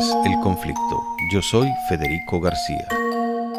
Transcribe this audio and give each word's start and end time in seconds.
El 0.00 0.40
Conflicto. 0.40 1.04
Yo 1.30 1.42
soy 1.42 1.68
Federico 1.86 2.40
García. 2.40 2.88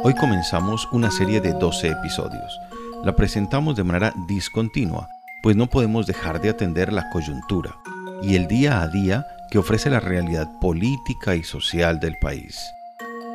Hoy 0.04 0.16
comenzamos 0.16 0.90
una 0.92 1.12
serie 1.12 1.40
de 1.40 1.54
12 1.54 1.90
episodios. 1.90 2.60
La 3.04 3.16
presentamos 3.16 3.76
de 3.76 3.84
manera 3.84 4.12
discontinua, 4.28 5.08
pues 5.44 5.56
no 5.56 5.68
podemos 5.68 6.08
dejar 6.08 6.42
de 6.42 6.50
atender 6.50 6.92
la 6.92 7.12
coyuntura 7.12 7.78
y 8.24 8.38
el 8.38 8.48
día 8.48 8.82
a 8.82 8.88
día 8.88 9.28
que 9.52 9.60
ofrece 9.60 9.92
la 9.92 10.00
realidad 10.00 10.50
política 10.60 11.36
y 11.36 11.44
social 11.44 12.00
del 12.00 12.18
país. 12.18 12.60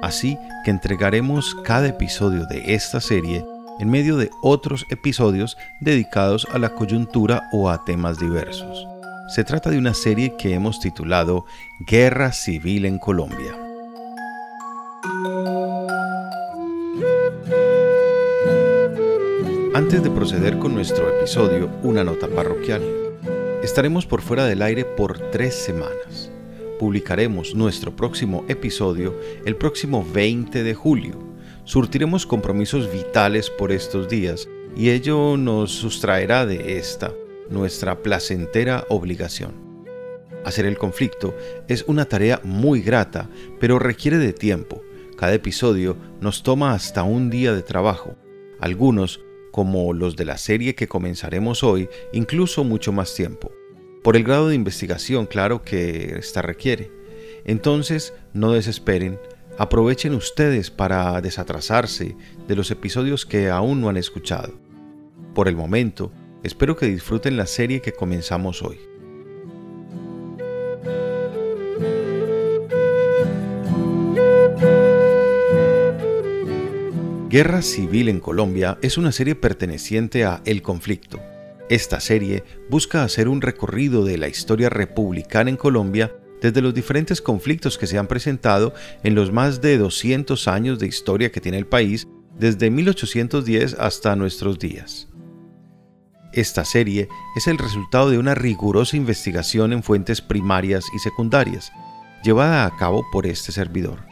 Así 0.02 0.36
que 0.64 0.72
entregaremos 0.72 1.54
cada 1.62 1.86
episodio 1.86 2.44
de 2.46 2.74
esta 2.74 3.00
serie 3.00 3.46
en 3.78 3.88
medio 3.88 4.16
de 4.16 4.30
otros 4.42 4.84
episodios 4.90 5.56
dedicados 5.80 6.44
a 6.52 6.58
la 6.58 6.70
coyuntura 6.70 7.44
o 7.52 7.70
a 7.70 7.84
temas 7.84 8.18
diversos. 8.18 8.95
Se 9.28 9.42
trata 9.42 9.70
de 9.70 9.78
una 9.78 9.92
serie 9.92 10.36
que 10.36 10.54
hemos 10.54 10.78
titulado 10.78 11.46
Guerra 11.80 12.30
Civil 12.30 12.84
en 12.84 13.00
Colombia. 13.00 13.58
Antes 19.74 20.04
de 20.04 20.10
proceder 20.10 20.60
con 20.60 20.74
nuestro 20.74 21.08
episodio, 21.18 21.68
una 21.82 22.04
nota 22.04 22.28
parroquial. 22.28 22.82
Estaremos 23.64 24.06
por 24.06 24.22
fuera 24.22 24.46
del 24.46 24.62
aire 24.62 24.84
por 24.84 25.18
tres 25.32 25.56
semanas. 25.56 26.30
Publicaremos 26.78 27.56
nuestro 27.56 27.96
próximo 27.96 28.44
episodio 28.46 29.18
el 29.44 29.56
próximo 29.56 30.06
20 30.14 30.62
de 30.62 30.74
julio. 30.74 31.18
Surtiremos 31.64 32.26
compromisos 32.26 32.92
vitales 32.92 33.50
por 33.50 33.72
estos 33.72 34.08
días 34.08 34.48
y 34.76 34.90
ello 34.90 35.36
nos 35.36 35.72
sustraerá 35.72 36.46
de 36.46 36.78
esta 36.78 37.12
nuestra 37.50 38.02
placentera 38.02 38.84
obligación. 38.88 39.66
Hacer 40.44 40.66
el 40.66 40.78
conflicto 40.78 41.36
es 41.66 41.84
una 41.88 42.04
tarea 42.04 42.40
muy 42.44 42.80
grata, 42.80 43.28
pero 43.58 43.78
requiere 43.78 44.18
de 44.18 44.32
tiempo. 44.32 44.82
Cada 45.16 45.34
episodio 45.34 45.96
nos 46.20 46.42
toma 46.42 46.72
hasta 46.72 47.02
un 47.02 47.30
día 47.30 47.52
de 47.52 47.62
trabajo. 47.62 48.14
Algunos, 48.60 49.20
como 49.50 49.92
los 49.92 50.14
de 50.14 50.24
la 50.24 50.38
serie 50.38 50.74
que 50.74 50.86
comenzaremos 50.86 51.64
hoy, 51.64 51.88
incluso 52.12 52.62
mucho 52.62 52.92
más 52.92 53.14
tiempo. 53.14 53.50
Por 54.04 54.16
el 54.16 54.22
grado 54.22 54.48
de 54.48 54.54
investigación, 54.54 55.26
claro 55.26 55.62
que 55.62 56.16
esta 56.18 56.42
requiere. 56.42 56.92
Entonces, 57.44 58.14
no 58.32 58.52
desesperen, 58.52 59.18
aprovechen 59.58 60.14
ustedes 60.14 60.70
para 60.70 61.20
desatrasarse 61.20 62.16
de 62.46 62.54
los 62.54 62.70
episodios 62.70 63.26
que 63.26 63.50
aún 63.50 63.80
no 63.80 63.88
han 63.88 63.96
escuchado. 63.96 64.60
Por 65.34 65.48
el 65.48 65.56
momento, 65.56 66.12
Espero 66.46 66.76
que 66.76 66.86
disfruten 66.86 67.36
la 67.36 67.44
serie 67.44 67.82
que 67.82 67.90
comenzamos 67.90 68.62
hoy. 68.62 68.78
Guerra 77.28 77.62
Civil 77.62 78.08
en 78.08 78.20
Colombia 78.20 78.78
es 78.80 78.96
una 78.96 79.10
serie 79.10 79.34
perteneciente 79.34 80.24
a 80.24 80.40
El 80.44 80.62
Conflicto. 80.62 81.18
Esta 81.68 81.98
serie 81.98 82.44
busca 82.70 83.02
hacer 83.02 83.26
un 83.26 83.42
recorrido 83.42 84.04
de 84.04 84.16
la 84.16 84.28
historia 84.28 84.68
republicana 84.68 85.50
en 85.50 85.56
Colombia 85.56 86.14
desde 86.40 86.62
los 86.62 86.72
diferentes 86.72 87.20
conflictos 87.20 87.76
que 87.76 87.88
se 87.88 87.98
han 87.98 88.06
presentado 88.06 88.72
en 89.02 89.16
los 89.16 89.32
más 89.32 89.60
de 89.60 89.78
200 89.78 90.46
años 90.46 90.78
de 90.78 90.86
historia 90.86 91.32
que 91.32 91.40
tiene 91.40 91.58
el 91.58 91.66
país, 91.66 92.06
desde 92.38 92.70
1810 92.70 93.74
hasta 93.80 94.14
nuestros 94.14 94.60
días. 94.60 95.08
Esta 96.36 96.66
serie 96.66 97.08
es 97.34 97.46
el 97.46 97.56
resultado 97.56 98.10
de 98.10 98.18
una 98.18 98.34
rigurosa 98.34 98.98
investigación 98.98 99.72
en 99.72 99.82
fuentes 99.82 100.20
primarias 100.20 100.84
y 100.94 100.98
secundarias, 100.98 101.72
llevada 102.22 102.66
a 102.66 102.76
cabo 102.76 103.06
por 103.10 103.26
este 103.26 103.52
servidor. 103.52 104.04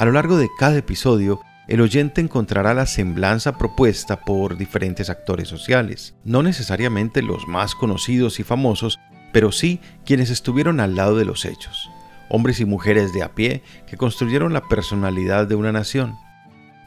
A 0.00 0.04
lo 0.04 0.10
largo 0.10 0.38
de 0.38 0.50
cada 0.58 0.76
episodio, 0.76 1.40
el 1.68 1.80
oyente 1.80 2.20
encontrará 2.20 2.74
la 2.74 2.86
semblanza 2.86 3.58
propuesta 3.58 4.22
por 4.24 4.56
diferentes 4.56 5.08
actores 5.08 5.46
sociales, 5.46 6.16
no 6.24 6.42
necesariamente 6.42 7.22
los 7.22 7.46
más 7.46 7.76
conocidos 7.76 8.40
y 8.40 8.42
famosos, 8.42 8.98
pero 9.32 9.52
sí 9.52 9.80
quienes 10.04 10.30
estuvieron 10.30 10.80
al 10.80 10.96
lado 10.96 11.16
de 11.16 11.24
los 11.24 11.44
hechos, 11.44 11.88
hombres 12.28 12.58
y 12.58 12.64
mujeres 12.64 13.12
de 13.12 13.22
a 13.22 13.36
pie 13.36 13.62
que 13.86 13.96
construyeron 13.96 14.52
la 14.52 14.66
personalidad 14.66 15.46
de 15.46 15.54
una 15.54 15.70
nación. 15.70 16.16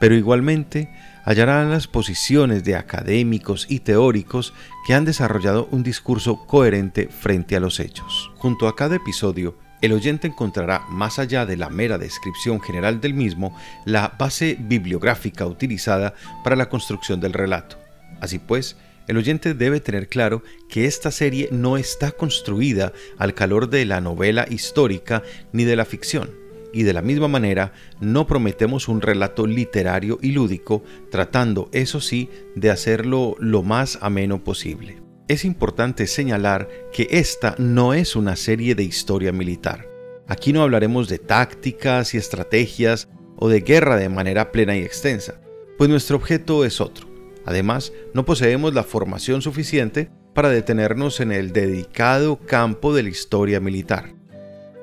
Pero 0.01 0.15
igualmente 0.15 0.89
hallarán 1.25 1.71
las 1.71 1.87
posiciones 1.87 2.63
de 2.63 2.75
académicos 2.75 3.65
y 3.67 3.79
teóricos 3.79 4.53
que 4.85 4.93
han 4.93 5.05
desarrollado 5.05 5.67
un 5.71 5.83
discurso 5.83 6.45
coherente 6.45 7.09
frente 7.09 7.55
a 7.55 7.59
los 7.59 7.79
hechos. 7.79 8.31
Junto 8.35 8.67
a 8.67 8.75
cada 8.75 8.95
episodio, 8.95 9.57
el 9.81 9.91
oyente 9.91 10.27
encontrará, 10.27 10.85
más 10.87 11.19
allá 11.19 11.45
de 11.45 11.57
la 11.57 11.69
mera 11.69 11.97
descripción 11.97 12.61
general 12.61 13.01
del 13.01 13.15
mismo, 13.15 13.57
la 13.85 14.15
base 14.17 14.55
bibliográfica 14.59 15.47
utilizada 15.47 16.13
para 16.43 16.55
la 16.55 16.69
construcción 16.69 17.19
del 17.19 17.33
relato. 17.33 17.77
Así 18.21 18.39
pues, 18.39 18.77
el 19.07 19.17
oyente 19.17 19.53
debe 19.53 19.79
tener 19.79 20.07
claro 20.07 20.43
que 20.69 20.85
esta 20.85 21.11
serie 21.11 21.49
no 21.51 21.77
está 21.77 22.11
construida 22.11 22.93
al 23.17 23.33
calor 23.33 23.69
de 23.69 23.85
la 23.85 23.99
novela 23.99 24.45
histórica 24.49 25.23
ni 25.51 25.63
de 25.63 25.75
la 25.75 25.85
ficción 25.85 26.44
y 26.75 26.83
de 26.83 26.91
la 26.91 27.01
misma 27.01 27.29
manera 27.29 27.71
no 28.01 28.27
prometemos 28.27 28.89
un 28.89 28.99
relato 28.99 29.47
literario 29.47 30.19
y 30.21 30.33
lúdico, 30.33 30.83
tratando, 31.09 31.69
eso 31.71 32.01
sí, 32.01 32.29
de 32.53 32.69
hacerlo 32.69 33.37
lo 33.39 33.63
más 33.63 33.97
ameno 34.01 34.43
posible. 34.43 35.01
Es 35.29 35.45
importante 35.45 36.05
señalar 36.05 36.67
que 36.91 37.07
esta 37.11 37.55
no 37.57 37.93
es 37.93 38.17
una 38.17 38.35
serie 38.35 38.75
de 38.75 38.83
historia 38.83 39.31
militar. 39.31 39.87
Aquí 40.27 40.51
no 40.51 40.63
hablaremos 40.63 41.07
de 41.07 41.17
tácticas 41.17 42.13
y 42.13 42.17
estrategias 42.17 43.07
o 43.37 43.47
de 43.47 43.61
guerra 43.61 43.95
de 43.95 44.09
manera 44.09 44.51
plena 44.51 44.75
y 44.75 44.81
extensa, 44.81 45.39
pues 45.77 45.89
nuestro 45.89 46.17
objeto 46.17 46.65
es 46.65 46.81
otro. 46.81 47.07
Además, 47.45 47.93
no 48.13 48.25
poseemos 48.25 48.73
la 48.73 48.83
formación 48.83 49.41
suficiente 49.41 50.09
para 50.33 50.49
detenernos 50.49 51.21
en 51.21 51.31
el 51.31 51.53
dedicado 51.53 52.37
campo 52.45 52.93
de 52.93 53.03
la 53.03 53.09
historia 53.09 53.61
militar. 53.61 54.13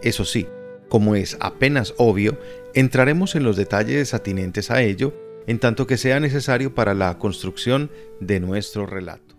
Eso 0.02 0.24
sí, 0.24 0.46
como 0.92 1.14
es 1.14 1.38
apenas 1.40 1.94
obvio, 1.96 2.38
entraremos 2.74 3.34
en 3.34 3.44
los 3.44 3.56
detalles 3.56 4.12
atinentes 4.12 4.70
a 4.70 4.82
ello 4.82 5.14
en 5.46 5.58
tanto 5.58 5.86
que 5.86 5.96
sea 5.96 6.20
necesario 6.20 6.74
para 6.74 6.92
la 6.92 7.16
construcción 7.16 7.90
de 8.20 8.40
nuestro 8.40 8.84
relato. 8.84 9.34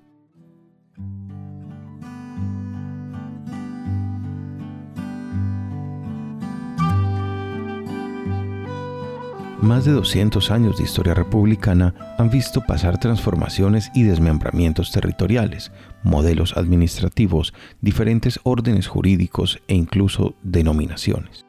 Más 9.62 9.86
de 9.86 9.92
200 9.92 10.50
años 10.50 10.78
de 10.78 10.86
historia 10.86 11.14
republicana 11.14 11.94
han 12.18 12.32
visto 12.32 12.62
pasar 12.62 13.00
transformaciones 13.00 13.92
y 13.94 14.02
desmembramientos 14.02 14.92
territoriales, 14.92 15.72
modelos 16.02 16.58
administrativos, 16.58 17.54
diferentes 17.80 18.40
órdenes 18.42 18.88
jurídicos 18.88 19.62
e 19.68 19.76
incluso 19.76 20.34
denominaciones. 20.42 21.43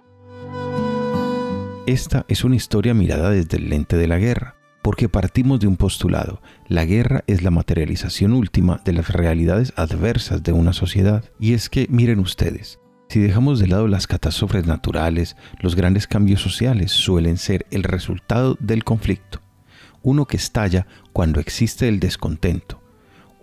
Esta 1.87 2.25
es 2.29 2.45
una 2.45 2.57
historia 2.57 2.95
mirada 2.95 3.29
desde 3.29 3.59
el 3.59 3.69
lente 3.69 3.99
de 3.99 4.09
la 4.09 4.19
guerra, 4.19 4.57
porque 4.81 5.11
partimos 5.11 5.61
de 5.61 5.67
un 5.67 5.77
postulado, 5.77 6.41
la 6.67 6.87
guerra 6.87 7.25
es 7.27 7.43
la 7.43 7.51
materialización 7.51 8.33
última 8.33 8.81
de 8.87 8.95
las 8.95 9.11
realidades 9.11 9.75
adversas 9.77 10.43
de 10.43 10.53
una 10.53 10.73
sociedad. 10.73 11.31
Y 11.39 11.53
es 11.53 11.69
que, 11.69 11.87
miren 11.91 12.21
ustedes, 12.21 12.81
si 13.11 13.21
dejamos 13.21 13.59
de 13.59 13.67
lado 13.67 13.87
las 13.87 14.07
catástrofes 14.07 14.67
naturales, 14.67 15.37
los 15.61 15.77
grandes 15.77 16.07
cambios 16.07 16.41
sociales 16.41 16.91
suelen 16.91 17.37
ser 17.37 17.67
el 17.71 17.83
resultado 17.83 18.57
del 18.61 18.83
conflicto, 18.83 19.43
uno 20.01 20.25
que 20.25 20.39
estalla 20.39 20.87
cuando 21.13 21.39
existe 21.39 21.87
el 21.87 22.01
descontento, 22.01 22.81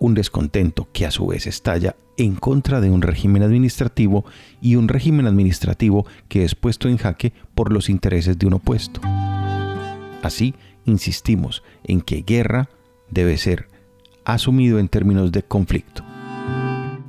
un 0.02 0.14
descontento 0.14 0.88
que 0.92 1.06
a 1.06 1.12
su 1.12 1.28
vez 1.28 1.46
estalla 1.46 1.94
en 2.16 2.34
contra 2.34 2.80
de 2.80 2.90
un 2.90 3.02
régimen 3.02 3.44
administrativo 3.44 4.24
y 4.60 4.74
un 4.74 4.88
régimen 4.88 5.28
administrativo 5.28 6.04
que 6.26 6.44
es 6.44 6.56
puesto 6.56 6.88
en 6.88 6.96
jaque 6.96 7.32
por 7.54 7.72
los 7.72 7.88
intereses 7.88 8.36
de 8.36 8.46
un 8.46 8.54
opuesto. 8.54 9.00
Así, 10.20 10.56
insistimos 10.86 11.62
en 11.84 12.00
que 12.00 12.22
guerra 12.22 12.68
debe 13.10 13.38
ser 13.38 13.68
asumido 14.24 14.80
en 14.80 14.88
términos 14.88 15.30
de 15.30 15.44
conflicto. 15.44 16.02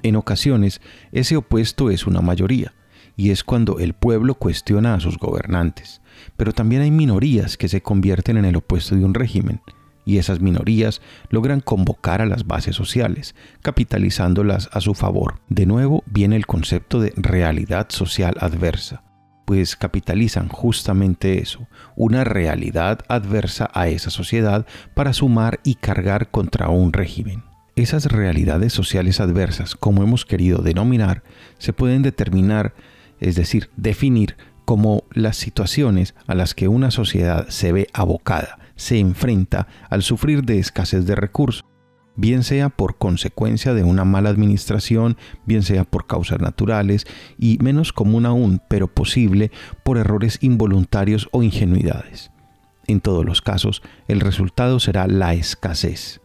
En 0.04 0.16
ocasiones, 0.16 0.80
ese 1.12 1.36
opuesto 1.36 1.90
es 1.90 2.06
una 2.06 2.22
mayoría, 2.22 2.74
y 3.18 3.32
es 3.32 3.44
cuando 3.44 3.80
el 3.80 3.94
pueblo 3.94 4.36
cuestiona 4.36 4.94
a 4.94 5.00
sus 5.00 5.18
gobernantes. 5.18 6.02
Pero 6.38 6.54
también 6.54 6.84
hay 6.84 6.92
minorías 6.92 7.58
que 7.58 7.70
se 7.70 7.82
convierten 7.82 8.38
en 8.38 8.46
el 8.46 8.56
opuesto 8.56 8.96
de 8.96 9.04
un 9.04 9.16
régimen, 9.16 9.62
y 10.06 10.18
esas 10.18 10.40
minorías 10.40 11.02
logran 11.30 11.60
convocar 11.60 12.22
a 12.22 12.26
las 12.26 12.46
bases 12.46 12.76
sociales, 12.76 13.36
capitalizándolas 13.62 14.70
a 14.72 14.82
su 14.82 14.94
favor. 14.94 15.40
De 15.50 15.66
nuevo 15.66 16.04
viene 16.06 16.36
el 16.36 16.46
concepto 16.46 17.00
de 17.00 17.14
realidad 17.16 17.88
social 17.90 18.36
adversa, 18.40 19.04
pues 19.46 19.76
capitalizan 19.76 20.50
justamente 20.50 21.42
eso, 21.42 21.68
una 21.96 22.24
realidad 22.24 23.00
adversa 23.08 23.70
a 23.74 23.88
esa 23.88 24.10
sociedad 24.10 24.66
para 24.94 25.14
sumar 25.14 25.60
y 25.64 25.76
cargar 25.76 26.32
contra 26.32 26.70
un 26.70 26.94
régimen. 26.94 27.44
Esas 27.76 28.06
realidades 28.06 28.72
sociales 28.72 29.20
adversas, 29.20 29.76
como 29.76 30.04
hemos 30.04 30.26
querido 30.26 30.60
denominar, 30.60 31.24
se 31.58 31.74
pueden 31.74 32.04
determinar, 32.04 32.76
es 33.20 33.36
decir, 33.36 33.72
definir 33.78 34.38
como 34.64 35.04
las 35.12 35.38
situaciones 35.38 36.14
a 36.28 36.36
las 36.36 36.54
que 36.54 36.68
una 36.68 36.92
sociedad 36.92 37.48
se 37.50 37.72
ve 37.72 37.88
abocada, 37.94 38.60
se 38.76 39.00
enfrenta 39.00 39.68
al 39.90 40.04
sufrir 40.04 40.44
de 40.44 40.60
escasez 40.60 41.06
de 41.06 41.16
recursos, 41.16 41.66
bien 42.16 42.44
sea 42.44 42.70
por 42.70 42.98
consecuencia 42.98 43.74
de 43.74 43.84
una 43.84 44.06
mala 44.06 44.30
administración, 44.30 45.18
bien 45.46 45.64
sea 45.64 45.84
por 45.84 46.08
causas 46.08 46.40
naturales 46.40 47.06
y 47.38 47.58
menos 47.62 47.94
común 47.94 48.26
aún, 48.26 48.62
pero 48.70 48.88
posible, 48.88 49.52
por 49.84 49.98
errores 49.98 50.38
involuntarios 50.42 51.28
o 51.32 51.44
ingenuidades. 51.44 52.32
En 52.86 53.00
todos 53.00 53.26
los 53.26 53.42
casos, 53.42 53.82
el 54.08 54.20
resultado 54.20 54.80
será 54.80 55.08
la 55.08 55.34
escasez. 55.34 56.22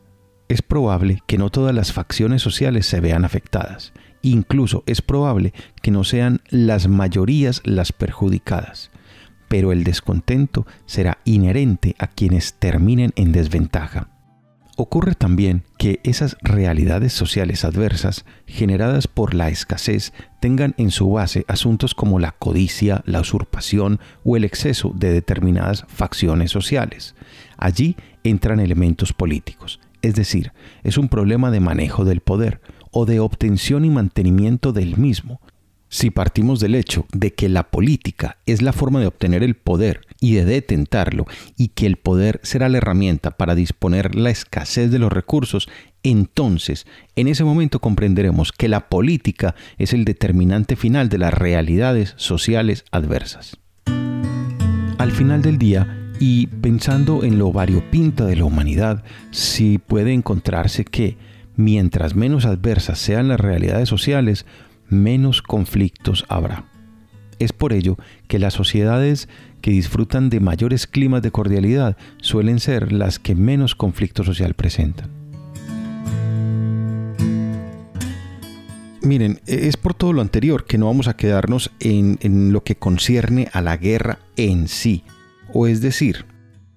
Es 0.48 0.62
probable 0.62 1.22
que 1.26 1.38
no 1.38 1.50
todas 1.50 1.74
las 1.74 1.92
facciones 1.92 2.42
sociales 2.42 2.86
se 2.86 3.00
vean 3.00 3.24
afectadas. 3.24 3.92
Incluso 4.22 4.82
es 4.86 5.02
probable 5.02 5.52
que 5.82 5.90
no 5.90 6.04
sean 6.04 6.40
las 6.48 6.88
mayorías 6.88 7.60
las 7.64 7.92
perjudicadas. 7.92 8.90
Pero 9.48 9.72
el 9.72 9.84
descontento 9.84 10.66
será 10.86 11.18
inherente 11.24 11.94
a 11.98 12.06
quienes 12.06 12.54
terminen 12.54 13.12
en 13.16 13.32
desventaja. 13.32 14.08
Ocurre 14.80 15.16
también 15.16 15.64
que 15.76 15.98
esas 16.04 16.36
realidades 16.40 17.12
sociales 17.12 17.64
adversas 17.64 18.24
generadas 18.46 19.08
por 19.08 19.34
la 19.34 19.48
escasez 19.48 20.12
tengan 20.40 20.76
en 20.78 20.92
su 20.92 21.10
base 21.10 21.44
asuntos 21.48 21.96
como 21.96 22.20
la 22.20 22.30
codicia, 22.30 23.02
la 23.04 23.20
usurpación 23.20 23.98
o 24.22 24.36
el 24.36 24.44
exceso 24.44 24.92
de 24.94 25.12
determinadas 25.12 25.84
facciones 25.88 26.52
sociales. 26.52 27.16
Allí 27.56 27.96
entran 28.22 28.60
elementos 28.60 29.12
políticos, 29.12 29.80
es 30.00 30.14
decir, 30.14 30.52
es 30.84 30.96
un 30.96 31.08
problema 31.08 31.50
de 31.50 31.58
manejo 31.58 32.04
del 32.04 32.20
poder 32.20 32.60
o 32.92 33.04
de 33.04 33.18
obtención 33.18 33.84
y 33.84 33.90
mantenimiento 33.90 34.72
del 34.72 34.96
mismo, 34.96 35.40
si 35.88 36.11
partimos 36.11 36.61
del 36.61 36.75
hecho 36.75 37.06
de 37.12 37.32
que 37.32 37.49
la 37.49 37.70
política 37.70 38.38
es 38.46 38.62
la 38.62 38.73
forma 38.73 39.00
de 39.00 39.06
obtener 39.06 39.43
el 39.43 39.55
poder 39.55 40.06
y 40.20 40.35
de 40.35 40.44
detentarlo, 40.44 41.26
y 41.56 41.69
que 41.69 41.87
el 41.87 41.96
poder 41.96 42.40
será 42.43 42.69
la 42.69 42.79
herramienta 42.79 43.32
para 43.32 43.55
disponer 43.55 44.14
la 44.14 44.31
escasez 44.31 44.90
de 44.90 44.99
los 44.99 45.12
recursos, 45.12 45.69
entonces 46.02 46.87
en 47.17 47.29
ese 47.29 47.44
momento 47.44 47.81
comprenderemos 47.81 48.52
que 48.52 48.69
la 48.69 48.88
política 48.88 49.55
es 49.79 49.93
el 49.93 50.05
determinante 50.05 50.76
final 50.76 51.08
de 51.08 51.19
las 51.19 51.35
realidades 51.35 52.14
sociales 52.17 52.84
adversas. 52.91 53.58
Al 54.99 55.12
final 55.12 55.43
del 55.43 55.58
día, 55.58 56.12
y 56.20 56.49
pensando 56.49 57.23
en 57.23 57.38
lo 57.38 57.52
variopinta 57.52 58.25
de 58.25 58.37
la 58.37 58.44
humanidad, 58.44 59.05
si 59.31 59.79
puede 59.79 60.12
encontrarse 60.12 60.84
que, 60.84 61.17
mientras 61.55 62.17
menos 62.17 62.44
adversas 62.44 62.99
sean 62.99 63.29
las 63.29 63.38
realidades 63.38 63.88
sociales, 63.88 64.44
menos 64.88 65.43
conflictos 65.43 66.25
habrá. 66.29 66.64
Es 67.38 67.52
por 67.52 67.73
ello 67.73 67.96
que 68.26 68.38
las 68.38 68.55
sociedades 68.55 69.29
que 69.61 69.70
disfrutan 69.70 70.29
de 70.31 70.40
mayores 70.40 70.87
climas 70.87 71.23
de 71.23 71.31
cordialidad 71.31 71.96
suelen 72.20 72.58
ser 72.58 72.93
las 72.93 73.19
que 73.19 73.35
menos 73.35 73.75
conflicto 73.75 74.25
social 74.25 74.55
presentan. 74.55 75.11
Miren, 79.02 79.40
es 79.46 79.76
por 79.76 79.94
todo 79.94 80.12
lo 80.12 80.20
anterior 80.20 80.67
que 80.67 80.76
no 80.76 80.87
vamos 80.87 81.08
a 81.08 81.17
quedarnos 81.17 81.70
en, 81.81 82.19
en 82.20 82.52
lo 82.52 82.64
que 82.64 82.76
concierne 82.76 83.49
a 83.52 83.62
la 83.62 83.76
guerra 83.76 84.19
en 84.37 84.69
sí, 84.69 85.05
o 85.55 85.67
es 85.67 85.81
decir, 85.81 86.26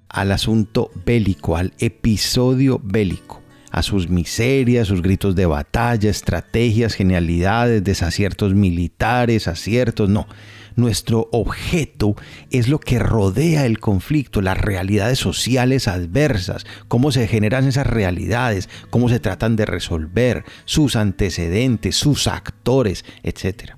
al 0.07 0.31
asunto 0.31 0.91
bélico, 1.05 1.57
al 1.57 1.73
episodio 1.79 2.79
bélico 2.83 3.40
a 3.71 3.81
sus 3.81 4.09
miserias, 4.09 4.87
sus 4.87 5.01
gritos 5.01 5.35
de 5.35 5.45
batalla, 5.45 6.09
estrategias, 6.09 6.93
genialidades, 6.93 7.83
desaciertos 7.83 8.53
militares, 8.53 9.47
aciertos, 9.47 10.09
no. 10.09 10.27
Nuestro 10.75 11.27
objeto 11.31 12.15
es 12.49 12.69
lo 12.69 12.79
que 12.79 12.99
rodea 12.99 13.65
el 13.65 13.79
conflicto, 13.79 14.41
las 14.41 14.57
realidades 14.57 15.19
sociales 15.19 15.87
adversas, 15.87 16.65
cómo 16.87 17.11
se 17.11 17.27
generan 17.27 17.67
esas 17.67 17.87
realidades, 17.87 18.69
cómo 18.89 19.09
se 19.09 19.19
tratan 19.19 19.55
de 19.55 19.65
resolver, 19.65 20.45
sus 20.65 20.95
antecedentes, 20.95 21.95
sus 21.97 22.27
actores, 22.27 23.03
etc. 23.23 23.71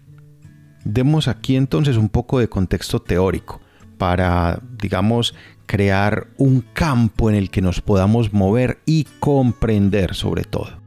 Demos 0.86 1.28
aquí 1.28 1.56
entonces 1.56 1.98
un 1.98 2.10
poco 2.10 2.40
de 2.40 2.50
contexto 2.50 3.02
teórico 3.02 3.62
para, 3.98 4.60
digamos, 4.82 5.34
crear 5.66 6.28
un 6.38 6.62
campo 6.74 7.30
en 7.30 7.36
el 7.36 7.50
que 7.50 7.62
nos 7.62 7.82
podamos 7.82 8.34
mover 8.34 8.80
y 8.86 9.06
comprender 9.20 10.16
sobre 10.16 10.44
todo. 10.44 10.82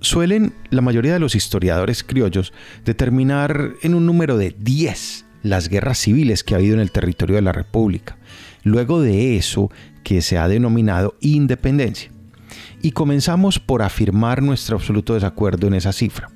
Suelen 0.00 0.52
la 0.70 0.80
mayoría 0.80 1.12
de 1.12 1.20
los 1.20 1.36
historiadores 1.36 2.02
criollos 2.02 2.52
determinar 2.84 3.74
en 3.82 3.94
un 3.94 4.04
número 4.04 4.36
de 4.36 4.54
10 4.58 5.26
las 5.42 5.68
guerras 5.68 5.98
civiles 5.98 6.42
que 6.42 6.54
ha 6.54 6.58
habido 6.58 6.74
en 6.74 6.80
el 6.80 6.90
territorio 6.90 7.36
de 7.36 7.42
la 7.42 7.52
República, 7.52 8.16
luego 8.64 9.00
de 9.00 9.36
eso 9.36 9.70
que 10.02 10.22
se 10.22 10.38
ha 10.38 10.48
denominado 10.48 11.16
independencia. 11.20 12.10
Y 12.82 12.90
comenzamos 12.90 13.60
por 13.60 13.82
afirmar 13.82 14.42
nuestro 14.42 14.76
absoluto 14.76 15.14
desacuerdo 15.14 15.68
en 15.68 15.74
esa 15.74 15.92
cifra 15.92 16.28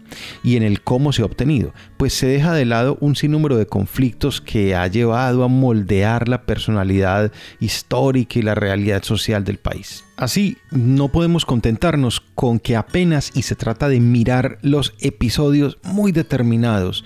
y 0.45 0.57
en 0.57 0.63
el 0.63 0.81
cómo 0.81 1.13
se 1.13 1.23
ha 1.23 1.25
obtenido, 1.25 1.75
pues 1.97 2.15
se 2.15 2.29
deja 2.29 2.55
de 2.55 2.65
lado 2.65 2.97
un 3.01 3.17
sinnúmero 3.17 3.57
de 3.57 3.67
conflictos 3.67 4.41
que 4.41 4.77
ha 4.77 4.87
llevado 4.87 5.43
a 5.43 5.49
moldear 5.49 6.29
la 6.29 6.43
personalidad 6.43 7.33
histórica 7.59 8.39
y 8.39 8.43
la 8.43 8.55
realidad 8.55 9.03
social 9.03 9.45
del 9.45 9.59
país. 9.59 10.05
Así, 10.17 10.57
no 10.71 11.09
podemos 11.09 11.45
contentarnos 11.45 12.23
con 12.35 12.61
que 12.61 12.77
apenas 12.77 13.33
y 13.35 13.43
se 13.43 13.57
trata 13.57 13.89
de 13.89 14.01
mirar 14.01 14.59
los 14.63 14.95
episodios 15.01 15.79
muy 15.83 16.13
determinados 16.13 17.05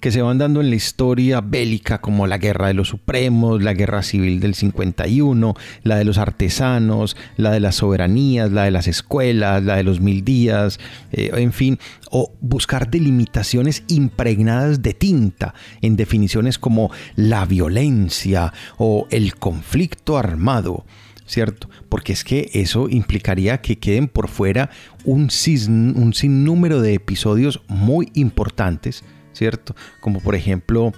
que 0.00 0.10
se 0.10 0.22
van 0.22 0.38
dando 0.38 0.60
en 0.60 0.70
la 0.70 0.76
historia 0.76 1.40
bélica 1.40 2.00
como 2.00 2.26
la 2.26 2.38
Guerra 2.38 2.66
de 2.66 2.74
los 2.74 2.88
Supremos, 2.88 3.62
la 3.62 3.74
Guerra 3.74 4.02
Civil 4.02 4.40
del 4.40 4.54
51, 4.54 5.54
la 5.82 5.96
de 5.96 6.04
los 6.04 6.18
artesanos, 6.18 7.16
la 7.36 7.52
de 7.52 7.60
las 7.60 7.76
soberanías, 7.76 8.52
la 8.52 8.64
de 8.64 8.70
las 8.70 8.88
escuelas, 8.88 9.62
la 9.62 9.76
de 9.76 9.84
los 9.84 10.00
mil 10.00 10.24
días, 10.24 10.78
eh, 11.12 11.30
en 11.34 11.52
fin, 11.52 11.78
o 12.10 12.32
buscar 12.40 12.90
delimitaciones 12.90 13.84
impregnadas 13.88 14.82
de 14.82 14.94
tinta 14.94 15.54
en 15.80 15.96
definiciones 15.96 16.58
como 16.58 16.90
la 17.14 17.46
violencia 17.46 18.52
o 18.78 19.06
el 19.10 19.36
conflicto 19.36 20.18
armado. 20.18 20.84
¿cierto? 21.28 21.68
Porque 21.88 22.12
es 22.12 22.22
que 22.22 22.50
eso 22.54 22.88
implicaría 22.88 23.60
que 23.60 23.80
queden 23.80 24.06
por 24.06 24.28
fuera 24.28 24.70
un, 25.04 25.22
un 25.22 26.14
sinnúmero 26.14 26.80
de 26.80 26.94
episodios 26.94 27.62
muy 27.66 28.12
importantes 28.14 29.02
¿cierto? 29.36 29.76
Como 30.00 30.20
por 30.20 30.34
ejemplo, 30.34 30.92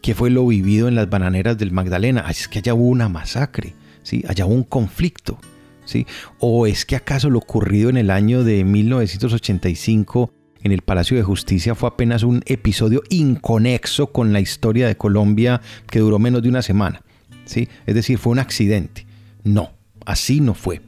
¿qué 0.00 0.14
fue 0.14 0.30
lo 0.30 0.46
vivido 0.46 0.88
en 0.88 0.94
las 0.94 1.08
bananeras 1.10 1.58
del 1.58 1.72
Magdalena? 1.72 2.24
Es 2.28 2.48
que 2.48 2.58
allá 2.58 2.74
hubo 2.74 2.88
una 2.88 3.08
masacre, 3.08 3.74
¿sí? 4.02 4.24
Allá 4.28 4.46
hubo 4.46 4.54
un 4.54 4.64
conflicto, 4.64 5.38
¿sí? 5.84 6.06
¿O 6.38 6.66
es 6.66 6.84
que 6.86 6.96
acaso 6.96 7.30
lo 7.30 7.38
ocurrido 7.38 7.90
en 7.90 7.96
el 7.98 8.10
año 8.10 8.44
de 8.44 8.64
1985 8.64 10.32
en 10.64 10.72
el 10.72 10.82
Palacio 10.82 11.16
de 11.16 11.22
Justicia 11.22 11.74
fue 11.74 11.88
apenas 11.88 12.22
un 12.22 12.42
episodio 12.46 13.02
inconexo 13.10 14.12
con 14.12 14.32
la 14.32 14.40
historia 14.40 14.86
de 14.86 14.96
Colombia 14.96 15.60
que 15.88 15.98
duró 15.98 16.18
menos 16.18 16.42
de 16.42 16.48
una 16.48 16.62
semana, 16.62 17.02
¿sí? 17.44 17.68
Es 17.86 17.94
decir, 17.94 18.18
fue 18.18 18.32
un 18.32 18.38
accidente. 18.38 19.06
No, 19.44 19.72
así 20.06 20.40
no 20.40 20.54
fue. 20.54 20.80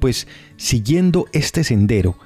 Pues 0.00 0.26
siguiendo 0.56 1.26
este 1.32 1.64
sendero, 1.64 2.18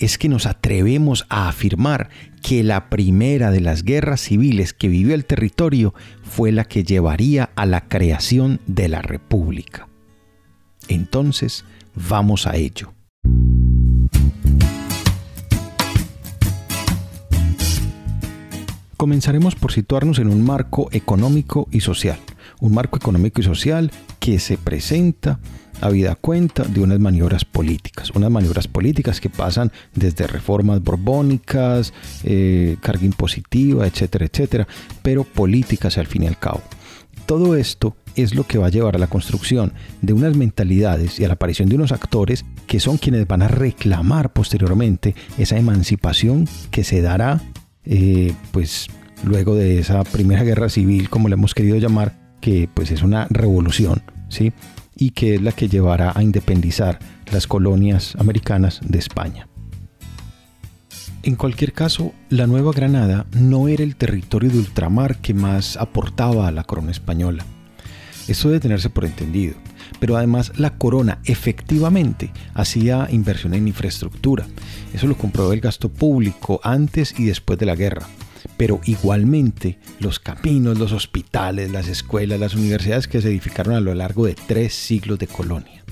es 0.00 0.16
que 0.16 0.28
nos 0.28 0.46
atrevemos 0.46 1.26
a 1.28 1.48
afirmar 1.48 2.08
que 2.42 2.64
la 2.64 2.88
primera 2.88 3.50
de 3.50 3.60
las 3.60 3.84
guerras 3.84 4.22
civiles 4.22 4.72
que 4.72 4.88
vivió 4.88 5.14
el 5.14 5.26
territorio 5.26 5.94
fue 6.22 6.50
la 6.52 6.64
que 6.64 6.82
llevaría 6.82 7.50
a 7.54 7.66
la 7.66 7.82
creación 7.82 8.60
de 8.66 8.88
la 8.88 9.02
República. 9.02 9.88
Entonces, 10.88 11.64
vamos 11.94 12.46
a 12.46 12.56
ello. 12.56 12.94
Comenzaremos 18.96 19.54
por 19.54 19.72
situarnos 19.72 20.18
en 20.18 20.28
un 20.28 20.44
marco 20.44 20.88
económico 20.92 21.68
y 21.70 21.80
social, 21.80 22.18
un 22.60 22.74
marco 22.74 22.96
económico 22.96 23.40
y 23.40 23.44
social 23.44 23.90
que 24.18 24.38
se 24.38 24.58
presenta 24.58 25.40
habida 25.80 26.14
cuenta 26.14 26.64
de 26.64 26.80
unas 26.80 27.00
maniobras 27.00 27.44
políticas, 27.44 28.10
unas 28.10 28.30
maniobras 28.30 28.68
políticas 28.68 29.20
que 29.20 29.30
pasan 29.30 29.72
desde 29.94 30.26
reformas 30.26 30.82
borbónicas, 30.82 31.92
eh, 32.24 32.76
carga 32.80 33.04
impositiva, 33.04 33.86
etcétera, 33.86 34.26
etcétera, 34.26 34.68
pero 35.02 35.24
políticas 35.24 35.98
al 35.98 36.06
fin 36.06 36.24
y 36.24 36.26
al 36.26 36.38
cabo. 36.38 36.62
Todo 37.26 37.54
esto 37.54 37.96
es 38.16 38.34
lo 38.34 38.44
que 38.46 38.58
va 38.58 38.66
a 38.66 38.70
llevar 38.70 38.96
a 38.96 38.98
la 38.98 39.06
construcción 39.06 39.72
de 40.02 40.12
unas 40.12 40.36
mentalidades 40.36 41.20
y 41.20 41.24
a 41.24 41.28
la 41.28 41.34
aparición 41.34 41.68
de 41.68 41.76
unos 41.76 41.92
actores 41.92 42.44
que 42.66 42.80
son 42.80 42.98
quienes 42.98 43.26
van 43.26 43.42
a 43.42 43.48
reclamar 43.48 44.32
posteriormente 44.32 45.14
esa 45.38 45.56
emancipación 45.56 46.48
que 46.70 46.84
se 46.84 47.02
dará 47.02 47.40
eh, 47.84 48.32
pues 48.52 48.88
luego 49.24 49.54
de 49.54 49.78
esa 49.78 50.02
primera 50.04 50.42
guerra 50.42 50.68
civil 50.68 51.08
como 51.08 51.28
le 51.28 51.34
hemos 51.34 51.54
querido 51.54 51.76
llamar 51.76 52.18
que 52.40 52.68
pues 52.72 52.90
es 52.90 53.02
una 53.02 53.26
revolución 53.30 54.02
¿sí? 54.28 54.52
Y 55.00 55.10
que 55.10 55.34
es 55.34 55.42
la 55.42 55.50
que 55.50 55.68
llevará 55.68 56.12
a 56.14 56.22
independizar 56.22 57.00
las 57.32 57.48
colonias 57.48 58.14
americanas 58.20 58.80
de 58.84 58.98
España. 58.98 59.48
En 61.22 61.36
cualquier 61.36 61.72
caso, 61.72 62.12
la 62.28 62.46
Nueva 62.46 62.72
Granada 62.72 63.26
no 63.32 63.66
era 63.66 63.82
el 63.82 63.96
territorio 63.96 64.50
de 64.50 64.58
ultramar 64.58 65.16
que 65.16 65.34
más 65.34 65.76
aportaba 65.76 66.46
a 66.46 66.52
la 66.52 66.64
corona 66.64 66.90
española. 66.90 67.44
Esto 68.28 68.48
debe 68.48 68.60
tenerse 68.60 68.90
por 68.90 69.04
entendido. 69.04 69.54
Pero 69.98 70.16
además 70.16 70.52
la 70.56 70.78
corona 70.78 71.18
efectivamente 71.24 72.32
hacía 72.54 73.08
inversión 73.10 73.54
en 73.54 73.68
infraestructura. 73.68 74.46
Eso 74.94 75.06
lo 75.06 75.16
comprobó 75.16 75.52
el 75.52 75.60
gasto 75.60 75.88
público 75.88 76.60
antes 76.62 77.18
y 77.18 77.24
después 77.24 77.58
de 77.58 77.66
la 77.66 77.74
guerra. 77.74 78.06
Pero 78.60 78.78
igualmente 78.84 79.78
los 80.00 80.20
caminos, 80.20 80.78
los 80.78 80.92
hospitales, 80.92 81.70
las 81.70 81.88
escuelas, 81.88 82.38
las 82.38 82.54
universidades 82.54 83.08
que 83.08 83.22
se 83.22 83.28
edificaron 83.28 83.74
a 83.74 83.80
lo 83.80 83.94
largo 83.94 84.26
de 84.26 84.34
tres 84.34 84.74
siglos 84.74 85.18
de 85.18 85.26
colonia. 85.26 85.82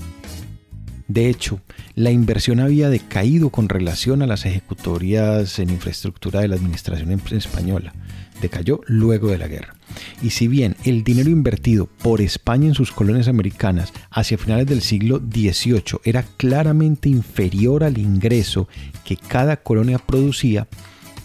De 1.07 1.29
hecho, 1.29 1.61
la 1.95 2.11
inversión 2.11 2.59
había 2.59 2.91
decaído 2.91 3.49
con 3.49 3.69
relación 3.69 4.21
a 4.21 4.27
las 4.27 4.45
ejecutorias 4.45 5.57
en 5.57 5.71
infraestructura 5.71 6.41
de 6.41 6.47
la 6.47 6.57
administración 6.57 7.11
española. 7.31 7.91
Decayó 8.39 8.81
luego 8.85 9.29
de 9.29 9.39
la 9.39 9.47
guerra. 9.47 9.73
Y 10.21 10.29
si 10.29 10.47
bien 10.47 10.75
el 10.83 11.03
dinero 11.03 11.31
invertido 11.31 11.87
por 11.87 12.21
España 12.21 12.67
en 12.67 12.75
sus 12.75 12.91
colonias 12.91 13.27
americanas 13.27 13.93
hacia 14.11 14.37
finales 14.37 14.67
del 14.67 14.83
siglo 14.83 15.17
XVIII 15.17 16.01
era 16.03 16.21
claramente 16.37 17.09
inferior 17.09 17.83
al 17.83 17.97
ingreso 17.97 18.67
que 19.03 19.17
cada 19.17 19.57
colonia 19.57 19.97
producía, 19.97 20.67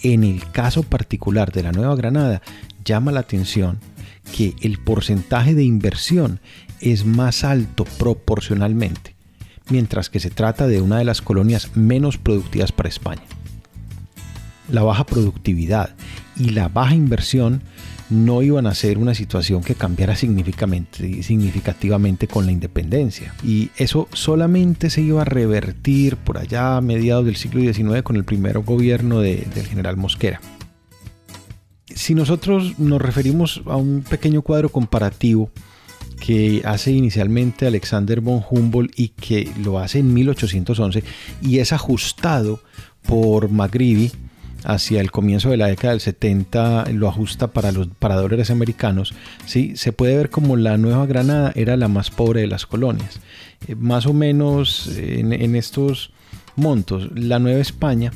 en 0.04 0.22
el 0.22 0.48
caso 0.52 0.84
particular 0.84 1.50
de 1.50 1.64
la 1.64 1.72
Nueva 1.72 1.96
Granada 1.96 2.42
llama 2.84 3.10
la 3.10 3.20
atención 3.20 3.80
que 4.36 4.54
el 4.60 4.78
porcentaje 4.78 5.54
de 5.54 5.64
inversión 5.64 6.40
es 6.80 7.04
más 7.04 7.42
alto 7.42 7.84
proporcionalmente 7.98 9.14
mientras 9.70 10.10
que 10.10 10.20
se 10.20 10.30
trata 10.30 10.66
de 10.66 10.80
una 10.80 10.98
de 10.98 11.04
las 11.04 11.22
colonias 11.22 11.74
menos 11.74 12.18
productivas 12.18 12.72
para 12.72 12.88
España. 12.88 13.22
La 14.68 14.82
baja 14.82 15.04
productividad 15.04 15.94
y 16.36 16.50
la 16.50 16.68
baja 16.68 16.94
inversión 16.94 17.62
no 18.10 18.42
iban 18.42 18.66
a 18.66 18.74
ser 18.74 18.98
una 18.98 19.14
situación 19.14 19.62
que 19.62 19.74
cambiara 19.74 20.16
significativamente 20.16 22.28
con 22.28 22.46
la 22.46 22.52
independencia. 22.52 23.34
Y 23.42 23.70
eso 23.76 24.08
solamente 24.12 24.90
se 24.90 25.00
iba 25.00 25.22
a 25.22 25.24
revertir 25.24 26.16
por 26.16 26.38
allá 26.38 26.76
a 26.76 26.80
mediados 26.80 27.24
del 27.24 27.36
siglo 27.36 27.60
XIX 27.60 28.02
con 28.02 28.16
el 28.16 28.24
primer 28.24 28.58
gobierno 28.60 29.20
del 29.20 29.66
general 29.66 29.96
Mosquera. 29.96 30.40
Si 31.86 32.14
nosotros 32.14 32.78
nos 32.78 33.00
referimos 33.00 33.62
a 33.66 33.76
un 33.76 34.02
pequeño 34.02 34.42
cuadro 34.42 34.68
comparativo 34.68 35.50
que 36.20 36.62
hace 36.64 36.90
inicialmente 36.90 37.66
Alexander 37.66 38.20
von 38.20 38.42
Humboldt 38.48 38.98
y 38.98 39.08
que 39.08 39.50
lo 39.62 39.78
hace 39.78 39.98
en 39.98 40.12
1811 40.14 41.04
y 41.42 41.58
es 41.58 41.72
ajustado 41.72 42.60
por 43.06 43.50
McGreevy 43.50 44.12
hacia 44.64 45.00
el 45.00 45.10
comienzo 45.10 45.50
de 45.50 45.56
la 45.56 45.66
década 45.66 45.92
del 45.92 46.00
70 46.00 46.86
lo 46.92 47.08
ajusta 47.08 47.52
para 47.52 47.72
los 47.72 47.88
para 47.88 48.16
dólares 48.16 48.50
americanos, 48.50 49.14
¿sí? 49.46 49.76
se 49.76 49.92
puede 49.92 50.16
ver 50.16 50.30
como 50.30 50.56
la 50.56 50.76
Nueva 50.76 51.06
Granada 51.06 51.52
era 51.54 51.76
la 51.76 51.88
más 51.88 52.10
pobre 52.10 52.40
de 52.42 52.46
las 52.46 52.66
colonias. 52.66 53.20
Eh, 53.68 53.74
más 53.74 54.06
o 54.06 54.12
menos 54.12 54.88
en, 54.96 55.32
en 55.32 55.56
estos 55.56 56.12
montos, 56.56 57.10
la 57.14 57.38
Nueva 57.38 57.60
España, 57.60 58.12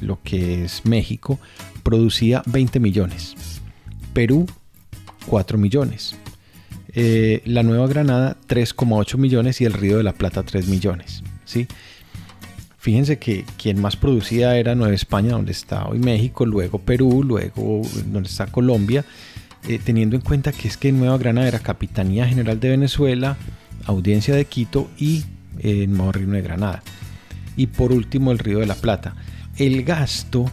lo 0.00 0.20
que 0.22 0.64
es 0.64 0.84
México, 0.84 1.38
producía 1.82 2.42
20 2.46 2.80
millones. 2.80 3.34
Perú, 4.12 4.46
4 5.26 5.58
millones. 5.58 6.16
Eh, 6.94 7.40
la 7.46 7.62
Nueva 7.62 7.86
Granada 7.86 8.36
3,8 8.48 9.16
millones 9.16 9.60
y 9.60 9.64
el 9.64 9.72
Río 9.72 9.96
de 9.96 10.02
la 10.02 10.12
Plata 10.12 10.42
3 10.42 10.68
millones. 10.68 11.22
¿sí? 11.44 11.66
Fíjense 12.82 13.20
que 13.20 13.44
quien 13.58 13.80
más 13.80 13.94
producía 13.94 14.56
era 14.56 14.74
Nueva 14.74 14.92
España, 14.92 15.34
donde 15.34 15.52
está 15.52 15.86
hoy 15.86 16.00
México, 16.00 16.44
luego 16.44 16.80
Perú, 16.80 17.22
luego 17.22 17.82
donde 18.06 18.28
está 18.28 18.48
Colombia, 18.48 19.04
eh, 19.68 19.78
teniendo 19.78 20.16
en 20.16 20.22
cuenta 20.22 20.50
que 20.50 20.66
es 20.66 20.76
que 20.76 20.90
Nueva 20.90 21.16
Granada 21.16 21.46
era 21.46 21.60
Capitanía 21.60 22.26
General 22.26 22.58
de 22.58 22.70
Venezuela, 22.70 23.36
Audiencia 23.84 24.34
de 24.34 24.46
Quito 24.46 24.90
y 24.98 25.22
el 25.60 25.92
Nuevo 25.92 26.10
Reino 26.10 26.32
de 26.32 26.42
Granada. 26.42 26.82
Y 27.56 27.68
por 27.68 27.92
último 27.92 28.32
el 28.32 28.40
Río 28.40 28.58
de 28.58 28.66
la 28.66 28.74
Plata. 28.74 29.14
El 29.58 29.84
gasto, 29.84 30.50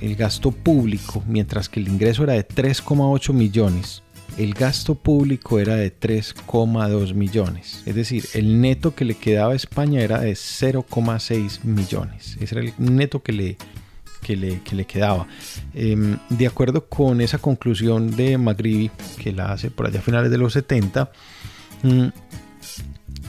el 0.00 0.16
gasto 0.16 0.52
público, 0.52 1.22
mientras 1.28 1.68
que 1.68 1.80
el 1.80 1.88
ingreso 1.88 2.24
era 2.24 2.32
de 2.32 2.48
3,8 2.48 3.34
millones, 3.34 4.01
el 4.38 4.54
gasto 4.54 4.94
público 4.94 5.58
era 5.58 5.76
de 5.76 5.92
3,2 5.94 7.14
millones. 7.14 7.82
Es 7.86 7.94
decir, 7.94 8.26
el 8.34 8.60
neto 8.60 8.94
que 8.94 9.04
le 9.04 9.14
quedaba 9.14 9.52
a 9.52 9.56
España 9.56 10.00
era 10.00 10.20
de 10.20 10.32
0,6 10.32 11.64
millones. 11.64 12.36
Ese 12.40 12.58
era 12.58 12.64
el 12.64 12.74
neto 12.78 13.22
que 13.22 13.32
le, 13.32 13.56
que 14.22 14.36
le, 14.36 14.84
quedaba. 14.86 15.26
Em, 15.74 16.18
de 16.28 16.46
acuerdo 16.46 16.88
con 16.88 17.20
esa 17.20 17.38
conclusión 17.38 18.14
de 18.16 18.38
McGreevy, 18.38 18.90
que 19.18 19.32
la 19.32 19.52
hace 19.52 19.70
por 19.70 19.86
allá 19.86 19.98
a 19.98 20.02
finales 20.02 20.30
de 20.30 20.38
los 20.38 20.52
70, 20.54 21.10
mm, 21.82 22.06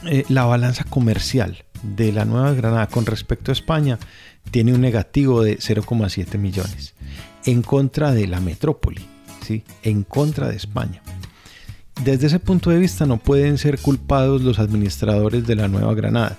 eh, 0.06 0.26
la 0.30 0.46
balanza 0.46 0.84
comercial 0.86 1.66
de 1.82 2.12
la 2.12 2.26
Nueva 2.26 2.54
Granada 2.54 2.88
con 2.88 3.06
respecto 3.06 3.52
a 3.52 3.54
España 3.54 4.00
tiene 4.52 4.74
un 4.74 4.82
negativo 4.82 5.44
de 5.44 5.58
0,7 5.58 6.38
millones 6.38 6.94
en 7.46 7.62
contra 7.62 8.14
de 8.14 8.28
la 8.28 8.40
metrópoli 8.40 9.06
en 9.84 10.04
contra 10.04 10.48
de 10.48 10.56
España. 10.56 11.02
Desde 12.04 12.28
ese 12.28 12.40
punto 12.40 12.70
de 12.70 12.80
vista 12.80 13.06
no 13.06 13.18
pueden 13.18 13.58
ser 13.58 13.80
culpados 13.80 14.42
los 14.42 14.60
administradores 14.60 15.46
de 15.46 15.56
la 15.56 15.68
Nueva 15.68 15.94
Granada, 15.94 16.38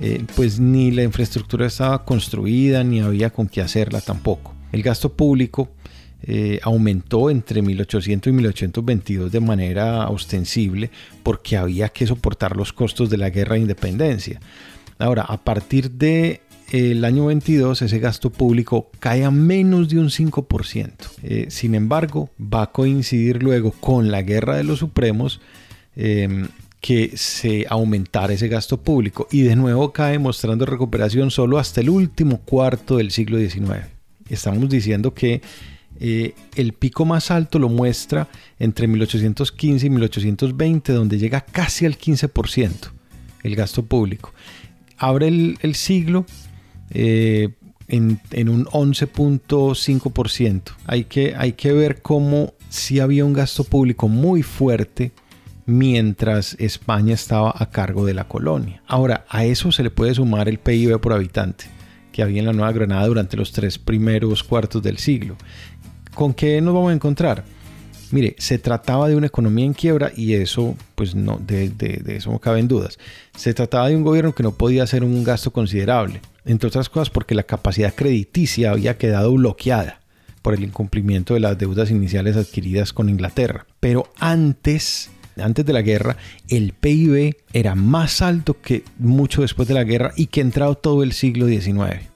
eh, 0.00 0.24
pues 0.36 0.60
ni 0.60 0.90
la 0.90 1.02
infraestructura 1.02 1.66
estaba 1.66 2.04
construida 2.04 2.84
ni 2.84 3.00
había 3.00 3.30
con 3.30 3.48
qué 3.48 3.60
hacerla 3.62 4.00
tampoco. 4.00 4.54
El 4.72 4.82
gasto 4.82 5.12
público 5.12 5.70
eh, 6.22 6.60
aumentó 6.62 7.30
entre 7.30 7.62
1800 7.62 8.30
y 8.30 8.34
1822 8.34 9.32
de 9.32 9.40
manera 9.40 10.08
ostensible 10.08 10.90
porque 11.22 11.56
había 11.56 11.88
que 11.88 12.06
soportar 12.06 12.56
los 12.56 12.72
costos 12.72 13.10
de 13.10 13.16
la 13.16 13.30
guerra 13.30 13.54
de 13.54 13.62
independencia. 13.62 14.40
Ahora, 14.98 15.22
a 15.22 15.36
partir 15.36 15.90
de 15.90 16.40
el 16.72 17.04
año 17.04 17.26
22 17.26 17.82
ese 17.82 17.98
gasto 17.98 18.30
público 18.30 18.90
cae 18.98 19.24
a 19.24 19.30
menos 19.30 19.88
de 19.88 19.98
un 19.98 20.08
5%. 20.08 20.90
Eh, 21.22 21.46
sin 21.48 21.74
embargo, 21.74 22.30
va 22.40 22.62
a 22.62 22.72
coincidir 22.72 23.42
luego 23.42 23.70
con 23.70 24.10
la 24.10 24.22
guerra 24.22 24.56
de 24.56 24.64
los 24.64 24.80
supremos 24.80 25.40
em, 25.94 26.48
que 26.80 27.12
se 27.16 27.66
aumentara 27.68 28.32
ese 28.32 28.48
gasto 28.48 28.80
público 28.80 29.28
y 29.30 29.42
de 29.42 29.56
nuevo 29.56 29.92
cae 29.92 30.18
mostrando 30.18 30.66
recuperación 30.66 31.30
solo 31.30 31.58
hasta 31.58 31.80
el 31.80 31.90
último 31.90 32.38
cuarto 32.38 32.96
del 32.96 33.12
siglo 33.12 33.38
XIX. 33.38 33.86
Estamos 34.28 34.68
diciendo 34.68 35.14
que 35.14 35.42
eh, 36.00 36.34
el 36.56 36.72
pico 36.72 37.04
más 37.04 37.30
alto 37.30 37.58
lo 37.60 37.68
muestra 37.68 38.28
entre 38.58 38.88
1815 38.88 39.86
y 39.86 39.90
1820, 39.90 40.92
donde 40.92 41.18
llega 41.18 41.40
casi 41.40 41.86
al 41.86 41.96
15% 41.96 42.90
el 43.44 43.54
gasto 43.54 43.84
público. 43.84 44.34
Abre 44.98 45.28
el 45.28 45.74
siglo 45.74 46.26
eh, 46.90 47.50
en, 47.88 48.48
un 48.48 48.66
11.5%. 48.66 50.62
Hay 50.86 51.04
que, 51.04 51.34
hay 51.36 51.52
que 51.52 51.72
ver 51.72 52.02
cómo 52.02 52.54
si 52.68 53.00
había 53.00 53.24
un 53.24 53.32
gasto 53.32 53.64
público 53.64 54.08
muy 54.08 54.42
fuerte 54.42 55.12
mientras 55.66 56.54
España 56.58 57.14
estaba 57.14 57.54
a 57.56 57.70
cargo 57.70 58.04
de 58.04 58.14
la 58.14 58.28
colonia. 58.28 58.82
Ahora, 58.86 59.24
a 59.28 59.44
eso 59.44 59.72
se 59.72 59.82
le 59.82 59.90
puede 59.90 60.14
sumar 60.14 60.48
el 60.48 60.58
PIB 60.58 61.00
por 61.00 61.12
habitante 61.12 61.66
que 62.12 62.22
había 62.22 62.38
en 62.40 62.46
la 62.46 62.52
Nueva 62.54 62.72
Granada 62.72 63.06
durante 63.06 63.36
los 63.36 63.52
tres 63.52 63.78
primeros 63.78 64.42
cuartos 64.42 64.82
del 64.82 64.96
siglo. 64.96 65.36
¿Con 66.14 66.32
qué 66.32 66.62
nos 66.62 66.72
vamos 66.72 66.90
a 66.90 66.94
encontrar? 66.94 67.44
Mire, 68.10 68.36
se 68.38 68.58
trataba 68.58 69.08
de 69.08 69.16
una 69.16 69.26
economía 69.26 69.66
en 69.66 69.74
quiebra 69.74 70.12
y 70.16 70.32
eso, 70.32 70.76
pues 70.94 71.14
no, 71.14 71.38
de, 71.44 71.68
de, 71.68 72.00
de 72.02 72.16
eso 72.16 72.30
no 72.30 72.38
caben 72.38 72.68
dudas. 72.68 72.98
Se 73.36 73.52
trataba 73.52 73.88
de 73.88 73.96
un 73.96 74.02
gobierno 74.02 74.34
que 74.34 74.42
no 74.42 74.52
podía 74.52 74.84
hacer 74.84 75.04
un 75.04 75.24
gasto 75.24 75.50
considerable 75.52 76.22
entre 76.46 76.68
otras 76.68 76.88
cosas 76.88 77.10
porque 77.10 77.34
la 77.34 77.42
capacidad 77.42 77.94
crediticia 77.94 78.70
había 78.70 78.96
quedado 78.96 79.32
bloqueada 79.32 80.00
por 80.42 80.54
el 80.54 80.62
incumplimiento 80.62 81.34
de 81.34 81.40
las 81.40 81.58
deudas 81.58 81.90
iniciales 81.90 82.36
adquiridas 82.36 82.92
con 82.92 83.08
Inglaterra. 83.08 83.66
Pero 83.80 84.08
antes, 84.18 85.10
antes 85.36 85.66
de 85.66 85.72
la 85.72 85.82
guerra, 85.82 86.16
el 86.48 86.72
PIB 86.72 87.36
era 87.52 87.74
más 87.74 88.22
alto 88.22 88.60
que 88.60 88.84
mucho 88.98 89.42
después 89.42 89.66
de 89.66 89.74
la 89.74 89.82
guerra 89.84 90.12
y 90.16 90.26
que 90.26 90.40
ha 90.40 90.44
entrado 90.44 90.76
todo 90.76 91.02
el 91.02 91.12
siglo 91.12 91.48
XIX. 91.48 92.08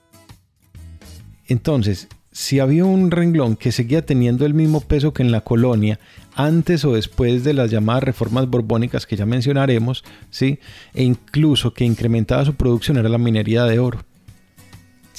Entonces, 1.48 2.06
si 2.30 2.60
había 2.60 2.84
un 2.84 3.10
renglón 3.10 3.56
que 3.56 3.72
seguía 3.72 4.06
teniendo 4.06 4.46
el 4.46 4.54
mismo 4.54 4.80
peso 4.80 5.12
que 5.12 5.24
en 5.24 5.32
la 5.32 5.40
colonia, 5.40 5.98
antes 6.36 6.84
o 6.84 6.94
después 6.94 7.42
de 7.42 7.54
las 7.54 7.72
llamadas 7.72 8.04
reformas 8.04 8.48
borbónicas 8.48 9.06
que 9.06 9.16
ya 9.16 9.26
mencionaremos, 9.26 10.04
¿sí? 10.30 10.60
e 10.94 11.02
incluso 11.02 11.74
que 11.74 11.84
incrementaba 11.84 12.44
su 12.44 12.54
producción 12.54 12.98
era 12.98 13.08
la 13.08 13.18
minería 13.18 13.64
de 13.64 13.80
oro. 13.80 14.04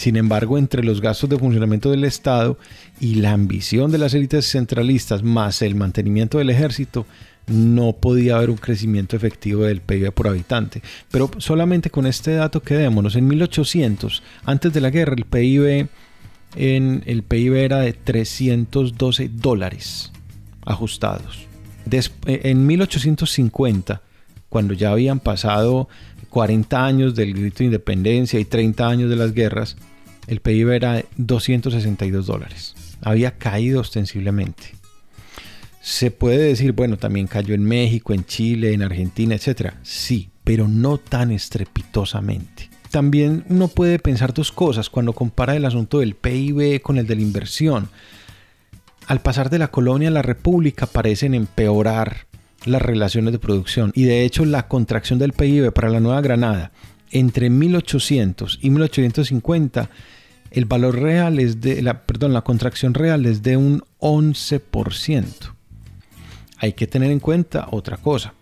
Sin 0.01 0.15
embargo, 0.15 0.57
entre 0.57 0.83
los 0.83 0.99
gastos 0.99 1.29
de 1.29 1.37
funcionamiento 1.37 1.91
del 1.91 2.05
Estado 2.05 2.57
y 2.99 3.17
la 3.21 3.33
ambición 3.33 3.91
de 3.91 3.99
las 3.99 4.15
élites 4.15 4.49
centralistas 4.49 5.21
más 5.21 5.61
el 5.61 5.75
mantenimiento 5.75 6.39
del 6.39 6.49
ejército, 6.49 7.05
no 7.45 7.93
podía 7.93 8.37
haber 8.37 8.49
un 8.49 8.57
crecimiento 8.57 9.15
efectivo 9.15 9.61
del 9.61 9.81
PIB 9.81 10.11
por 10.11 10.27
habitante. 10.27 10.81
Pero 11.11 11.29
solamente 11.37 11.91
con 11.91 12.07
este 12.07 12.31
dato 12.33 12.63
quedémonos. 12.63 13.15
En 13.15 13.27
1800, 13.27 14.23
antes 14.43 14.73
de 14.73 14.81
la 14.81 14.89
guerra, 14.89 15.13
el 15.15 15.25
PIB 15.25 15.87
en 16.55 17.03
el 17.05 17.21
PIB 17.21 17.53
era 17.57 17.77
de 17.81 17.93
312 17.93 19.29
dólares 19.31 20.11
ajustados. 20.65 21.45
Eh, 21.91 22.41
en 22.45 22.65
1850, 22.65 24.01
cuando 24.49 24.73
ya 24.73 24.93
habían 24.93 25.19
pasado 25.19 25.89
40 26.31 26.83
años 26.83 27.13
del 27.13 27.35
grito 27.35 27.59
de 27.59 27.65
independencia 27.65 28.39
y 28.39 28.45
30 28.45 28.87
años 28.87 29.07
de 29.07 29.15
las 29.15 29.33
guerras, 29.33 29.77
el 30.31 30.39
PIB 30.39 30.69
era 30.69 30.93
de 30.93 31.05
262 31.17 32.25
dólares. 32.25 32.73
Había 33.01 33.37
caído 33.37 33.81
ostensiblemente. 33.81 34.75
Se 35.81 36.09
puede 36.09 36.37
decir, 36.37 36.71
bueno, 36.71 36.97
también 36.97 37.27
cayó 37.27 37.53
en 37.53 37.65
México, 37.65 38.13
en 38.13 38.25
Chile, 38.25 38.71
en 38.71 38.81
Argentina, 38.81 39.35
etc. 39.35 39.73
Sí, 39.83 40.29
pero 40.45 40.69
no 40.69 40.97
tan 40.97 41.31
estrepitosamente. 41.31 42.69
También 42.91 43.43
uno 43.49 43.67
puede 43.67 43.99
pensar 43.99 44.33
dos 44.33 44.53
cosas 44.53 44.89
cuando 44.89 45.11
compara 45.11 45.57
el 45.57 45.65
asunto 45.65 45.99
del 45.99 46.15
PIB 46.15 46.81
con 46.81 46.97
el 46.97 47.07
de 47.07 47.15
la 47.15 47.21
inversión. 47.23 47.89
Al 49.07 49.19
pasar 49.19 49.49
de 49.49 49.59
la 49.59 49.69
colonia 49.69 50.07
a 50.07 50.11
la 50.11 50.21
república 50.21 50.85
parecen 50.85 51.33
empeorar 51.33 52.27
las 52.63 52.81
relaciones 52.81 53.33
de 53.33 53.39
producción 53.39 53.91
y 53.95 54.03
de 54.05 54.23
hecho 54.23 54.45
la 54.45 54.69
contracción 54.69 55.19
del 55.19 55.33
PIB 55.33 55.73
para 55.73 55.89
la 55.89 55.99
Nueva 55.99 56.21
Granada 56.21 56.71
entre 57.11 57.49
1800 57.49 58.59
y 58.61 58.69
1850 58.69 59.89
el 60.51 60.65
valor 60.65 60.99
real 60.99 61.39
es 61.39 61.61
de 61.61 61.81
la 61.81 62.03
perdón, 62.03 62.33
la 62.33 62.41
contracción 62.41 62.93
real 62.93 63.25
es 63.25 63.41
de 63.41 63.57
un 63.57 63.83
11% 63.99 65.51
hay 66.61 66.73
que 66.73 66.85
tener 66.85 67.09
en 67.09 67.19
cuenta 67.19 67.67
otra 67.71 67.97
cosa. 67.97 68.35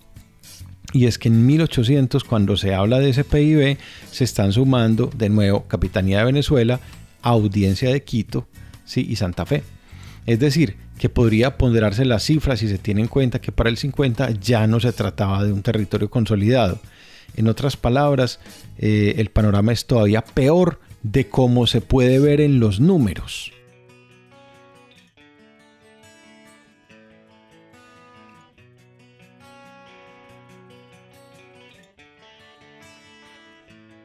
Y 0.92 1.06
es 1.06 1.18
que 1.18 1.30
en 1.30 1.46
1800, 1.46 2.25
cuando 2.25 2.58
se 2.58 2.75
habla 2.75 3.00
de 3.00 3.12
ese 3.12 3.24
PIB, 3.24 3.78
se 4.12 4.24
están 4.25 4.51
sumando 4.51 5.10
de 5.16 5.30
nuevo 5.30 5.66
Capitanía 5.68 6.20
de 6.20 6.25
Venezuela, 6.25 6.82
Audiencia 7.22 7.89
de 7.89 8.04
Quito 8.04 8.46
¿sí? 8.84 9.08
y 9.10 9.16
Santa 9.16 9.46
Fe. 9.46 9.63
Es 10.25 10.39
decir, 10.39 10.75
que 10.98 11.08
podría 11.08 11.58
ponderarse 11.58 12.04
la 12.04 12.20
cifra 12.20 12.58
si 12.58 12.68
se 12.68 12.78
tiene 12.78 13.01
en 13.01 13.08
cuenta 13.08 13.39
que 13.39 13.54
para 13.54 13.70
el 13.70 13.78
50 13.78 14.32
ya 14.32 14.68
no 14.68 14.82
se 14.82 14.92
trataba 14.92 15.46
de 15.46 15.54
un 15.54 15.62
territorio 15.62 16.10
consolidado. 16.10 16.82
En 17.38 17.48
otras 17.48 17.78
palabras, 17.78 18.42
eh, 18.78 19.16
el 19.18 19.30
panorama 19.30 19.72
es 19.72 19.86
todavía 19.86 20.25
peor 20.25 20.82
de 21.03 21.27
cómo 21.27 21.68
se 21.68 21.82
puede 21.82 22.20
ver 22.20 22.41
en 22.41 22.60
los 22.60 22.79
números. 22.79 23.51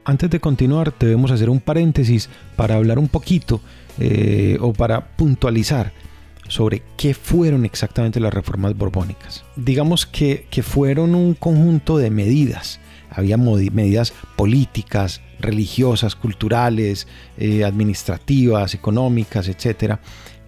Antes 0.07 0.29
de 0.29 0.39
continuar, 0.39 0.93
debemos 0.99 1.31
hacer 1.31 1.49
un 1.49 1.61
paréntesis 1.61 2.29
para 2.57 2.75
hablar 2.75 2.99
un 2.99 3.09
poquito 3.09 3.63
eh, 3.99 4.59
o 4.61 4.75
para 4.75 5.17
puntualizar 5.17 5.93
sobre 6.49 6.83
qué 6.99 7.15
fueron 7.15 7.65
exactamente 7.65 8.21
las 8.21 8.35
reformas 8.35 8.77
borbónicas. 8.77 9.45
Digamos 9.57 10.05
que, 10.05 10.47
fueron 10.63 11.15
un 11.15 11.35
conjunto 11.35 11.97
de 11.97 12.11
medidas. 12.11 12.81
Había 13.15 13.37
medidas 13.37 14.13
políticas, 14.37 15.21
religiosas, 15.39 16.17
culturales, 16.17 17.07
eh, 17.39 17.65
administrativas, 17.65 18.75
económicas, 18.75 19.49
etcétera, 19.49 20.01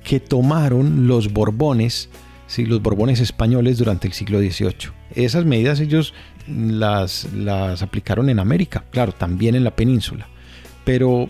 que 0.03 0.21
tomaron 0.21 1.07
los 1.07 1.33
Borbones, 1.33 2.09
¿sí? 2.47 2.65
los 2.67 2.83
Borbones 2.83 3.21
españoles 3.21 3.79
durante 3.79 4.07
el 4.07 4.13
siglo 4.13 4.39
XVIII. 4.39 4.93
Esas 5.15 5.45
medidas 5.45 5.81
ellos 5.81 6.15
las, 6.49 7.33
las 7.33 7.83
aplicaron 7.83 8.29
en 8.29 8.39
América, 8.39 8.85
claro, 8.91 9.13
también 9.13 9.55
en 9.55 9.65
la 9.65 9.75
península, 9.75 10.29
pero 10.85 11.29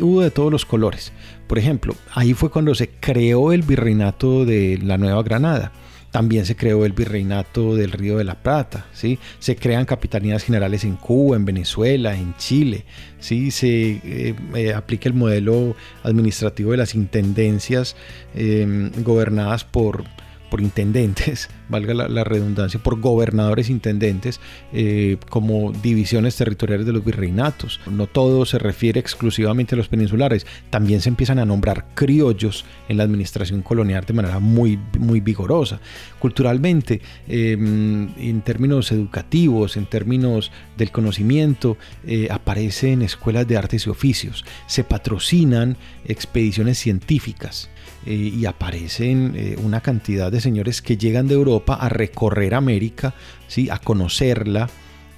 hubo 0.00 0.22
de 0.22 0.30
todos 0.30 0.50
los 0.50 0.64
colores. 0.64 1.12
Por 1.46 1.58
ejemplo, 1.58 1.94
ahí 2.14 2.32
fue 2.32 2.50
cuando 2.50 2.74
se 2.74 2.88
creó 2.88 3.52
el 3.52 3.62
virreinato 3.62 4.46
de 4.46 4.78
la 4.82 4.96
Nueva 4.96 5.22
Granada. 5.22 5.72
También 6.12 6.44
se 6.44 6.54
creó 6.54 6.84
el 6.84 6.92
virreinato 6.92 7.74
del 7.74 7.90
Río 7.90 8.18
de 8.18 8.24
la 8.24 8.34
Plata, 8.34 8.86
¿sí? 8.92 9.18
Se 9.38 9.56
crean 9.56 9.86
capitanías 9.86 10.44
generales 10.44 10.84
en 10.84 10.96
Cuba, 10.96 11.36
en 11.36 11.46
Venezuela, 11.46 12.14
en 12.14 12.36
Chile, 12.36 12.84
¿sí? 13.18 13.50
Se 13.50 13.92
eh, 14.04 14.34
eh, 14.54 14.74
aplica 14.74 15.08
el 15.08 15.14
modelo 15.14 15.74
administrativo 16.02 16.72
de 16.72 16.76
las 16.76 16.94
intendencias 16.94 17.96
eh, 18.34 18.90
gobernadas 18.98 19.64
por, 19.64 20.04
por 20.52 20.60
intendentes, 20.60 21.48
valga 21.70 21.94
la, 21.94 22.24
redundancia, 22.24 22.78
por 22.78 23.00
gobernadores 23.00 23.70
intendentes 23.70 24.38
eh, 24.74 25.16
como 25.30 25.72
divisiones 25.72 26.36
territoriales 26.36 26.84
de 26.84 26.92
los 26.92 27.02
virreinatos. 27.02 27.80
No 27.90 28.06
todo 28.06 28.44
se 28.44 28.58
refiere 28.58 29.00
exclusivamente 29.00 29.74
a 29.74 29.78
los 29.78 29.88
peninsulares, 29.88 30.46
también 30.68 31.00
se 31.00 31.08
empiezan 31.08 31.38
a 31.38 31.46
nombrar 31.46 31.94
criollos 31.94 32.66
en 32.90 32.98
la 32.98 33.04
administración 33.04 33.62
colonial 33.62 34.04
de 34.04 34.12
manera 34.12 34.40
muy, 34.40 34.78
muy 34.98 35.20
vigorosa. 35.20 35.80
Culturalmente, 36.18 37.00
em, 37.28 38.10
en 38.18 38.42
términos 38.42 38.92
educativos, 38.92 39.78
en 39.78 39.86
términos 39.86 40.52
del 40.76 40.90
conocimiento, 40.90 41.78
eh, 42.06 42.28
aparecen 42.30 43.00
escuelas 43.00 43.48
de 43.48 43.56
artes 43.56 43.86
y 43.86 43.88
oficios, 43.88 44.44
se 44.66 44.84
patrocinan 44.84 45.78
expediciones 46.04 46.76
científicas. 46.78 47.70
Eh, 48.04 48.32
y 48.34 48.46
aparecen 48.46 49.34
eh, 49.36 49.54
una 49.62 49.80
cantidad 49.80 50.32
de 50.32 50.40
señores 50.40 50.82
que 50.82 50.96
llegan 50.96 51.28
de 51.28 51.34
Europa 51.34 51.74
a 51.74 51.88
recorrer 51.88 52.52
América, 52.54 53.14
¿sí? 53.46 53.70
a 53.70 53.78
conocerla 53.78 54.68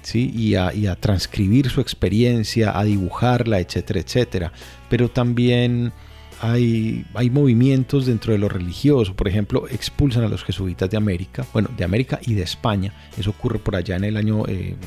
¿sí? 0.03 0.31
y, 0.35 0.53
a, 0.53 0.95
transcribir 0.95 1.71
su 1.71 1.81
experiencia, 1.81 2.77
a 2.77 2.83
dibujarla, 2.83 3.59
etcétera, 3.59 4.01
etcétera. 4.01 4.51
Pero 4.87 5.09
también 5.09 5.93
hay, 6.41 7.07
hay, 7.15 7.31
movimientos 7.31 8.05
dentro 8.05 8.33
de 8.33 8.37
lo 8.37 8.49
religioso. 8.49 9.15
Por 9.15 9.27
ejemplo, 9.27 9.67
expulsan 9.67 10.23
a 10.23 10.27
los 10.27 10.43
jesuitas 10.43 10.87
de 10.87 10.97
América, 10.97 11.43
bueno, 11.53 11.71
de 11.75 11.85
América 11.85 12.19
y 12.23 12.35
de 12.35 12.43
España. 12.43 12.93
Eso 13.17 13.31
ocurre 13.31 13.57
por 13.57 13.75
allá 13.75 13.95
en 13.95 14.03
el 14.03 14.15
año 14.15 14.43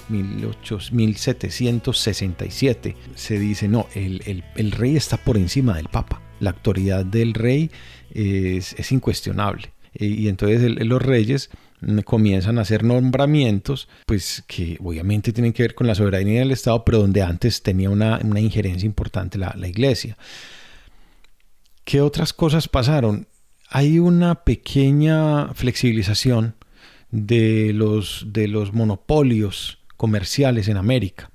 1767. 0.09 2.89
Eh, 2.91 2.97
Se 3.17 3.41
dice, 3.41 3.67
no, 3.67 3.89
el, 3.97 4.45
el 4.55 4.71
rey 4.71 4.97
está 4.97 5.17
por 5.17 5.37
encima 5.37 5.75
del 5.75 5.89
papa 5.89 6.28
la 6.41 6.51
autoridad 6.51 7.05
del 7.05 7.35
rey 7.35 7.71
es, 8.13 8.93
incuestionable. 8.93 9.73
Y 9.95 10.29
entonces 10.29 10.63
los 10.85 11.03
reyes 11.03 11.51
comienzan 12.05 12.59
a 12.59 12.63
hacer 12.63 12.85
nombramientos, 12.85 13.89
pues 14.07 14.45
que 14.47 14.77
obviamente 14.83 15.33
tienen 15.33 15.53
que 15.53 15.63
ver 15.63 15.75
con 15.75 15.87
la 15.87 15.95
soberanía 15.95 16.41
del 16.41 16.51
Estado, 16.51 16.85
pero 16.85 16.99
donde 16.99 17.23
antes 17.23 17.63
tenía 17.63 17.91
una, 17.91 18.21
injerencia 18.39 18.87
importante 18.87 19.39
la, 19.39 19.55
iglesia. 19.67 20.17
¿Qué 21.85 22.01
otras 22.01 22.33
cosas 22.33 22.69
pasaron? 22.69 23.27
Hay 23.71 23.99
una 23.99 24.45
pequeña 24.45 25.53
flexibilización 25.55 26.55
de 27.11 27.73
los, 27.73 28.27
de 28.29 28.49
los 28.49 28.73
monopolios 28.73 29.79
comerciales 29.97 30.69
en 30.69 30.77
América. 30.77 31.31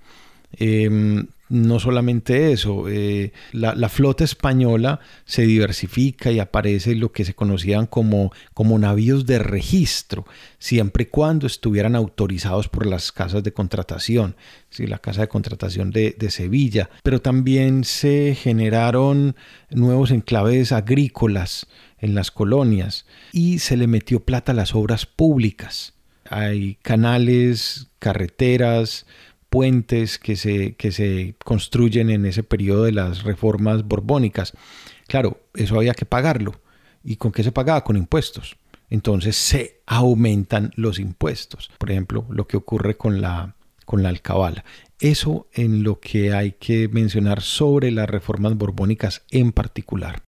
Em, 0.53 1.27
no 1.49 1.79
solamente 1.79 2.51
eso, 2.51 2.85
eh, 2.87 3.31
la, 3.51 3.89
flota 3.89 4.23
española 4.23 4.99
se 5.25 5.43
diversifica 5.43 6.31
y 6.31 6.39
aparece 6.39 6.95
lo 6.95 7.11
que 7.11 7.25
se 7.25 7.35
conocían 7.35 7.85
como, 7.85 8.31
como 8.53 8.79
navíos 8.79 9.25
de 9.25 9.39
registro, 9.39 10.25
siempre 10.57 11.03
y 11.03 11.07
cuando 11.07 11.45
estuvieran 11.45 11.95
autorizados 11.95 12.69
por 12.69 12.85
las 12.85 13.11
casas 13.11 13.43
de 13.43 13.53
contratación, 13.53 14.35
¿sí? 14.69 14.87
la 14.87 14.99
casa 14.99 15.21
de 15.21 15.27
contratación 15.27 15.91
de, 15.91 16.15
de 16.17 16.31
Sevilla, 16.31 16.89
pero 17.03 17.21
también 17.21 17.83
se 17.83 18.35
generaron 18.35 19.35
nuevos 19.69 20.11
enclaves 20.11 20.71
agrícolas 20.71 21.67
en 21.99 22.15
las 22.15 22.31
colonias 22.31 23.05
y 23.31 23.59
se 23.59 23.77
le 23.77 23.87
metió 23.87 24.21
plata 24.21 24.53
a 24.53 24.55
las 24.55 24.75
obras 24.75 25.05
públicas. 25.05 25.93
Hay 26.29 26.75
canales, 26.81 27.87
carreteras, 27.99 29.05
puentes 29.53 30.17
que 30.17 30.35
se, 30.35 30.73
que 30.77 30.91
se 30.91 31.35
construyen 31.45 32.09
en 32.09 32.25
ese 32.25 32.41
periodo 32.41 32.85
de 32.85 32.91
las 32.91 33.21
reformas 33.21 33.87
borbónicas. 33.87 34.53
Claro, 35.05 35.43
eso 35.53 35.75
había 35.75 35.93
que 35.93 36.07
pagarlo. 36.07 36.59
¿Y 37.03 37.17
con 37.17 37.31
qué 37.31 37.43
se 37.43 37.51
pagaba? 37.51 37.83
Con 37.83 37.95
impuestos. 37.95 38.57
Entonces 38.89 39.35
se 39.35 39.83
aumentan 39.85 40.71
los 40.75 40.97
impuestos. 40.97 41.69
Por 41.77 41.91
ejemplo, 41.91 42.25
lo 42.31 42.47
que 42.47 42.57
ocurre 42.57 42.97
con 42.97 43.21
la, 43.21 43.55
con 43.85 44.01
la 44.01 44.09
alcabala. 44.09 44.65
Eso 44.99 45.47
en 45.53 45.83
lo 45.83 45.99
que 45.99 46.33
hay 46.33 46.53
que 46.53 46.87
mencionar 46.87 47.43
sobre 47.43 47.91
las 47.91 48.09
reformas 48.09 48.57
borbónicas 48.57 49.21
en 49.29 49.51
particular. 49.51 50.23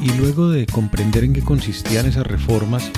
Y 0.00 0.12
luego 0.14 0.50
de 0.50 0.66
comprender 0.66 1.24
en 1.24 1.32
qué 1.32 1.42
consistían 1.42 2.06
esas 2.06 2.26
reformas, 2.26 2.90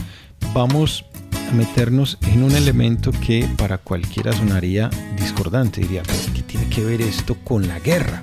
vamos 0.55 1.05
a 1.51 1.55
meternos 1.55 2.19
en 2.23 2.43
un 2.43 2.53
elemento 2.53 3.11
que 3.11 3.49
para 3.57 3.79
cualquiera 3.79 4.33
sonaría 4.33 4.91
discordante, 5.19 5.81
diría, 5.81 6.03
¿qué 6.35 6.43
tiene 6.43 6.67
que 6.69 6.85
ver 6.85 7.01
esto 7.03 7.37
con 7.45 7.67
la 7.69 7.79
guerra? 7.79 8.23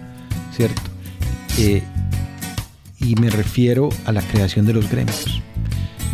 ¿Cierto? 0.56 0.82
Eh, 1.58 1.84
y 3.00 3.16
me 3.16 3.30
refiero 3.30 3.90
a 4.06 4.12
la 4.12 4.22
creación 4.22 4.66
de 4.66 4.74
los 4.74 4.90
gremios. 4.90 5.42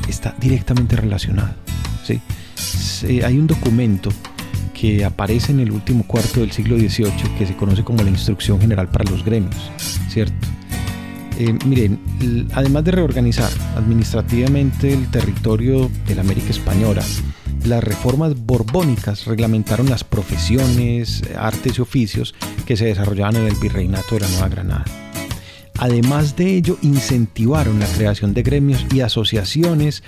Está 0.07 0.35
directamente 0.39 0.95
relacionado. 0.95 1.55
¿sí? 2.03 2.21
hay 3.23 3.37
un 3.37 3.47
documento 3.47 4.09
que 4.73 5.05
aparece 5.05 5.51
en 5.51 5.61
el 5.61 5.71
último 5.71 6.05
cuarto 6.05 6.41
del 6.41 6.51
siglo 6.51 6.77
XVIII 6.77 7.11
que 7.37 7.45
se 7.45 7.55
conoce 7.55 7.83
como 7.83 8.03
la 8.03 8.09
Instrucción 8.09 8.59
General 8.59 8.87
para 8.89 9.09
los 9.09 9.23
Gremios, 9.23 9.71
¿cierto? 10.09 10.54
Eh, 11.37 11.53
miren, 11.65 11.99
además 12.53 12.85
de 12.85 12.91
reorganizar 12.91 13.51
administrativamente 13.75 14.93
el 14.93 15.09
territorio 15.11 15.91
de 16.07 16.15
la 16.15 16.21
América 16.21 16.49
Española, 16.49 17.03
las 17.65 17.83
reformas 17.83 18.35
borbónicas 18.35 19.25
reglamentaron 19.25 19.89
las 19.89 20.03
profesiones, 20.03 21.23
artes 21.37 21.77
y 21.77 21.81
oficios 21.81 22.35
que 22.65 22.77
se 22.77 22.85
desarrollaban 22.85 23.37
en 23.37 23.47
el 23.47 23.55
virreinato 23.55 24.15
de 24.15 24.21
la 24.21 24.29
Nueva 24.29 24.49
Granada. 24.49 24.85
Además 25.77 26.37
de 26.37 26.55
ello, 26.55 26.77
incentivaron 26.81 27.79
la 27.79 27.87
creación 27.87 28.33
de 28.33 28.43
gremios 28.43 28.85
y 28.93 29.01
asociaciones 29.01 30.03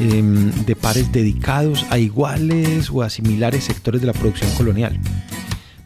em, 0.00 0.50
de 0.64 0.74
pares 0.74 1.12
dedicados 1.12 1.86
a 1.90 1.98
iguales 1.98 2.90
o 2.90 3.02
a 3.02 3.10
similares 3.10 3.64
sectores 3.64 4.00
de 4.00 4.08
la 4.08 4.12
producción 4.12 4.50
colonial. 4.56 4.98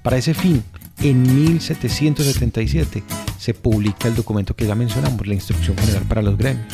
Para 0.02 0.16
ese 0.16 0.32
fin, 0.32 0.62
en 1.00 1.22
1777 1.22 3.02
se 3.38 3.54
publica 3.54 4.08
el 4.08 4.14
documento 4.14 4.54
que 4.54 4.66
ya 4.66 4.74
mencionamos, 4.74 5.26
la 5.26 5.34
Instrucción 5.34 5.76
General 5.76 6.02
para 6.04 6.22
los 6.22 6.36
Gremios. 6.36 6.66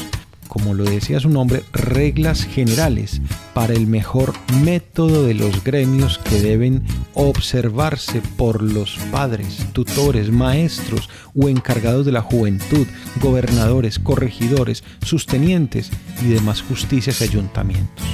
Como 0.49 0.75
lo 0.75 0.85
decía 0.85 1.19
su 1.19 1.31
nombre, 1.31 1.65
reglas 1.73 2.45
generales 2.45 3.21
para 3.55 3.73
el 3.73 3.87
mejor 3.87 4.35
método 4.63 5.25
de 5.25 5.35
los 5.35 5.65
gremios 5.65 6.19
que 6.19 6.41
deben 6.41 6.85
observarse 7.15 8.23
por 8.37 8.63
los 8.63 8.97
padres, 9.11 9.67
tutores, 9.73 10.31
maestros 10.31 11.09
o 11.35 11.49
encargados 11.49 12.07
de 12.07 12.13
la 12.13 12.21
juventud, 12.21 12.87
gobernadores, 13.21 13.99
corregidores, 13.99 14.85
sustenientes 15.03 15.91
y 16.23 16.29
demás 16.29 16.63
justicias 16.63 17.21
y 17.21 17.25
ayuntamientos. 17.25 18.07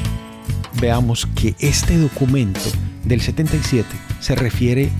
Veamos 0.81 1.27
que 1.35 1.55
este 1.59 1.99
documento 1.99 2.71
del 3.05 3.21
77 3.21 3.87
se 4.21 4.35
refiere 4.35 4.91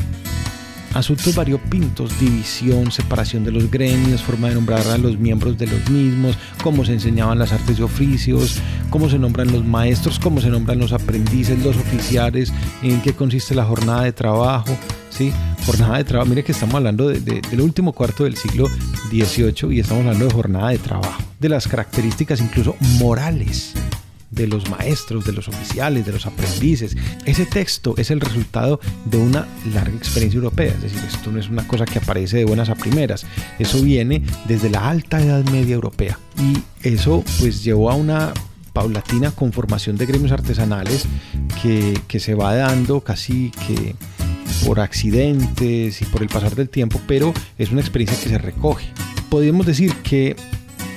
Asuntos 0.95 1.37
variopintos, 1.37 2.19
división, 2.19 2.91
separación 2.91 3.45
de 3.45 3.53
los 3.53 3.71
gremios, 3.71 4.23
forma 4.23 4.49
de 4.49 4.55
nombrar 4.55 4.87
a 4.89 4.99
los 4.99 5.19
miembros 5.19 5.57
de 5.57 5.69
los 5.69 5.89
mismos, 5.89 6.37
cómo 6.63 6.85
se 6.85 6.93
enseñaban 6.93 7.39
las 7.39 7.53
artes 7.53 7.79
y 7.79 7.83
oficios, 7.83 8.59
cómo 8.91 9.09
se 9.09 9.19
nombran 9.19 9.53
los 9.53 9.65
maestros, 9.65 10.19
cómo 10.19 10.41
se 10.41 10.49
nombran 10.49 10.81
los 10.81 10.93
aprendices, 10.93 11.63
los 11.65 11.77
oficiales, 11.77 12.53
en 12.83 13.01
qué 13.03 13.13
consiste 13.13 13.55
la 13.55 13.65
jornada 13.65 14.03
de 14.03 14.13
trabajo, 14.13 14.77
¿sí? 15.11 15.33
Jornada 15.65 15.99
de 15.99 16.05
trabajo, 16.05 16.29
mire 16.29 16.43
que 16.43 16.53
estamos 16.53 16.75
hablando 16.75 17.09
del 17.09 17.61
último 17.61 17.93
cuarto 17.93 18.25
del 18.25 18.37
siglo 18.37 18.67
XVIII 19.11 19.73
y 19.73 19.81
estamos 19.81 20.05
hablando 20.05 20.25
de 20.25 20.33
jornada 20.33 20.71
de 20.71 20.79
trabajo, 20.79 21.23
de 21.39 21.49
las 21.49 21.69
características 21.69 22.41
incluso 22.41 22.75
morales 22.99 23.75
de 24.31 24.47
los 24.47 24.71
maestros, 24.71 25.25
de 25.25 25.33
los 25.33 25.49
oficiales, 25.49 26.07
de 26.07 26.13
los 26.13 26.27
aprendices. 26.27 26.97
Ese 27.25 27.47
texto 27.47 27.95
es 27.97 28.11
el 28.11 28.21
resultado 28.21 28.81
de 29.05 29.19
una 29.19 29.47
larga 29.73 29.97
experiencia 29.97 30.39
europea, 30.39 30.73
es 30.73 30.83
decir, 30.83 31.01
esto 31.07 31.31
no 31.31 31.39
es 31.39 31.49
una 31.49 31.67
cosa 31.67 31.85
que 31.85 31.99
aparece 31.99 32.39
de 32.39 32.45
buenas 32.45 32.69
a 32.69 32.75
primeras, 32.75 33.27
eso 33.59 33.81
viene 33.83 34.23
desde 34.47 34.71
la 34.71 34.89
alta 34.89 35.21
edad 35.21 35.45
media 35.51 35.75
europea 35.75 36.19
y 36.39 36.59
eso 36.87 37.25
pues 37.39 37.63
llevó 37.65 37.91
a 37.91 37.95
una 37.95 38.33
paulatina 38.73 39.33
conformación 39.33 39.97
de 39.97 40.07
gremios 40.07 40.33
artesanales 40.33 41.07
que, 41.63 42.01
que 42.07 42.21
se 42.21 42.35
va 42.35 42.55
dando 42.55 43.01
casi 43.01 43.51
que 43.67 43.97
por 44.65 44.81
accidentes 44.81 46.03
y 46.03 46.05
por 46.07 46.23
el 46.23 46.29
pasar 46.29 46.55
del 46.55 46.69
tiempo, 46.69 47.01
pero 47.07 47.33
es 47.59 47.71
una 47.71 47.81
experiencia 47.81 48.23
que 48.23 48.29
se 48.29 48.39
recoge. 48.39 48.87
Podríamos 49.29 49.67
decir 49.67 49.95
que 50.03 50.37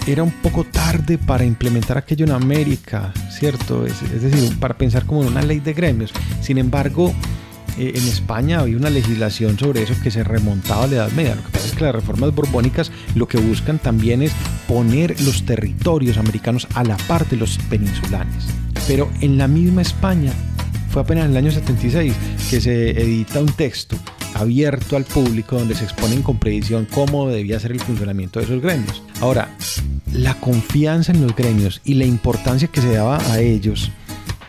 era 0.06 0.24
un 0.24 0.32
poco 0.32 0.66
tarde 0.66 1.18
para 1.18 1.46
implementar 1.46 1.98
aquello 1.98 2.26
en 2.26 2.32
América, 2.32 3.14
¿cierto? 3.30 3.86
Es, 3.86 4.22
decir, 4.22 4.60
para 4.60 4.78
pensar 4.78 5.06
como 5.06 5.22
en 5.22 5.30
una 5.30 5.42
ley 5.42 5.60
de 5.60 5.74
gremios. 5.74 6.12
Sin 6.42 6.58
embargo, 6.58 7.14
eh, 7.78 7.94
en 7.96 8.04
España 8.04 8.60
había 8.60 8.78
una 8.78 8.90
legislación 8.90 9.58
sobre 9.58 9.84
eso 9.84 9.94
que 10.04 10.12
se 10.12 10.24
remontaba 10.24 10.84
a 10.84 10.88
la 10.88 10.96
Edad 10.96 11.12
Media. 11.12 11.36
Lo 11.36 11.44
que 11.44 11.50
pasa 11.50 11.68
es 11.68 11.74
que 11.74 11.84
las 11.86 11.96
reformas 11.96 12.36
borbónicas 12.36 12.92
lo 13.16 13.28
que 13.28 13.38
buscan 13.38 13.80
también 13.80 14.22
es 14.22 14.34
poner 14.68 15.20
los 15.22 15.46
territorios 15.46 16.18
americanos 16.18 16.68
a 16.74 16.84
la 16.84 16.98
par 16.98 17.28
de 17.30 17.38
los 17.38 17.58
peninsulares. 17.70 18.46
Pero 18.88 19.10
en 19.22 19.38
la 19.38 19.48
misma 19.48 19.82
España 19.82 20.34
fue 20.90 21.02
apenas 21.02 21.26
en 21.26 21.32
el 21.32 21.38
año 21.38 21.52
76 21.52 22.14
que 22.50 22.60
se 22.60 22.92
edita 22.92 23.40
un 23.40 23.52
texto 23.54 23.98
abierto 24.34 24.96
al 24.98 25.04
público 25.04 25.58
donde 25.58 25.76
se 25.76 25.84
exponen 25.84 26.24
con 26.24 26.40
precisión 26.40 26.88
cómo 26.92 27.28
debía 27.30 27.60
ser 27.60 27.72
el 27.72 27.80
funcionamiento 27.80 28.40
de 28.40 28.46
esos 28.46 28.62
gremios. 28.62 29.04
Ahora, 29.22 29.50
la 30.12 30.36
confianza 30.36 31.12
en 31.12 31.22
los 31.22 31.36
gremios 31.36 31.82
y 31.84 31.96
la 31.96 32.06
importancia 32.06 32.68
que 32.68 32.82
se 32.82 32.94
daba 32.94 33.18
a 33.32 33.40
ellos 33.40 33.92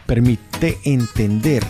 permite 0.06 0.78
entender 0.84 1.64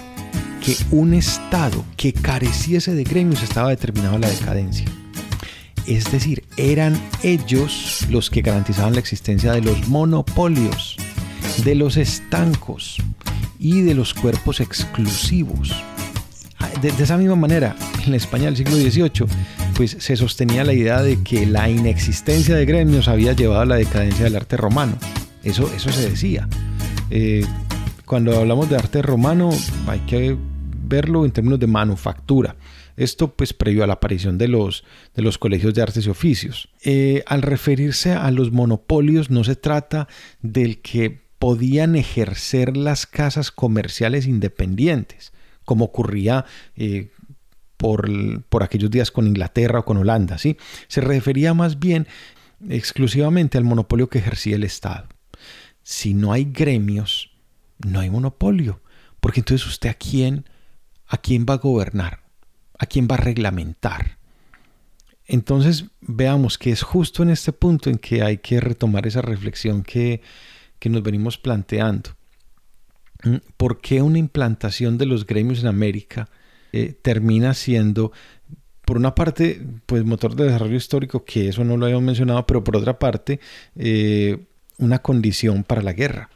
que 0.65 0.77
un 0.91 1.15
Estado 1.15 1.85
que 1.97 2.13
careciese 2.13 2.95
de 2.95 3.05
gremios 3.05 3.43
estaba 3.43 3.71
determinado 3.71 4.17
a 4.17 4.21
la 4.21 4.31
decadencia. 4.31 4.87
Es 5.87 6.11
decir, 6.11 6.45
eran 6.57 6.99
ellos 7.23 8.07
los 8.09 8.31
que 8.31 8.41
garantizaban 8.41 8.95
la 8.95 9.01
existencia 9.01 9.53
de 9.53 9.61
los 9.61 9.87
monopolios, 9.89 10.97
de 11.63 11.75
los 11.75 11.99
estancos 11.99 12.97
y 13.59 13.83
de 13.83 13.95
los 13.95 14.15
cuerpos 14.15 14.61
exclusivos. 14.61 15.75
De, 16.81 16.89
esa 16.89 17.17
misma 17.17 17.37
manera, 17.37 17.77
en 18.07 18.15
España 18.15 18.47
del 18.47 18.57
siglo 18.57 18.77
XVIII, 18.77 19.27
pues 19.75 19.97
se 19.99 20.17
sostenía 20.17 20.65
la 20.65 20.73
idea 20.73 21.03
de 21.03 21.23
que 21.23 21.47
la 21.47 21.69
inexistencia 21.69 22.57
de 22.57 22.65
gremios 22.65 23.09
había 23.09 23.33
llevado 23.33 23.63
a 23.63 23.67
la 23.67 23.77
decadencia 23.77 24.25
del 24.25 24.37
arte 24.37 24.57
romano. 24.57 24.97
Eso, 25.43 25.71
eso 25.75 25.91
se 25.91 26.11
decía. 26.11 26.49
Eh, 27.11 27.45
cuando 28.05 28.39
hablamos 28.39 28.69
de 28.69 28.77
arte 28.77 29.03
romano 29.03 29.51
hay 29.87 30.01
que 30.01 30.37
verlo 30.87 31.25
en 31.25 31.33
términos 31.33 31.61
de 31.61 31.67
manufactura. 31.67 32.57
Esto 32.97 33.35
pues 33.35 33.53
previo 33.53 33.83
a 33.83 33.87
la 33.87 33.95
aparición 33.95 34.39
de 34.39 34.49
los, 34.49 34.85
de 35.15 35.23
los 35.23 35.39
colegios 35.39 35.75
de 35.75 35.83
artes 35.83 36.07
y 36.07 36.11
oficios. 36.11 36.69
Eh, 36.85 37.25
al 37.27 37.43
referirse 37.43 38.13
a 38.13 38.31
los 38.31 38.53
monopolios 38.53 39.31
no 39.31 39.43
se 39.43 39.57
trata 39.57 40.07
del 40.43 40.81
que 40.81 41.25
podían 41.39 41.97
ejercer 41.97 42.77
las 42.77 43.07
casas 43.07 43.51
comerciales 43.51 44.27
independientes, 44.27 45.33
como 45.65 45.87
ocurría 45.87 46.45
eh, 46.77 47.11
por, 47.77 48.63
aquellos 48.63 48.91
días 48.91 49.11
con 49.11 49.27
Inglaterra 49.27 49.81
o 49.81 49.85
con 49.85 49.97
Holanda, 49.99 50.39
¿sí? 50.39 50.57
Se 50.89 51.01
refería 51.01 51.55
más 51.55 51.79
bien 51.79 52.07
exclusivamente 52.69 53.59
al 53.59 53.65
monopolio 53.65 54.09
que 54.09 54.19
ejercía 54.19 54.57
el 54.57 54.65
Estado. 54.65 55.09
Si 55.83 56.15
no 56.15 56.33
hay 56.33 56.45
gremios, 56.45 57.31
no 57.79 58.01
hay 58.01 58.09
monopolio, 58.09 58.81
porque 59.21 59.41
entonces 59.41 59.67
usted 59.67 59.91
a 59.91 59.95
quién, 59.95 60.49
a 61.07 61.19
quién 61.19 61.45
va 61.49 61.55
a 61.55 61.59
gobernar, 61.59 62.21
a 62.79 62.87
quién 62.87 63.07
va 63.11 63.17
a 63.17 63.19
reglamentar. 63.19 64.19
Entonces 65.27 65.85
veamos 66.01 66.59
que 66.59 66.71
es 66.71 66.83
justo 66.83 67.23
en 67.23 67.31
este 67.31 67.53
punto 67.53 67.91
en 67.91 67.99
que 67.99 68.23
hay 68.23 68.39
que 68.39 68.61
retomar 68.61 69.07
esa 69.07 69.23
reflexión 69.23 69.83
que, 69.83 70.23
que 70.79 70.89
nos 70.89 71.03
venimos 71.03 71.39
planteando. 71.39 72.11
¿Por 73.57 73.81
qué 73.81 74.03
una 74.03 74.19
implantación 74.19 74.99
de 74.99 75.07
los 75.07 75.27
gremios 75.27 75.61
en 75.61 75.69
América 75.69 76.29
eh, 76.73 76.95
termina 77.01 77.55
siendo, 77.55 78.13
por 78.85 78.97
una 78.97 79.15
parte, 79.15 79.65
pues 79.87 80.05
motor 80.05 80.35
de 80.35 80.45
desarrollo 80.45 80.77
histórico, 80.77 81.25
que 81.25 81.49
eso 81.49 81.65
no 81.65 81.77
lo 81.77 81.87
habíamos 81.87 82.05
mencionado, 82.05 82.47
pero 82.47 82.65
por 82.65 82.77
otra 82.77 82.99
parte, 82.99 83.41
eh, 83.77 84.45
una 84.79 85.01
condición 85.01 85.65
para 85.65 85.83
la 85.83 85.93
guerra. 85.93 86.31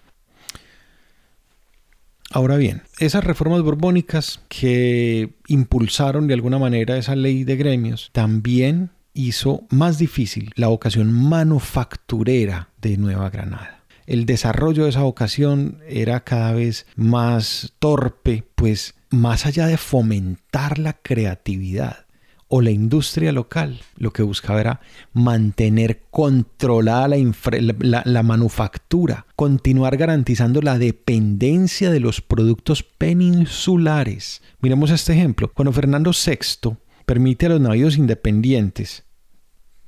Ahora 2.30 2.56
bien, 2.56 2.82
esas 2.98 3.24
reformas 3.24 3.62
borbónicas 3.62 4.40
que 4.48 5.34
impulsaron 5.46 6.26
de 6.26 6.34
alguna 6.34 6.58
manera 6.58 6.98
esa 6.98 7.16
ley 7.16 7.44
de 7.44 7.56
gremios 7.56 8.10
también 8.12 8.90
hizo 9.14 9.64
más 9.70 9.98
difícil 9.98 10.52
la 10.54 10.68
vocación 10.68 11.10
manufacturera 11.10 12.68
de 12.80 12.98
Nueva 12.98 13.30
Granada. 13.30 13.77
El 14.08 14.24
desarrollo 14.24 14.84
de 14.84 14.88
esa 14.88 15.02
vocación 15.02 15.80
era 15.86 16.24
cada 16.24 16.52
vez 16.52 16.86
más 16.96 17.74
torpe, 17.78 18.42
pues 18.54 18.94
más 19.10 19.44
allá 19.44 19.66
de 19.66 19.76
fomentar 19.76 20.78
la 20.78 20.94
creatividad 20.94 22.06
o 22.48 22.62
la 22.62 22.70
industria 22.70 23.32
local, 23.32 23.82
lo 23.98 24.14
que 24.14 24.22
buscaba 24.22 24.62
era 24.62 24.80
mantener 25.12 26.04
controlada 26.10 27.06
la, 27.10 28.22
manufactura, 28.22 29.26
continuar 29.36 29.98
garantizando 29.98 30.62
la 30.62 30.78
dependencia 30.78 31.90
de 31.90 32.00
los 32.00 32.22
productos 32.22 32.82
peninsulares. 32.82 34.40
Miremos 34.60 34.90
este 34.90 35.12
ejemplo. 35.12 35.52
Cuando 35.52 35.72
Fernando 35.72 36.12
VI 36.12 36.78
permite 37.04 37.44
a 37.44 37.50
los 37.50 37.60
navíos 37.60 37.98
independientes 37.98 39.04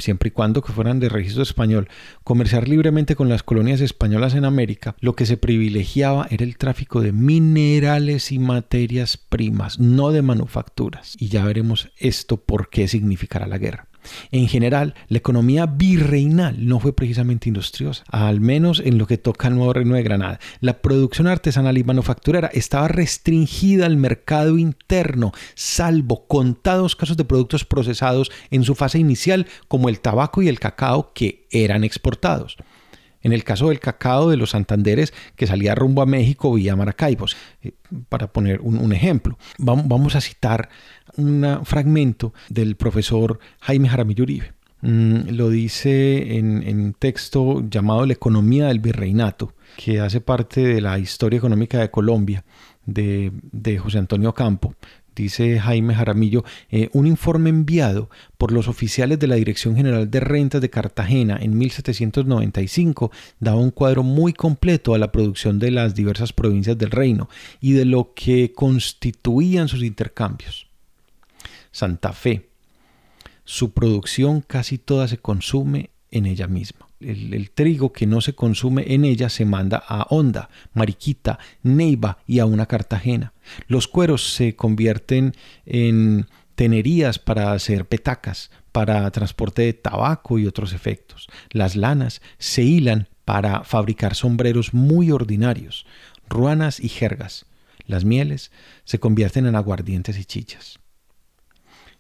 siempre 0.00 0.28
y 0.28 0.30
cuando 0.32 0.62
que 0.62 0.72
fueran 0.72 1.00
de 1.00 1.08
registro 1.08 1.42
español, 1.42 1.88
comerciar 2.24 2.68
libremente 2.68 3.16
con 3.16 3.28
las 3.28 3.42
colonias 3.42 3.80
españolas 3.80 4.34
en 4.34 4.44
América, 4.44 4.96
lo 5.00 5.14
que 5.14 5.26
se 5.26 5.36
privilegiaba 5.36 6.26
era 6.30 6.44
el 6.44 6.56
tráfico 6.56 7.00
de 7.00 7.12
minerales 7.12 8.32
y 8.32 8.38
materias 8.38 9.16
primas, 9.16 9.78
no 9.78 10.10
de 10.10 10.22
manufacturas. 10.22 11.16
Y 11.18 11.28
ya 11.28 11.44
veremos 11.44 11.90
esto 11.98 12.38
por 12.38 12.70
qué 12.70 12.88
significará 12.88 13.46
la 13.46 13.58
guerra. 13.58 13.89
En 14.30 14.48
general, 14.48 14.94
la 15.08 15.18
economía 15.18 15.66
virreinal 15.66 16.66
no 16.66 16.80
fue 16.80 16.94
precisamente 16.94 17.48
industriosa, 17.48 18.04
al 18.10 18.40
menos 18.40 18.80
en 18.84 18.98
lo 18.98 19.06
que 19.06 19.18
toca 19.18 19.48
al 19.48 19.56
nuevo 19.56 19.72
reino 19.72 19.94
de 19.94 20.02
Granada. 20.02 20.40
La 20.60 20.80
producción 20.82 21.26
artesanal 21.26 21.78
y 21.78 21.84
manufacturera 21.84 22.50
estaba 22.52 22.88
restringida 22.88 23.86
al 23.86 23.96
mercado 23.96 24.58
interno, 24.58 25.32
salvo 25.54 26.26
contados 26.26 26.96
casos 26.96 27.16
de 27.16 27.24
productos 27.24 27.64
procesados 27.64 28.30
en 28.50 28.64
su 28.64 28.74
fase 28.74 28.98
inicial, 28.98 29.46
como 29.68 29.88
el 29.88 30.00
tabaco 30.00 30.42
y 30.42 30.48
el 30.48 30.60
cacao, 30.60 31.12
que 31.12 31.46
eran 31.50 31.84
exportados. 31.84 32.56
En 33.22 33.32
el 33.32 33.44
caso 33.44 33.68
del 33.68 33.80
cacao 33.80 34.30
de 34.30 34.36
los 34.36 34.50
Santanderes 34.50 35.12
que 35.36 35.46
salía 35.46 35.74
rumbo 35.74 36.02
a 36.02 36.06
México 36.06 36.52
vía 36.54 36.76
Maracaibos, 36.76 37.36
eh, 37.62 37.72
para 38.08 38.32
poner 38.32 38.60
un, 38.62 38.92
ejemplo. 38.92 39.38
Vamos 39.58 40.14
a 40.14 40.20
citar 40.20 40.68
un 41.16 41.60
fragmento 41.64 42.32
del 42.48 42.76
profesor 42.76 43.38
Jaime 43.60 43.88
Jaramillo 43.88 44.24
Uribe. 44.24 44.52
Mm, 44.82 45.30
lo 45.32 45.50
dice 45.50 46.38
en, 46.38 46.80
un 46.80 46.94
texto 46.94 47.62
llamado 47.68 48.06
La 48.06 48.14
economía 48.14 48.68
del 48.68 48.80
virreinato, 48.80 49.52
que 49.76 50.00
hace 50.00 50.20
parte 50.20 50.62
de 50.62 50.80
la 50.80 50.98
historia 50.98 51.38
económica 51.38 51.78
de 51.78 51.90
Colombia 51.90 52.44
de, 52.86 53.78
José 53.78 53.98
Antonio 53.98 54.34
Campo 54.34 54.74
dice 55.14 55.58
Jaime 55.58 55.94
Jaramillo, 55.94 56.44
eh, 56.70 56.88
un 56.94 57.06
informe 57.06 57.50
enviado 57.50 58.08
por 58.38 58.52
los 58.52 58.68
oficiales 58.68 59.18
de 59.18 59.26
la 59.26 59.34
Dirección 59.34 59.76
General 59.76 60.10
de 60.10 60.20
Rentas 60.20 60.62
de 60.62 60.70
Cartagena 60.70 61.36
en 61.38 61.58
1795 61.58 63.10
daba 63.38 63.60
un 63.60 63.70
cuadro 63.70 64.02
muy 64.02 64.32
completo 64.32 64.94
a 64.94 64.98
la 64.98 65.12
producción 65.12 65.58
de 65.58 65.72
las 65.72 65.94
diversas 65.94 66.32
provincias 66.32 66.78
del 66.78 66.90
reino 66.90 67.28
y 67.60 67.72
de 67.72 67.84
lo 67.84 68.14
que 68.14 68.52
constituían 68.52 69.68
sus 69.68 69.82
intercambios. 69.82 70.69
Santa 71.72 72.12
Fe. 72.12 72.50
Su 73.44 73.72
producción 73.72 74.40
casi 74.40 74.78
toda 74.78 75.08
se 75.08 75.18
consume 75.18 75.90
en 76.10 76.26
ella 76.26 76.46
misma 76.46 76.90
el, 77.00 77.50
trigo 77.50 77.92
que 77.92 78.06
no 78.06 78.20
se 78.20 78.34
consume 78.34 78.94
en 78.94 79.04
ella 79.04 79.28
se 79.28 79.44
manda 79.44 79.82
a 79.86 80.06
Honda, 80.10 80.50
Mariquita, 80.74 81.38
Neiva 81.62 82.18
y 82.26 82.38
a 82.38 82.46
una 82.46 82.66
Cartagena. 82.66 83.32
Los 83.66 83.88
cueros 83.88 84.34
se 84.34 84.54
convierten 84.54 85.34
en 85.64 86.26
tenerías 86.54 87.18
para 87.18 87.52
hacer 87.52 87.86
petacas, 87.86 88.50
para 88.70 89.10
transporte 89.10 89.62
de 89.62 89.72
tabaco 89.72 90.38
y 90.38 90.46
otros 90.46 90.72
efectos. 90.72 91.28
Las 91.50 91.74
lanas 91.74 92.20
se 92.38 92.62
hilan 92.62 93.08
para 93.24 93.64
fabricar 93.64 94.14
sombreros 94.14 94.74
muy 94.74 95.10
ordinarios, 95.10 95.86
ruanas 96.28 96.80
y 96.80 96.88
jergas. 96.88 97.46
Las 97.86 98.04
mieles 98.04 98.52
se 98.84 99.00
convierten 99.00 99.46
en 99.46 99.56
aguardientes 99.56 100.18
y 100.18 100.24
chichas. 100.24 100.78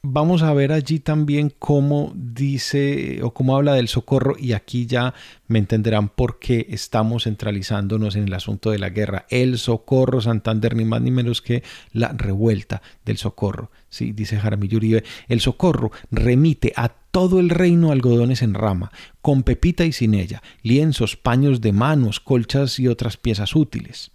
Vamos 0.02 0.42
a 0.42 0.54
ver 0.54 0.72
allí 0.72 0.98
también 0.98 1.52
cómo 1.58 2.14
dice 2.16 3.20
o 3.22 3.34
cómo 3.34 3.54
habla 3.54 3.74
del 3.74 3.86
socorro 3.86 4.34
y 4.38 4.54
aquí 4.54 4.86
ya 4.86 5.12
me 5.46 5.58
entenderán 5.58 6.08
por 6.08 6.38
qué 6.38 6.66
estamos 6.70 7.24
centralizándonos 7.24 8.16
en 8.16 8.24
el 8.24 8.32
asunto 8.32 8.70
de 8.70 8.78
la 8.78 8.88
guerra. 8.88 9.26
El 9.28 9.58
socorro 9.58 10.22
Santander, 10.22 10.74
ni 10.74 10.86
más 10.86 11.02
ni 11.02 11.10
menos 11.10 11.42
que 11.42 11.62
la 11.92 12.08
revuelta 12.08 12.80
del 13.04 13.18
socorro. 13.18 13.70
Sí, 13.90 14.12
dice 14.12 14.38
Jaramillo 14.38 14.78
Uribe, 14.78 15.04
el 15.28 15.42
socorro 15.42 15.92
remite 16.10 16.72
a 16.76 16.88
todo 16.88 17.38
el 17.38 17.50
reino 17.50 17.92
algodones 17.92 18.40
en 18.40 18.54
rama, 18.54 18.90
con 19.20 19.42
pepita 19.42 19.84
y 19.84 19.92
sin 19.92 20.14
ella, 20.14 20.42
lienzos, 20.62 21.16
paños 21.16 21.60
de 21.60 21.72
manos, 21.72 22.20
colchas 22.20 22.78
y 22.78 22.88
otras 22.88 23.18
piezas 23.18 23.54
útiles. 23.54 24.12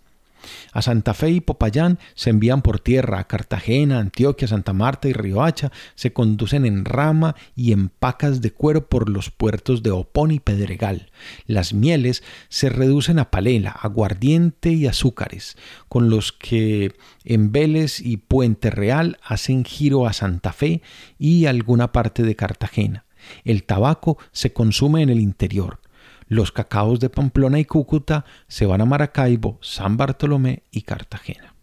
A 0.74 0.82
Santa 0.82 1.14
Fe 1.14 1.32
y 1.32 1.42
Popayán 1.42 2.00
se 2.14 2.30
envían 2.30 2.62
por 2.62 2.80
tierra, 2.80 3.20
a 3.20 3.28
Cartagena, 3.28 4.00
Antioquia, 4.00 4.48
Santa 4.48 4.74
Marta 4.74 5.08
y 5.08 5.14
Riohacha 5.14 5.72
se 5.96 6.14
conducen 6.14 6.66
en 6.66 6.86
rama 6.86 7.36
y 7.56 7.72
en 7.72 7.90
pacas 7.90 8.42
de 8.42 8.52
cuero 8.52 8.88
por 8.88 9.10
los 9.10 9.32
puertos 9.32 9.84
de 9.84 9.92
Opón 9.92 10.32
y 10.32 10.40
Pedregal. 10.40 11.12
Las 11.46 11.74
mieles 11.74 12.24
se 12.50 12.70
reducen 12.70 13.20
a 13.20 13.32
palela, 13.32 13.72
aguardiente 13.72 14.72
y 14.72 14.88
azúcares, 14.88 15.58
con 15.90 16.10
los 16.10 16.32
que 16.32 16.94
en 17.24 17.52
Vélez 17.52 18.00
y 18.00 18.18
Puente 18.18 18.70
Real 18.70 19.18
hacen 19.24 19.66
giro 19.66 20.08
a 20.08 20.14
Santa 20.14 20.54
Fe 20.54 20.82
y 21.18 21.46
alguna 21.46 21.92
parte 21.92 22.24
de 22.24 22.36
Cartagena. 22.36 23.06
El 23.44 23.64
tabaco 23.64 24.18
se 24.32 24.54
consume 24.54 25.02
en 25.02 25.10
el 25.10 25.20
interior. 25.20 25.80
Los 26.28 26.52
cacaos 26.52 27.00
de 27.00 27.10
Pamplona 27.10 27.60
y 27.60 27.66
Cúcuta 27.66 28.26
se 28.48 28.66
van 28.66 28.82
a 28.82 28.86
Maracaibo, 28.86 29.60
San 29.62 29.98
Bartolomé 29.98 30.64
y 30.72 30.82
Cartagena. 30.82 31.56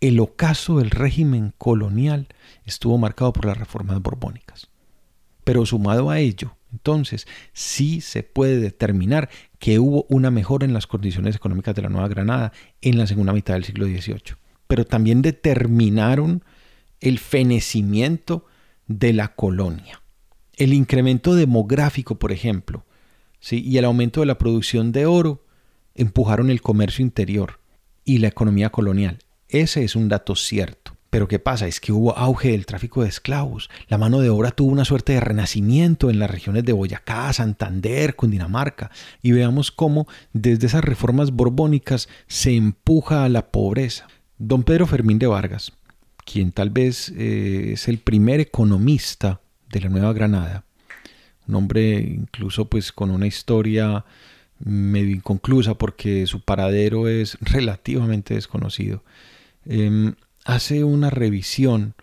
El 0.00 0.20
ocaso 0.20 0.78
del 0.78 0.90
régimen 0.90 1.52
colonial 1.58 2.28
estuvo 2.64 2.96
marcado 2.98 3.32
por 3.32 3.46
las 3.46 3.58
reformas 3.58 4.00
borbónicas. 4.00 4.68
Pero 5.44 5.66
sumado 5.66 6.10
a 6.10 6.18
ello, 6.18 6.56
entonces 6.72 7.26
sí 7.52 8.00
se 8.00 8.22
puede 8.22 8.58
determinar 8.58 9.28
que 9.58 9.78
hubo 9.78 10.06
una 10.08 10.30
mejora 10.30 10.64
en 10.64 10.72
las 10.72 10.86
condiciones 10.86 11.36
económicas 11.36 11.74
de 11.74 11.82
la 11.82 11.88
Nueva 11.88 12.08
Granada 12.08 12.52
en 12.80 12.98
la 12.98 13.06
segunda 13.06 13.32
mitad 13.32 13.54
del 13.54 13.64
siglo 13.64 13.86
XVIII. 13.86 14.36
Pero 14.66 14.84
también 14.84 15.22
determinaron 15.22 16.42
el 17.00 17.18
fenecimiento 17.18 18.46
de 18.86 19.12
la 19.12 19.34
colonia. 19.34 20.02
El 20.56 20.72
incremento 20.72 21.34
demográfico, 21.34 22.18
por 22.18 22.32
ejemplo, 22.32 22.85
y 23.50 23.78
el 23.78 23.84
aumento 23.84 24.20
de 24.20 24.26
la 24.26 24.38
producción 24.38 24.92
de 24.92 25.06
oro 25.06 25.44
empujaron 25.94 26.50
el 26.50 26.62
comercio 26.62 27.02
interior 27.04 27.60
y 28.04 28.18
la 28.18 28.28
economía 28.28 28.70
colonial. 28.70 29.18
Ese 29.48 29.84
es 29.84 29.96
un 29.96 30.08
dato 30.08 30.34
cierto. 30.34 30.96
Pero 31.10 31.28
¿qué 31.28 31.38
pasa? 31.38 31.66
Es 31.66 31.80
que 31.80 31.92
hubo 31.92 32.16
auge 32.18 32.50
del 32.50 32.66
tráfico 32.66 33.02
de 33.02 33.08
esclavos. 33.08 33.70
La 33.88 33.96
mano 33.96 34.20
de 34.20 34.28
obra 34.28 34.50
tuvo 34.50 34.70
una 34.70 34.84
suerte 34.84 35.14
de 35.14 35.20
renacimiento 35.20 36.10
en 36.10 36.18
las 36.18 36.30
regiones 36.30 36.64
de 36.64 36.74
Boyacá, 36.74 37.32
Santander, 37.32 38.16
Cundinamarca. 38.16 38.90
Y 39.22 39.32
veamos 39.32 39.70
cómo 39.70 40.06
desde 40.34 40.66
esas 40.66 40.84
reformas 40.84 41.30
borbónicas 41.30 42.08
se 42.26 42.54
empuja 42.54 43.24
a 43.24 43.28
la 43.30 43.50
pobreza. 43.50 44.08
Don 44.36 44.62
Pedro 44.62 44.86
Fermín 44.86 45.18
de 45.18 45.26
Vargas, 45.26 45.72
quien 46.26 46.52
tal 46.52 46.68
vez 46.68 47.10
eh, 47.16 47.70
es 47.72 47.88
el 47.88 47.98
primer 47.98 48.40
economista 48.40 49.40
de 49.70 49.80
la 49.80 49.88
Nueva 49.88 50.12
Granada, 50.12 50.65
un 51.48 51.54
hombre 51.54 51.98
incluso 51.98 52.66
pues 52.66 52.92
con 52.92 53.10
una 53.10 53.26
historia 53.26 54.04
medio 54.58 55.14
inconclusa 55.14 55.74
porque 55.74 56.26
su 56.26 56.40
paradero 56.40 57.08
es 57.08 57.38
relativamente 57.40 58.34
desconocido. 58.34 59.02
Em, 59.64 60.14
hace 60.44 60.84
una 60.84 61.10
revisión 61.10 61.94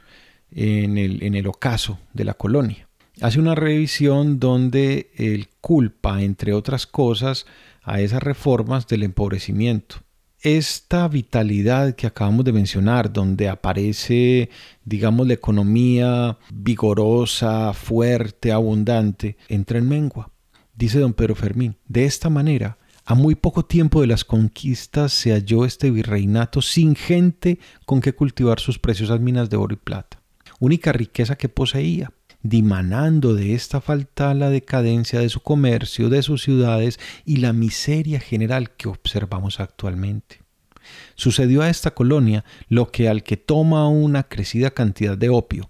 en 0.52 0.98
el, 0.98 1.24
en 1.24 1.36
el 1.36 1.48
ocaso 1.48 2.00
de 2.14 2.26
la 2.26 2.34
colonia. 2.34 2.88
Hace 3.22 3.40
una 3.40 3.56
revisión 3.56 4.40
donde 4.40 5.12
él 5.16 5.48
culpa, 5.62 6.22
entre 6.24 6.54
otras 6.54 6.88
cosas, 6.88 7.46
a 7.84 8.02
esas 8.02 8.24
reformas 8.24 8.88
del 8.88 9.04
empobrecimiento 9.04 9.98
esta 10.44 11.08
vitalidad 11.08 11.96
que 11.96 12.06
acabamos 12.06 12.44
de 12.44 12.52
mencionar, 12.52 13.12
donde 13.12 13.48
aparece, 13.48 14.50
digamos, 14.84 15.26
la 15.26 15.36
economía 15.36 16.38
vigorosa, 16.54 17.74
fuerte, 17.74 18.52
abundante, 18.52 19.38
entra 19.48 19.78
en 19.80 19.88
mengua. 19.88 20.32
Dice 20.76 21.00
don 21.00 21.14
Pedro 21.14 21.36
Fermín, 21.36 21.78
de 21.88 22.04
esta 22.04 22.30
manera, 22.30 22.78
a 23.06 23.16
muy 23.16 23.36
poco 23.36 23.64
tiempo 23.64 24.02
de 24.02 24.08
las 24.08 24.26
conquistas 24.26 25.14
se 25.14 25.32
halló 25.32 25.64
este 25.64 25.92
virreinato 25.92 26.62
sin 26.62 26.96
gente 26.96 27.60
con 27.86 28.02
que 28.02 28.14
cultivar 28.14 28.60
sus 28.60 28.80
preciosas 28.80 29.22
minas 29.22 29.50
de 29.50 29.58
oro 29.58 29.74
y 29.74 29.78
plata, 29.78 30.22
única 30.60 30.92
riqueza 30.92 31.38
que 31.38 31.48
poseía, 31.48 32.12
dimanando 32.44 33.34
de 33.34 33.54
esta 33.54 33.82
falta 33.82 34.34
la 34.34 34.50
decadencia 34.50 35.20
de 35.20 35.30
su 35.30 35.40
comercio, 35.40 36.10
de 36.10 36.22
sus 36.22 36.44
ciudades 36.44 37.00
y 37.26 37.38
la 37.38 37.54
miseria 37.54 38.20
general 38.20 38.72
que 38.72 38.90
observamos 38.90 39.60
actualmente. 39.60 40.42
Sucedió 41.16 41.62
a 41.62 41.70
esta 41.70 41.92
colonia 41.92 42.44
lo 42.68 42.92
que 42.92 43.08
al 43.08 43.24
que 43.24 43.38
toma 43.38 43.88
una 43.88 44.24
crecida 44.24 44.72
cantidad 44.72 45.18
de 45.18 45.30
opio, 45.30 45.70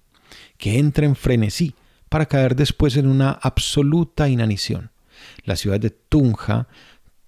que 0.57 0.79
entra 0.79 1.05
en 1.05 1.15
frenesí 1.15 1.75
para 2.09 2.25
caer 2.25 2.55
después 2.55 2.97
en 2.97 3.07
una 3.07 3.31
absoluta 3.31 4.27
inanición. 4.27 4.91
Las 5.45 5.59
ciudades 5.59 5.81
de 5.81 5.89
Tunja, 5.91 6.67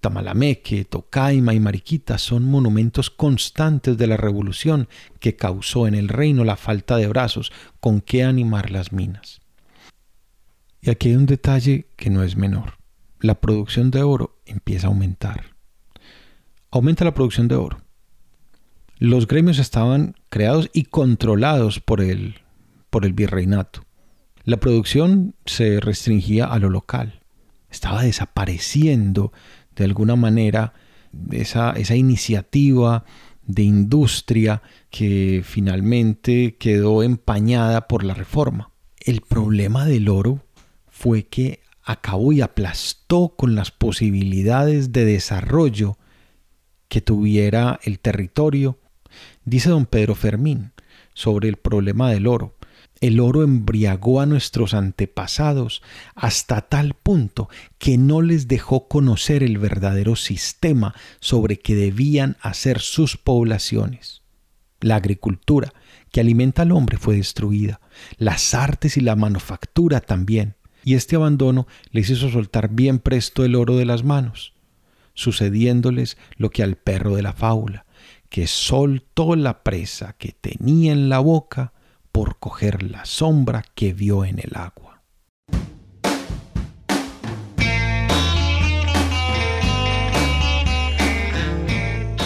Tamalameque, 0.06 0.84
Tocaima 0.84 1.52
y 1.52 1.58
Mariquita 1.58 2.16
son 2.16 2.44
monumentos 2.44 3.10
constantes 3.10 3.98
de 3.98 4.06
la 4.06 4.16
revolución 4.16 4.86
que 5.18 5.34
causó 5.34 5.88
en 5.88 5.96
el 5.96 6.06
reino 6.08 6.44
la 6.44 6.54
falta 6.54 6.96
de 6.96 7.08
brazos 7.08 7.50
con 7.80 8.00
que 8.00 8.22
animar 8.22 8.70
las 8.70 8.92
minas. 8.92 9.40
Y 10.80 10.90
aquí 10.90 11.08
hay 11.08 11.16
un 11.16 11.26
detalle 11.26 11.88
que 11.96 12.08
no 12.08 12.22
es 12.22 12.36
menor. 12.36 12.74
La 13.18 13.40
producción 13.40 13.90
de 13.90 14.04
oro 14.04 14.38
empieza 14.46 14.86
a 14.86 14.90
aumentar. 14.90 15.56
Aumenta 16.70 17.04
la 17.04 17.12
producción 17.12 17.48
de 17.48 17.56
oro. 17.56 17.78
Los 19.00 19.26
gremios 19.26 19.58
estaban 19.58 20.14
creados 20.28 20.70
y 20.72 20.84
controlados 20.84 21.80
por 21.80 22.00
el, 22.00 22.42
por 22.90 23.04
el 23.04 23.12
virreinato. 23.12 23.82
La 24.44 24.58
producción 24.58 25.34
se 25.46 25.80
restringía 25.80 26.44
a 26.44 26.60
lo 26.60 26.70
local. 26.70 27.22
Estaba 27.68 28.04
desapareciendo 28.04 29.32
de 29.76 29.84
alguna 29.84 30.16
manera 30.16 30.72
esa, 31.30 31.72
esa 31.72 31.94
iniciativa 31.94 33.04
de 33.46 33.62
industria 33.62 34.62
que 34.90 35.42
finalmente 35.44 36.56
quedó 36.58 37.02
empañada 37.02 37.86
por 37.86 38.04
la 38.04 38.14
reforma. 38.14 38.72
El 38.98 39.20
problema 39.20 39.86
del 39.86 40.08
oro 40.08 40.40
fue 40.88 41.26
que 41.26 41.60
acabó 41.84 42.32
y 42.32 42.40
aplastó 42.40 43.34
con 43.36 43.54
las 43.54 43.70
posibilidades 43.70 44.92
de 44.92 45.04
desarrollo 45.04 45.98
que 46.88 47.00
tuviera 47.00 47.78
el 47.84 48.00
territorio. 48.00 48.78
Dice 49.44 49.70
don 49.70 49.86
Pedro 49.86 50.16
Fermín 50.16 50.72
sobre 51.14 51.48
el 51.48 51.56
problema 51.56 52.10
del 52.10 52.26
oro. 52.26 52.55
El 53.00 53.20
oro 53.20 53.42
embriagó 53.42 54.20
a 54.20 54.26
nuestros 54.26 54.72
antepasados 54.72 55.82
hasta 56.14 56.62
tal 56.62 56.94
punto 56.94 57.48
que 57.78 57.98
no 57.98 58.22
les 58.22 58.48
dejó 58.48 58.88
conocer 58.88 59.42
el 59.42 59.58
verdadero 59.58 60.16
sistema 60.16 60.94
sobre 61.20 61.58
que 61.58 61.74
debían 61.74 62.36
hacer 62.40 62.80
sus 62.80 63.18
poblaciones. 63.18 64.22
La 64.80 64.96
agricultura 64.96 65.72
que 66.10 66.20
alimenta 66.20 66.62
al 66.62 66.72
hombre 66.72 66.96
fue 66.96 67.16
destruida, 67.16 67.80
las 68.16 68.54
artes 68.54 68.96
y 68.96 69.00
la 69.00 69.16
manufactura 69.16 70.00
también, 70.00 70.56
y 70.82 70.94
este 70.94 71.16
abandono 71.16 71.66
les 71.90 72.08
hizo 72.08 72.30
soltar 72.30 72.70
bien 72.70 72.98
presto 72.98 73.44
el 73.44 73.56
oro 73.56 73.76
de 73.76 73.84
las 73.84 74.04
manos, 74.04 74.54
sucediéndoles 75.14 76.16
lo 76.36 76.50
que 76.50 76.62
al 76.62 76.76
perro 76.76 77.16
de 77.16 77.22
la 77.22 77.32
fábula, 77.32 77.84
que 78.30 78.46
soltó 78.46 79.36
la 79.36 79.62
presa 79.62 80.14
que 80.14 80.32
tenía 80.32 80.92
en 80.92 81.08
la 81.08 81.18
boca 81.18 81.72
por 82.16 82.38
coger 82.38 82.82
la 82.82 83.04
sombra 83.04 83.62
que 83.74 83.92
vio 83.92 84.24
en 84.24 84.38
el 84.38 84.52
agua. 84.56 85.02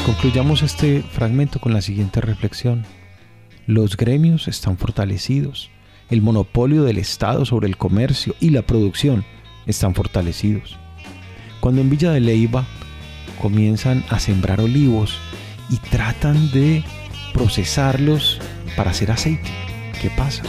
Concluyamos 0.07 0.63
este 0.63 1.03
fragmento 1.03 1.59
con 1.61 1.75
la 1.75 1.83
siguiente 1.83 2.21
reflexión. 2.21 2.85
Los 3.67 3.97
gremios 3.97 4.47
están 4.47 4.79
fortalecidos. 4.79 5.71
El 6.09 6.23
monopolio 6.23 6.85
del 6.85 6.99
Estado 6.99 7.45
sobre 7.45 7.67
el 7.67 7.77
comercio 7.77 8.37
y 8.39 8.51
la 8.51 8.63
producción 8.63 9.25
están 9.67 9.97
fortalecidos. 9.97 10.79
Cuando 11.59 11.81
en 11.81 11.91
Villa 11.91 12.13
de 12.13 12.21
Leiva 12.21 12.65
comienzan 13.43 14.05
a 14.09 14.21
sembrar 14.21 14.61
olivos 14.61 15.19
y 15.69 15.79
tratan 15.79 16.53
de 16.53 16.85
procesarlos 17.35 18.41
para 18.77 18.93
hacer 18.93 19.11
aceite, 19.11 19.51
¿qué 20.01 20.11
pasa? 20.11 20.43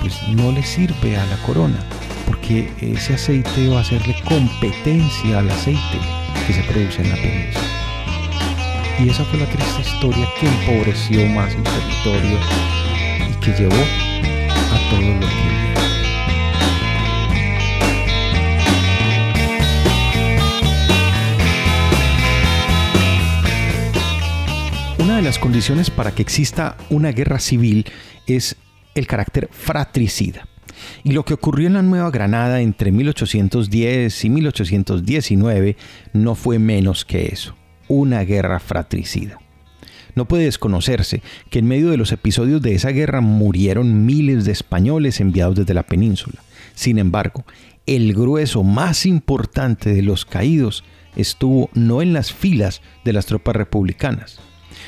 Pues 0.00 0.20
no 0.28 0.50
le 0.50 0.62
sirve 0.62 1.16
a 1.16 1.24
la 1.26 1.36
corona, 1.46 1.78
porque 2.26 2.72
ese 2.80 3.14
aceite 3.14 3.68
va 3.68 3.78
a 3.78 3.80
hacerle 3.82 4.16
competencia 4.28 5.38
al 5.38 5.50
aceite 5.50 5.98
que 6.46 6.52
se 6.52 6.62
produce 6.64 7.02
en 7.02 7.10
la 7.10 7.16
península. 7.16 7.64
Y 8.98 9.08
esa 9.08 9.24
fue 9.24 9.38
la 9.38 9.46
triste 9.46 9.80
historia 9.80 10.28
que 10.38 10.46
empobreció 10.46 11.24
más 11.26 11.54
el 11.54 11.62
territorio 11.62 12.38
y 13.30 13.34
que 13.40 13.52
llevó 13.52 13.76
a 13.76 14.90
todo 14.90 15.00
lo 15.00 15.20
que 15.20 15.60
Una 24.98 25.16
de 25.16 25.22
las 25.22 25.38
condiciones 25.38 25.90
para 25.90 26.12
que 26.12 26.22
exista 26.22 26.76
una 26.90 27.12
guerra 27.12 27.38
civil 27.38 27.86
es 28.26 28.56
el 28.94 29.06
carácter 29.06 29.48
fratricida. 29.52 30.46
Y 31.04 31.12
lo 31.12 31.24
que 31.24 31.34
ocurrió 31.34 31.66
en 31.66 31.74
la 31.74 31.82
Nueva 31.82 32.10
Granada 32.10 32.60
entre 32.60 32.92
1810 32.92 34.24
y 34.24 34.30
1819 34.30 35.76
no 36.12 36.34
fue 36.34 36.58
menos 36.58 37.04
que 37.04 37.26
eso, 37.26 37.54
una 37.88 38.22
guerra 38.22 38.60
fratricida. 38.60 39.38
No 40.14 40.26
puede 40.26 40.44
desconocerse 40.44 41.22
que 41.50 41.60
en 41.60 41.68
medio 41.68 41.90
de 41.90 41.96
los 41.96 42.12
episodios 42.12 42.60
de 42.62 42.74
esa 42.74 42.90
guerra 42.90 43.20
murieron 43.20 44.06
miles 44.06 44.44
de 44.44 44.52
españoles 44.52 45.20
enviados 45.20 45.56
desde 45.56 45.74
la 45.74 45.84
península. 45.84 46.42
Sin 46.74 46.98
embargo, 46.98 47.44
el 47.86 48.12
grueso 48.12 48.62
más 48.62 49.06
importante 49.06 49.94
de 49.94 50.02
los 50.02 50.24
caídos 50.24 50.84
estuvo 51.16 51.70
no 51.74 52.02
en 52.02 52.12
las 52.12 52.32
filas 52.32 52.82
de 53.04 53.12
las 53.12 53.26
tropas 53.26 53.56
republicanas 53.56 54.40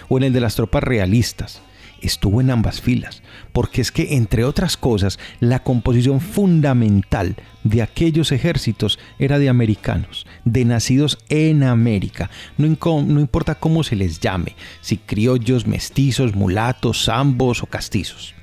o 0.09 0.19
en 0.19 0.25
el 0.25 0.33
de 0.33 0.41
las 0.41 0.55
tropas 0.55 0.83
realistas, 0.83 1.62
estuvo 2.03 2.41
en 2.41 2.51
ambas 2.51 2.81
filas, 2.81 3.23
porque 3.53 3.81
es 3.81 3.93
que, 3.93 4.17
entre 4.17 4.45
otras 4.45 4.77
cosas, 4.77 5.19
la 5.41 5.62
composición 5.62 6.21
fundamental 6.21 7.37
de 7.65 7.83
aquellos 7.83 8.33
ejércitos 8.33 8.99
era 9.19 9.38
de 9.38 9.49
americanos, 9.49 10.27
de 10.45 10.65
nacidos 10.65 11.19
en 11.29 11.62
América, 11.62 12.31
no, 12.59 12.67
importa 12.67 13.55
cómo 13.55 13.85
se 13.85 13.97
les 13.97 14.21
llame, 14.21 14.57
si 14.81 14.97
criollos, 14.97 15.67
mestizos, 15.67 16.35
mulatos, 16.35 17.05
zambos 17.05 17.62
o 17.62 17.67
castizos. 17.67 18.35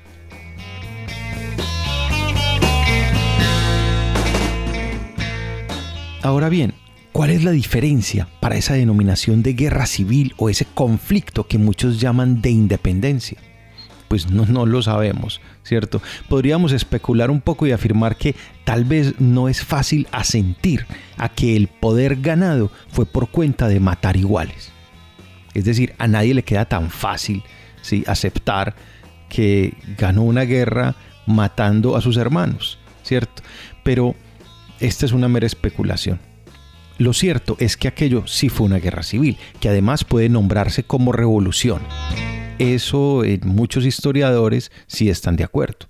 Ahora 6.22 6.50
bien, 6.50 6.74
¿cuál 7.12 7.30
es 7.30 7.44
la 7.44 7.50
diferencia 7.50 8.28
para 8.40 8.56
esa 8.56 8.74
denominación 8.74 9.42
de 9.42 9.54
guerra 9.54 9.86
civil 9.86 10.34
o 10.36 10.50
ese 10.50 10.66
conflicto 10.66 11.46
que 11.46 11.56
muchos 11.56 11.98
llaman 11.98 12.42
de 12.42 12.50
independencia? 12.50 13.38
Pues 14.10 14.28
no, 14.28 14.44
no 14.44 14.66
lo 14.66 14.82
sabemos, 14.82 15.40
¿cierto? 15.62 16.02
Podríamos 16.28 16.72
especular 16.72 17.30
un 17.30 17.40
poco 17.40 17.68
y 17.68 17.70
afirmar 17.70 18.16
que 18.16 18.34
tal 18.64 18.84
vez 18.84 19.20
no 19.20 19.48
es 19.48 19.62
fácil 19.64 20.08
asentir 20.10 20.84
a 21.16 21.28
que 21.28 21.54
el 21.54 21.68
poder 21.68 22.16
ganado 22.16 22.72
fue 22.88 23.06
por 23.06 23.30
cuenta 23.30 23.68
de 23.68 23.78
matar 23.78 24.16
iguales. 24.16 24.72
Es 25.54 25.64
decir, 25.64 25.94
a 25.98 26.08
nadie 26.08 26.34
le 26.34 26.42
queda 26.42 26.64
tan 26.64 26.90
fácil 26.90 27.44
¿sí? 27.82 28.02
aceptar 28.08 28.74
que 29.28 29.74
ganó 29.96 30.22
una 30.22 30.42
guerra 30.42 30.96
matando 31.26 31.94
a 31.94 32.00
sus 32.00 32.16
hermanos, 32.16 32.80
¿cierto? 33.04 33.44
Pero 33.84 34.16
esta 34.80 35.06
es 35.06 35.12
una 35.12 35.28
mera 35.28 35.46
especulación. 35.46 36.18
Lo 36.98 37.12
cierto 37.12 37.54
es 37.60 37.76
que 37.76 37.86
aquello 37.86 38.26
sí 38.26 38.48
fue 38.48 38.66
una 38.66 38.80
guerra 38.80 39.04
civil, 39.04 39.38
que 39.60 39.68
además 39.68 40.02
puede 40.02 40.28
nombrarse 40.28 40.82
como 40.82 41.12
revolución 41.12 41.80
eso 42.60 43.24
en 43.24 43.40
muchos 43.46 43.86
historiadores 43.86 44.70
sí 44.86 45.08
están 45.08 45.36
de 45.36 45.44
acuerdo. 45.44 45.86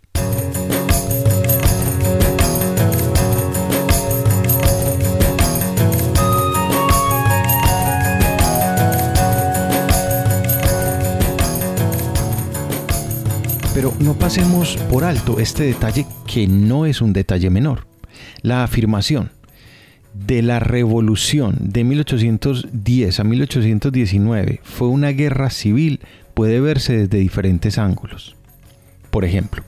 Pero 13.75 13.93
no 13.99 14.15
pasemos 14.15 14.77
por 14.91 15.03
alto 15.05 15.41
este 15.41 15.65
detalle 15.65 16.07
que 16.27 16.47
no 16.47 16.87
es 16.87 17.01
un 17.01 17.13
detalle 17.13 17.51
menor. 17.51 17.87
La 18.43 18.63
afirmación 18.63 19.31
de 20.15 20.43
la 20.43 20.61
revolución 20.61 21.57
de 21.61 21.83
1810 21.85 23.21
a 23.21 23.25
1819 23.25 24.61
fue 24.63 24.89
una 24.89 25.09
guerra 25.09 25.51
civil 25.51 26.01
puede 26.35 26.61
verse 26.61 26.97
desde 26.97 27.19
diferentes 27.19 27.79
ángulos. 27.79 28.37
Por 29.11 29.25
ejemplo, 29.25 29.65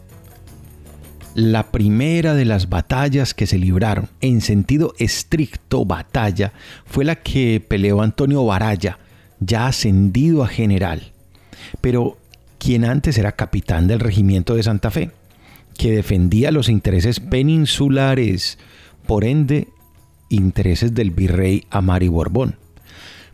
la 1.35 1.71
primera 1.71 2.35
de 2.35 2.45
las 2.45 2.69
batallas 2.69 3.33
que 3.33 3.47
se 3.47 3.59
libraron, 3.59 4.09
en 4.21 4.41
sentido 4.41 4.95
estricto 4.99 5.85
batalla, 5.85 6.53
fue 6.85 7.05
la 7.05 7.17
que 7.17 7.65
peleó 7.67 8.03
Antonio 8.03 8.45
Baraya, 8.45 8.99
ya 9.41 9.67
ascendido 9.67 10.43
a 10.45 10.49
general, 10.49 11.13
pero 11.81 12.19
quien 12.59 12.85
antes 12.85 13.19
era 13.19 13.33
capitán 13.33 13.89
del 13.89 14.01
regimiento 14.01 14.55
de 14.55 14.63
Santa 14.63 14.91
Fe, 14.91 15.11
que 15.77 15.93
defendía 15.93 16.51
los 16.51 16.69
intereses 16.69 17.19
peninsulares, 17.19 18.59
por 19.07 19.25
ende, 19.25 19.69
intereses 20.29 20.95
del 20.95 21.11
virrey 21.11 21.65
Amari 21.71 22.09
Borbón. 22.09 22.57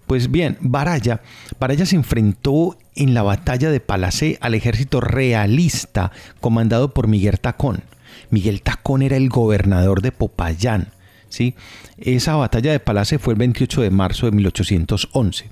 Pues 0.08 0.30
bien, 0.30 0.56
Baraya, 0.60 1.20
Baraya 1.60 1.84
se 1.84 1.94
enfrentó 1.94 2.78
en 2.96 3.12
la 3.12 3.22
batalla 3.22 3.70
de 3.70 3.78
Palacé 3.78 4.38
al 4.40 4.54
ejército 4.54 5.02
realista 5.02 6.12
comandado 6.40 6.94
por 6.94 7.08
Miguel 7.08 7.38
Tacón. 7.40 7.82
Miguel 8.30 8.62
Tacón 8.62 9.02
era 9.02 9.18
el 9.18 9.28
gobernador 9.28 10.00
de 10.00 10.10
Popayán. 10.10 10.88
¿sí? 11.28 11.54
Esa 11.98 12.36
batalla 12.36 12.72
de 12.72 12.80
Palacé 12.80 13.18
fue 13.18 13.34
el 13.34 13.38
28 13.38 13.82
de 13.82 13.90
marzo 13.90 14.24
de 14.24 14.32
1811. 14.32 15.50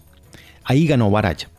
Ahí 0.65 0.87
ganó 0.87 1.11
Baraya. 1.11 1.51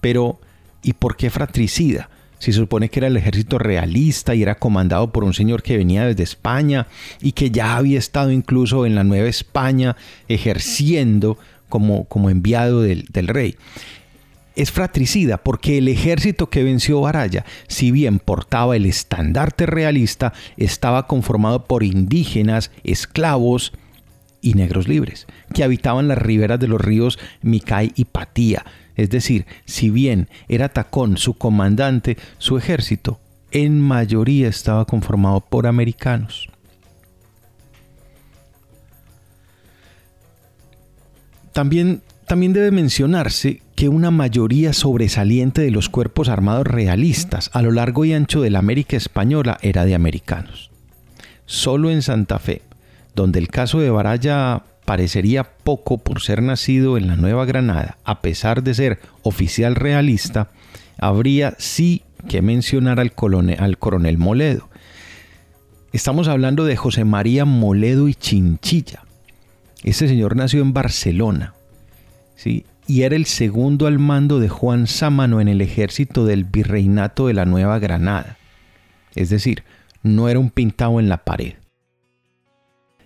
Pero, 0.00 0.38
¿y 0.80 0.92
por 0.92 1.16
qué 1.16 1.30
fratricida? 1.30 2.08
Si 2.38 2.52
se 2.52 2.58
supone 2.58 2.88
que 2.88 3.00
era 3.00 3.08
el 3.08 3.16
ejército 3.16 3.58
realista 3.58 4.34
y 4.34 4.42
era 4.42 4.56
comandado 4.56 5.10
por 5.10 5.24
un 5.24 5.34
señor 5.34 5.62
que 5.62 5.76
venía 5.76 6.06
desde 6.06 6.22
España 6.22 6.86
y 7.20 7.32
que 7.32 7.50
ya 7.50 7.76
había 7.76 7.98
estado 7.98 8.30
incluso 8.30 8.86
en 8.86 8.94
la 8.94 9.02
Nueva 9.02 9.28
España 9.28 9.96
ejerciendo 10.28 11.38
como, 11.80 12.30
enviado 12.30 12.82
del, 12.82 13.06
rey. 13.12 13.56
es 14.54 14.70
fratricida 14.70 15.38
porque 15.38 15.78
el 15.78 15.88
ejército 15.88 16.48
que 16.48 16.62
venció 16.62 17.00
Baraya, 17.00 17.44
si 17.66 17.90
bien 17.90 18.20
portaba 18.20 18.76
el 18.76 18.86
estandarte 18.86 19.66
realista, 19.66 20.32
estaba 20.56 21.06
conformado 21.08 21.64
por 21.64 21.82
indígenas, 21.82 22.70
esclavos 22.84 23.72
y 24.40 24.54
negros 24.54 24.86
libres, 24.86 25.26
que 25.52 25.64
habitaban 25.64 26.06
las 26.06 26.18
riberas 26.18 26.60
de 26.60 26.68
los 26.68 26.80
ríos 26.80 27.18
Micay 27.42 27.92
y 27.96 28.04
Patía. 28.04 28.64
Es 28.94 29.10
decir, 29.10 29.46
si 29.64 29.90
bien 29.90 30.28
era 30.46 30.68
Tacón 30.68 31.16
su 31.16 31.34
comandante, 31.34 32.16
su 32.38 32.56
ejército 32.56 33.18
en 33.50 33.80
mayoría 33.80 34.48
estaba 34.48 34.84
conformado 34.84 35.40
por 35.40 35.66
americanos. 35.66 36.48
También, 41.54 42.02
también 42.26 42.52
debe 42.52 42.72
mencionarse 42.72 43.62
que 43.76 43.88
una 43.88 44.10
mayoría 44.10 44.72
sobresaliente 44.72 45.62
de 45.62 45.70
los 45.70 45.88
cuerpos 45.88 46.28
armados 46.28 46.66
realistas 46.66 47.48
a 47.52 47.62
lo 47.62 47.70
largo 47.70 48.04
y 48.04 48.12
ancho 48.12 48.42
de 48.42 48.50
la 48.50 48.58
América 48.58 48.96
española 48.96 49.58
era 49.62 49.84
de 49.84 49.94
americanos. 49.94 50.72
Solo 51.46 51.92
en 51.92 52.02
Santa 52.02 52.40
Fe, 52.40 52.62
donde 53.14 53.38
el 53.38 53.46
caso 53.46 53.78
de 53.78 53.88
Baraya 53.90 54.64
parecería 54.84 55.44
poco 55.44 55.98
por 55.98 56.20
ser 56.20 56.42
nacido 56.42 56.98
en 56.98 57.06
la 57.06 57.14
Nueva 57.14 57.44
Granada, 57.44 57.98
a 58.04 58.20
pesar 58.20 58.64
de 58.64 58.74
ser 58.74 58.98
oficial 59.22 59.76
realista, 59.76 60.48
habría 60.98 61.54
sí 61.58 62.02
que 62.28 62.42
mencionar 62.42 62.98
al, 62.98 63.12
al 63.58 63.78
coronel 63.78 64.18
Moledo. 64.18 64.68
Estamos 65.92 66.26
hablando 66.26 66.64
de 66.64 66.74
José 66.74 67.04
María 67.04 67.44
Moledo 67.44 68.08
y 68.08 68.16
Chinchilla. 68.16 69.04
Este 69.84 70.08
señor 70.08 70.34
nació 70.34 70.62
en 70.62 70.72
Barcelona, 70.72 71.54
¿sí? 72.34 72.64
y 72.86 73.02
era 73.02 73.16
el 73.16 73.26
segundo 73.26 73.86
al 73.86 73.98
mando 73.98 74.40
de 74.40 74.48
Juan 74.48 74.86
Sámano 74.86 75.40
en 75.40 75.48
el 75.48 75.60
ejército 75.60 76.24
del 76.24 76.44
virreinato 76.44 77.26
de 77.26 77.34
la 77.34 77.44
Nueva 77.44 77.78
Granada. 77.78 78.38
Es 79.14 79.30
decir, 79.30 79.62
no 80.02 80.28
era 80.28 80.38
un 80.38 80.50
pintado 80.50 81.00
en 81.00 81.08
la 81.08 81.18
pared. 81.18 81.54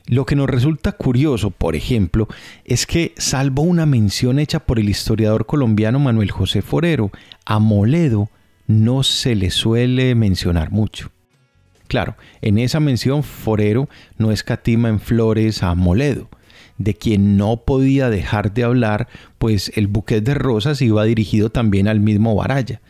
Lo 0.07 0.25
que 0.25 0.37
nos 0.37 0.49
resulta 0.49 0.93
curioso, 0.93 1.51
por 1.51 1.77
ejemplo, 1.77 2.29
es 2.65 2.87
que, 2.87 3.13
salvo 3.19 3.63
una 3.63 3.85
mención 3.85 4.39
hecha 4.39 4.61
por 4.61 4.79
el 4.79 4.89
historiador 4.89 5.47
colombiano 5.47 5.99
Manuel 5.99 6.31
José 6.31 6.63
Forero, 6.63 7.11
a 7.45 7.59
Moledo 7.59 8.31
no 8.67 9.03
se 9.03 9.35
le 9.35 9.51
suele 9.51 10.15
mencionar 10.15 10.71
mucho. 10.71 11.11
Claro, 11.89 12.17
en 12.41 12.59
esa 12.59 12.81
mención 12.81 13.23
Forero 13.23 13.89
no 14.17 14.31
escatima 14.31 14.89
en 14.89 15.01
flores 15.01 15.63
a 15.63 15.75
Moledo, 15.75 16.29
de 16.79 16.95
quien 16.95 17.37
no 17.37 17.59
podía 17.59 18.09
dejar 18.09 18.55
de 18.55 18.65
hablar, 18.65 19.09
pues 19.39 19.73
el 19.75 19.89
buquet 19.89 20.25
de 20.25 20.35
rosas 20.35 20.81
iba 20.81 21.05
dirigido 21.05 21.51
también 21.51 21.89
al 21.89 22.01
mismo 22.01 22.35
Baraya. 22.35 22.81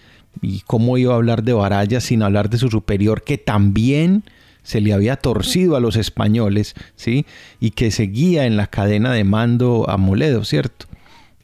¿Y 0.43 0.61
cómo 0.61 0.99
iba 0.99 1.15
a 1.15 1.17
hablar 1.17 1.43
de 1.43 1.55
Baraya 1.55 2.01
sin 2.01 2.23
hablar 2.23 2.51
de 2.51 2.59
su 2.59 2.69
superior 2.69 3.23
que 3.23 3.39
también 3.39 4.25
se 4.63 4.81
le 4.81 4.93
había 4.93 5.17
torcido 5.17 5.77
a 5.77 5.81
los 5.81 5.97
españoles, 5.97 6.75
¿sí? 6.95 7.25
Y 7.59 7.71
que 7.71 7.91
seguía 7.91 8.45
en 8.45 8.59
la 8.59 8.67
cadena 8.67 9.13
de 9.13 9.25
mando 9.25 9.89
a 9.89 9.97
Moledo, 9.97 10.45
¿cierto? 10.45 10.87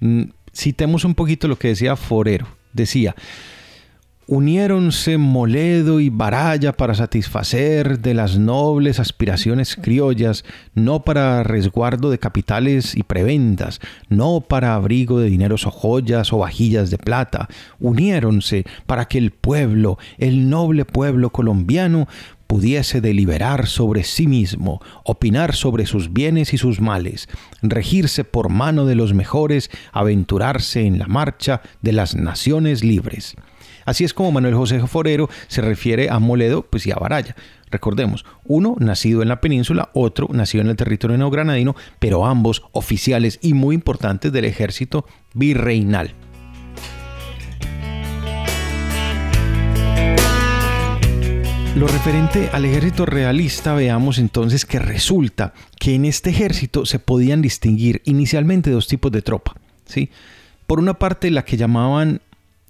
Mm, 0.00 0.24
citemos 0.54 1.04
un 1.06 1.14
poquito 1.14 1.48
lo 1.48 1.58
que 1.58 1.68
decía 1.68 1.96
Forero. 1.96 2.46
Decía, 2.74 3.14
uniéronse 4.26 5.18
Moledo 5.18 6.00
y 6.00 6.08
Baraya 6.08 6.72
para 6.72 6.94
satisfacer 6.94 8.00
de 8.00 8.14
las 8.14 8.38
nobles 8.38 8.98
aspiraciones 8.98 9.76
criollas, 9.76 10.44
no 10.74 11.04
para 11.04 11.42
resguardo 11.42 12.10
de 12.10 12.18
capitales 12.18 12.96
y 12.96 13.02
prebendas, 13.02 13.80
no 14.08 14.40
para 14.40 14.74
abrigo 14.74 15.20
de 15.20 15.28
dineros 15.28 15.66
o 15.66 15.70
joyas 15.70 16.32
o 16.32 16.38
vajillas 16.38 16.90
de 16.90 16.98
plata. 16.98 17.48
Uniéronse 17.78 18.64
para 18.86 19.06
que 19.06 19.18
el 19.18 19.30
pueblo, 19.30 19.98
el 20.18 20.48
noble 20.48 20.84
pueblo 20.84 21.30
colombiano, 21.30 22.08
pudiese 22.46 23.00
deliberar 23.00 23.66
sobre 23.66 24.04
sí 24.04 24.26
mismo, 24.26 24.80
opinar 25.04 25.54
sobre 25.54 25.86
sus 25.86 26.12
bienes 26.12 26.52
y 26.54 26.58
sus 26.58 26.80
males, 26.80 27.28
regirse 27.62 28.24
por 28.24 28.48
mano 28.48 28.84
de 28.86 28.94
los 28.94 29.14
mejores, 29.14 29.70
aventurarse 29.92 30.86
en 30.86 30.98
la 30.98 31.06
marcha 31.06 31.62
de 31.82 31.92
las 31.92 32.14
naciones 32.14 32.84
libres. 32.84 33.34
Así 33.84 34.04
es 34.04 34.14
como 34.14 34.32
Manuel 34.32 34.54
José 34.54 34.80
Forero 34.86 35.28
se 35.48 35.60
refiere 35.60 36.10
a 36.10 36.18
Moledo 36.18 36.66
pues, 36.68 36.86
y 36.86 36.92
a 36.92 36.96
Baraya. 36.96 37.36
Recordemos, 37.70 38.24
uno 38.44 38.76
nacido 38.78 39.22
en 39.22 39.28
la 39.28 39.40
península, 39.40 39.90
otro 39.94 40.28
nacido 40.30 40.62
en 40.62 40.70
el 40.70 40.76
territorio 40.76 41.18
neogranadino, 41.18 41.74
pero 41.98 42.24
ambos 42.24 42.62
oficiales 42.72 43.38
y 43.42 43.54
muy 43.54 43.74
importantes 43.74 44.32
del 44.32 44.44
ejército 44.44 45.06
virreinal. 45.34 46.14
Lo 51.76 51.88
referente 51.88 52.50
al 52.52 52.64
ejército 52.66 53.04
realista, 53.04 53.74
veamos 53.74 54.18
entonces 54.18 54.64
que 54.64 54.78
resulta 54.78 55.54
que 55.80 55.96
en 55.96 56.04
este 56.04 56.30
ejército 56.30 56.86
se 56.86 57.00
podían 57.00 57.42
distinguir 57.42 58.00
inicialmente 58.04 58.70
dos 58.70 58.86
tipos 58.86 59.10
de 59.10 59.22
tropa. 59.22 59.56
¿sí? 59.84 60.08
Por 60.68 60.78
una 60.78 60.94
parte, 60.94 61.32
la 61.32 61.44
que 61.44 61.56
llamaban 61.56 62.20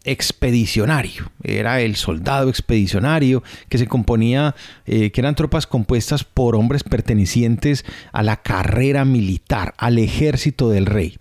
expedicionario. 0.05 1.33
Era 1.43 1.81
el 1.81 1.97
soldado 1.97 2.49
expedicionario 2.49 3.43
que 3.69 3.79
se 3.79 3.87
componía, 3.87 4.55
eh, 4.87 5.11
que 5.11 5.21
eran 5.21 5.35
tropas 5.35 5.67
compuestas 5.67 6.25
por 6.25 6.55
hombres 6.55 6.85
pertenecientes 6.85 7.85
a 8.13 8.23
la 8.23 8.37
carrera 8.37 9.05
militar, 9.05 9.75
al 9.79 9.99
ejército 9.99 10.69
del 10.71 10.87
rey. 10.87 11.19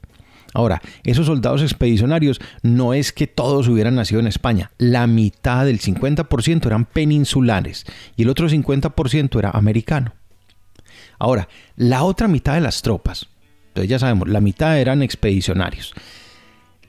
Ahora, 0.54 0.82
esos 1.04 1.26
soldados 1.26 1.64
expedicionarios 1.64 2.40
no 2.62 2.94
es 2.94 3.12
que 3.12 3.26
todos 3.26 3.68
hubieran 3.68 3.96
nacido 3.96 4.20
en 4.20 4.28
España. 4.28 4.72
La 4.78 5.08
mitad 5.08 5.66
del 5.66 5.80
50% 5.80 6.68
eran 6.68 6.86
peninsulares 6.86 7.86
y 8.16 8.22
el 8.22 8.30
otro 8.30 8.48
50% 8.48 9.40
era 9.40 9.50
americano. 9.50 10.14
Ahora, 11.18 11.48
la 11.76 12.04
otra 12.04 12.28
mitad 12.28 12.54
de 12.54 12.62
las 12.62 12.82
tropas, 12.84 13.30
entonces 13.70 13.90
ya 13.90 13.98
sabemos, 13.98 14.30
la 14.30 14.42
mitad 14.42 14.78
eran 14.78 15.02
expedicionarios. 15.02 15.94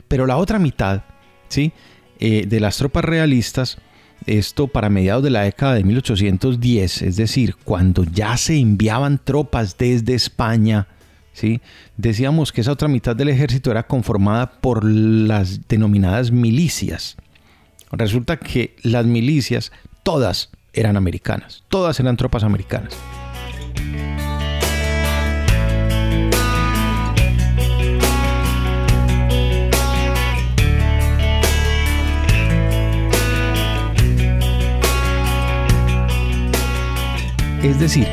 Pero 0.08 0.26
la 0.26 0.36
otra 0.36 0.58
mitad 0.58 1.04
¿sí? 1.48 1.72
Eh, 2.18 2.46
de 2.46 2.60
las 2.60 2.76
tropas 2.76 3.04
realistas, 3.04 3.78
esto 4.26 4.68
para 4.68 4.88
mediados 4.88 5.22
de 5.22 5.30
la 5.30 5.42
década 5.42 5.74
de 5.74 5.84
1810, 5.84 7.02
es 7.02 7.16
decir, 7.16 7.56
cuando 7.64 8.04
ya 8.04 8.36
se 8.36 8.56
enviaban 8.56 9.20
tropas 9.22 9.76
desde 9.76 10.14
España, 10.14 10.86
¿sí? 11.32 11.60
decíamos 11.96 12.52
que 12.52 12.60
esa 12.60 12.72
otra 12.72 12.88
mitad 12.88 13.14
del 13.14 13.28
ejército 13.28 13.70
era 13.70 13.86
conformada 13.86 14.50
por 14.60 14.84
las 14.84 15.68
denominadas 15.68 16.30
milicias. 16.30 17.16
Resulta 17.90 18.38
que 18.38 18.76
las 18.82 19.06
milicias, 19.06 19.72
todas 20.02 20.50
eran 20.72 20.96
americanas, 20.96 21.62
todas 21.68 22.00
eran 22.00 22.16
tropas 22.16 22.44
americanas. 22.44 22.96
Es 37.64 37.80
decir, 37.80 38.06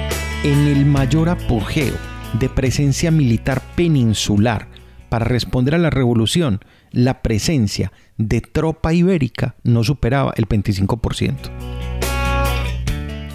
en 0.46 0.68
el 0.68 0.86
mayor 0.86 1.28
apogeo 1.28 1.94
de 2.40 2.48
presencia 2.48 3.12
militar 3.12 3.62
peninsular 3.76 4.70
para 5.10 5.26
responder 5.26 5.76
a 5.76 5.78
la 5.78 5.90
revolución, 5.90 6.62
la 6.92 7.22
presencia 7.22 7.92
de 8.16 8.40
tropa 8.40 8.94
ibérica 8.94 9.56
no 9.64 9.84
superaba 9.84 10.34
el 10.38 10.48
25%. 10.48 11.36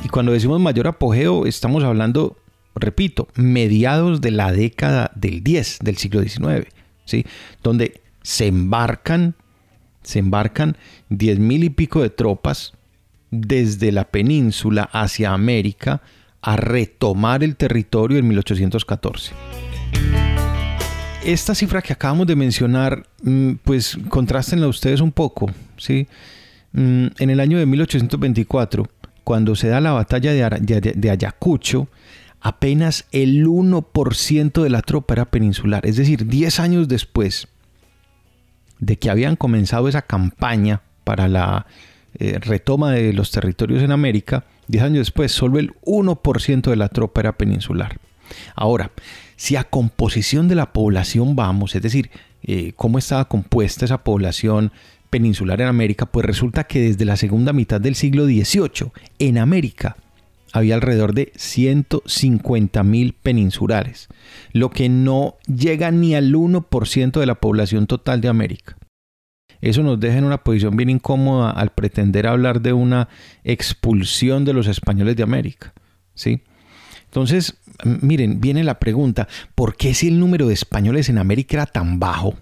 Y 0.04 0.08
cuando 0.08 0.32
decimos 0.32 0.58
mayor 0.58 0.86
apogeo, 0.86 1.44
estamos 1.44 1.84
hablando, 1.84 2.38
repito, 2.74 3.28
mediados 3.34 4.22
de 4.22 4.30
la 4.30 4.52
década 4.52 5.12
del 5.14 5.44
10 5.44 5.80
del 5.82 5.98
siglo 5.98 6.22
XIX, 6.22 6.66
¿sí? 7.04 7.26
donde 7.62 8.00
se 8.22 8.46
embarcan, 8.46 9.34
se 10.02 10.20
embarcan 10.20 10.78
10 11.10 11.40
mil 11.40 11.62
y 11.62 11.68
pico 11.68 12.00
de 12.00 12.08
tropas 12.08 12.72
desde 13.30 13.92
la 13.92 14.04
península 14.04 14.88
hacia 14.92 15.32
América 15.32 16.02
a 16.42 16.56
retomar 16.56 17.42
el 17.42 17.56
territorio 17.56 18.18
en 18.18 18.28
1814. 18.28 19.34
Esta 21.24 21.56
cifra 21.56 21.82
que 21.82 21.92
acabamos 21.92 22.28
de 22.28 22.36
mencionar, 22.36 23.04
mm, 23.22 23.54
pues 23.64 23.98
contrástenla 24.08 24.68
ustedes 24.68 25.00
un 25.00 25.10
poco, 25.10 25.50
¿sí? 25.76 26.06
Mm, 26.72 27.06
en 27.18 27.30
el 27.30 27.40
año 27.40 27.58
de 27.58 27.66
1824, 27.66 28.86
cuando 29.24 29.56
se 29.56 29.66
da 29.66 29.80
la 29.80 29.90
batalla 29.90 30.32
de, 30.32 31.10
Ayacucho, 31.10 31.88
apenas 32.40 33.06
el 33.10 33.44
1% 33.44 34.62
de 34.62 34.70
la 34.70 34.82
tropa 34.82 35.14
era 35.14 35.24
peninsular, 35.24 35.84
es 35.84 35.96
decir, 35.96 36.26
10 36.26 36.60
años 36.60 36.86
después 36.86 37.48
de 38.78 38.96
que 38.96 39.10
habían 39.10 39.34
comenzado 39.34 39.88
esa 39.88 40.02
campaña 40.02 40.82
para 41.02 41.26
la 41.26 41.66
eh, 42.18 42.38
retoma 42.40 42.92
de 42.92 43.12
los 43.12 43.30
territorios 43.30 43.82
en 43.82 43.92
América, 43.92 44.44
10 44.68 44.84
años 44.84 44.98
después, 44.98 45.32
solo 45.32 45.58
el 45.58 45.72
1% 45.84 46.70
de 46.70 46.76
la 46.76 46.88
tropa 46.88 47.20
era 47.20 47.36
peninsular. 47.36 47.98
Ahora, 48.54 48.90
si 49.36 49.56
a 49.56 49.64
composición 49.64 50.48
de 50.48 50.54
la 50.54 50.72
población 50.72 51.36
vamos, 51.36 51.74
es 51.74 51.82
decir, 51.82 52.10
eh, 52.42 52.72
cómo 52.76 52.98
estaba 52.98 53.28
compuesta 53.28 53.84
esa 53.84 54.02
población 54.02 54.72
peninsular 55.10 55.60
en 55.60 55.68
América, 55.68 56.06
pues 56.06 56.26
resulta 56.26 56.64
que 56.64 56.80
desde 56.80 57.04
la 57.04 57.16
segunda 57.16 57.52
mitad 57.52 57.80
del 57.80 57.94
siglo 57.94 58.24
XVIII 58.26 58.92
en 59.18 59.38
América 59.38 59.96
había 60.52 60.74
alrededor 60.74 61.12
de 61.14 61.32
150 61.36 62.82
mil 62.82 63.12
peninsulares, 63.12 64.08
lo 64.52 64.70
que 64.70 64.88
no 64.88 65.36
llega 65.46 65.90
ni 65.90 66.14
al 66.14 66.32
1% 66.32 67.20
de 67.20 67.26
la 67.26 67.34
población 67.34 67.86
total 67.86 68.20
de 68.20 68.28
América. 68.28 68.76
Eso 69.66 69.82
nos 69.82 69.98
deja 69.98 70.18
en 70.18 70.24
una 70.24 70.44
posición 70.44 70.76
bien 70.76 70.90
incómoda 70.90 71.50
al 71.50 71.70
pretender 71.70 72.28
hablar 72.28 72.60
de 72.60 72.72
una 72.72 73.08
expulsión 73.42 74.44
de 74.44 74.52
los 74.52 74.68
españoles 74.68 75.16
de 75.16 75.24
América. 75.24 75.74
¿sí? 76.14 76.44
Entonces, 77.06 77.58
miren, 77.84 78.40
viene 78.40 78.62
la 78.62 78.78
pregunta, 78.78 79.26
¿por 79.56 79.76
qué 79.76 79.92
si 79.92 80.06
el 80.06 80.20
número 80.20 80.46
de 80.46 80.54
españoles 80.54 81.08
en 81.08 81.18
América 81.18 81.56
era 81.56 81.66
tan 81.66 81.98
bajo? 81.98 82.36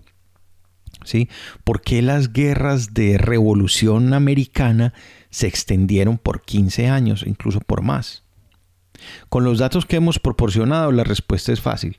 ¿Sí? 1.05 1.31
¿Por 1.65 1.81
qué 1.81 2.03
las 2.03 2.31
guerras 2.31 2.93
de 2.93 3.17
revolución 3.17 4.13
americana 4.13 4.93
se 5.31 5.47
extendieron 5.47 6.19
por 6.19 6.43
15 6.43 6.89
años, 6.89 7.25
incluso 7.27 7.61
por 7.61 7.81
más? 7.81 8.23
Con 9.31 9.45
los 9.45 9.59
datos 9.59 9.87
que 9.87 9.97
hemos 9.97 10.19
proporcionado, 10.19 10.93
la 10.93 11.05
respuesta 11.05 11.53
es 11.53 11.63
fácil. 11.63 11.97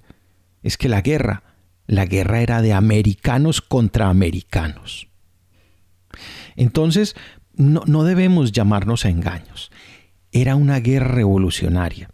Es 0.62 0.78
que 0.78 0.88
la 0.88 1.02
guerra 1.02 1.42
la 1.88 2.06
guerra 2.06 2.42
era 2.42 2.62
de 2.62 2.74
americanos 2.74 3.62
contra 3.62 4.10
americanos. 4.10 5.08
Entonces, 6.56 7.16
no, 7.56 7.84
no 7.86 8.04
debemos 8.04 8.52
llamarnos 8.52 9.06
a 9.06 9.10
engaños. 9.10 9.72
Era 10.32 10.56
una 10.56 10.80
guerra 10.80 11.08
revolucionaria. 11.08 12.10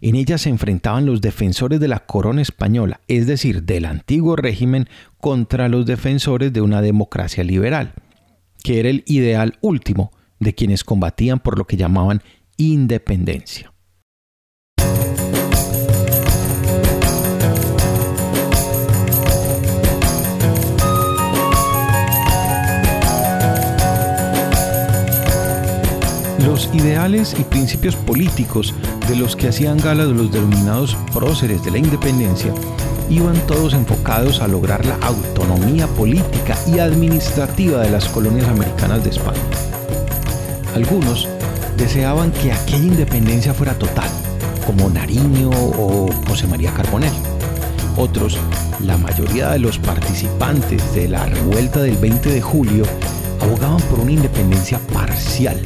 En 0.00 0.14
ella 0.16 0.38
se 0.38 0.48
enfrentaban 0.48 1.06
los 1.06 1.20
defensores 1.20 1.80
de 1.80 1.88
la 1.88 2.06
corona 2.06 2.42
española, 2.42 3.00
es 3.08 3.26
decir, 3.26 3.64
del 3.64 3.84
antiguo 3.84 4.36
régimen, 4.36 4.88
contra 5.18 5.68
los 5.68 5.86
defensores 5.86 6.52
de 6.52 6.60
una 6.60 6.80
democracia 6.80 7.44
liberal, 7.44 7.94
que 8.62 8.80
era 8.80 8.88
el 8.88 9.04
ideal 9.06 9.58
último 9.60 10.12
de 10.40 10.54
quienes 10.54 10.84
combatían 10.84 11.40
por 11.40 11.58
lo 11.58 11.66
que 11.66 11.76
llamaban 11.76 12.22
independencia. 12.56 13.73
Los 26.46 26.68
ideales 26.74 27.34
y 27.38 27.42
principios 27.44 27.96
políticos 27.96 28.74
de 29.08 29.16
los 29.16 29.34
que 29.34 29.48
hacían 29.48 29.78
gala 29.78 30.04
los 30.04 30.30
denominados 30.30 30.94
próceres 31.12 31.64
de 31.64 31.70
la 31.70 31.78
independencia 31.78 32.52
iban 33.08 33.34
todos 33.46 33.72
enfocados 33.72 34.40
a 34.40 34.48
lograr 34.48 34.84
la 34.84 34.96
autonomía 34.96 35.86
política 35.86 36.56
y 36.66 36.80
administrativa 36.80 37.80
de 37.80 37.90
las 37.90 38.08
colonias 38.08 38.46
americanas 38.48 39.02
de 39.04 39.10
España. 39.10 39.40
Algunos 40.74 41.28
deseaban 41.78 42.30
que 42.32 42.52
aquella 42.52 42.78
independencia 42.78 43.54
fuera 43.54 43.78
total, 43.78 44.08
como 44.66 44.90
Nariño 44.90 45.50
o 45.50 46.10
José 46.28 46.46
María 46.46 46.74
Carbonell. 46.74 47.12
Otros, 47.96 48.36
la 48.80 48.98
mayoría 48.98 49.50
de 49.50 49.60
los 49.60 49.78
participantes 49.78 50.94
de 50.94 51.08
la 51.08 51.24
revuelta 51.26 51.80
del 51.80 51.96
20 51.96 52.30
de 52.30 52.40
julio, 52.42 52.84
abogaban 53.40 53.80
por 53.82 54.00
una 54.00 54.12
independencia 54.12 54.78
parcial 54.92 55.60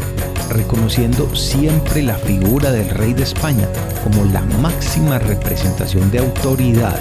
reconociendo 0.51 1.35
siempre 1.35 2.03
la 2.03 2.15
figura 2.15 2.71
del 2.71 2.89
rey 2.91 3.13
de 3.13 3.23
España 3.23 3.69
como 4.03 4.25
la 4.25 4.41
máxima 4.61 5.19
representación 5.19 6.11
de 6.11 6.21
autoridad. 6.21 6.99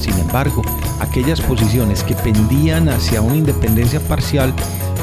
Sin 0.00 0.16
embargo, 0.18 0.62
aquellas 1.00 1.40
posiciones 1.40 2.02
que 2.02 2.14
pendían 2.14 2.88
hacia 2.88 3.20
una 3.20 3.36
independencia 3.36 4.00
parcial 4.00 4.54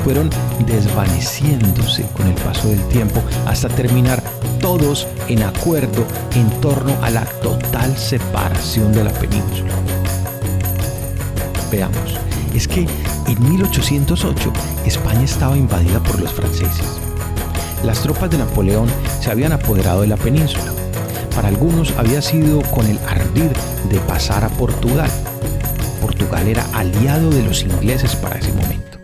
fueron 0.04 0.30
desvaneciéndose 0.66 2.04
con 2.16 2.28
el 2.28 2.36
paso 2.36 2.70
del 2.70 2.82
tiempo 2.88 3.22
hasta 3.46 3.68
terminar 3.68 4.24
todos 4.60 5.08
en 5.28 5.44
acuerdo 5.44 6.06
en 6.36 6.50
torno 6.62 6.96
a 7.04 7.10
la 7.10 7.26
total 7.42 7.96
separación 7.98 8.94
de 8.94 9.04
la 9.04 9.12
península. 9.12 9.74
Veamos, 11.70 12.18
es 12.58 12.68
que 12.68 12.88
en 13.28 13.50
1808 13.50 14.52
España 14.86 15.24
estaba 15.24 15.58
invadida 15.58 16.02
por 16.04 16.20
los 16.20 16.32
franceses 16.34 16.98
las 17.84 18.02
tropas 18.02 18.30
de 18.30 18.38
Napoleón 18.40 18.90
se 19.22 19.30
habían 19.30 19.52
apoderado 19.52 20.02
de 20.02 20.08
la 20.08 20.18
península. 20.18 20.74
Para 21.36 21.48
algunos 21.48 21.92
había 21.98 22.22
sido 22.22 22.62
con 22.62 22.88
el 22.88 23.00
ardid 23.08 23.52
de 23.90 24.00
pasar 24.08 24.44
a 24.44 24.50
Portugal. 24.50 25.10
Portugal 26.02 26.48
era 26.48 26.66
aliado 26.74 27.30
de 27.30 27.44
los 27.44 27.62
ingleses 27.62 28.16
para 28.16 28.40
ese 28.40 28.52
momento. 28.52 28.98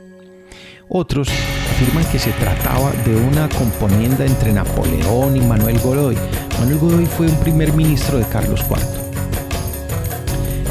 Otros 0.89 1.29
afirman 1.71 2.03
que 2.05 2.19
se 2.19 2.31
trataba 2.31 2.91
de 3.05 3.15
una 3.15 3.47
componenda 3.49 4.25
entre 4.25 4.51
Napoleón 4.51 5.37
y 5.37 5.41
Manuel 5.41 5.79
Godoy. 5.79 6.17
Manuel 6.59 6.79
Godoy 6.79 7.05
fue 7.05 7.27
un 7.27 7.35
primer 7.37 7.73
ministro 7.73 8.17
de 8.17 8.25
Carlos 8.25 8.61
IV. 8.69 8.79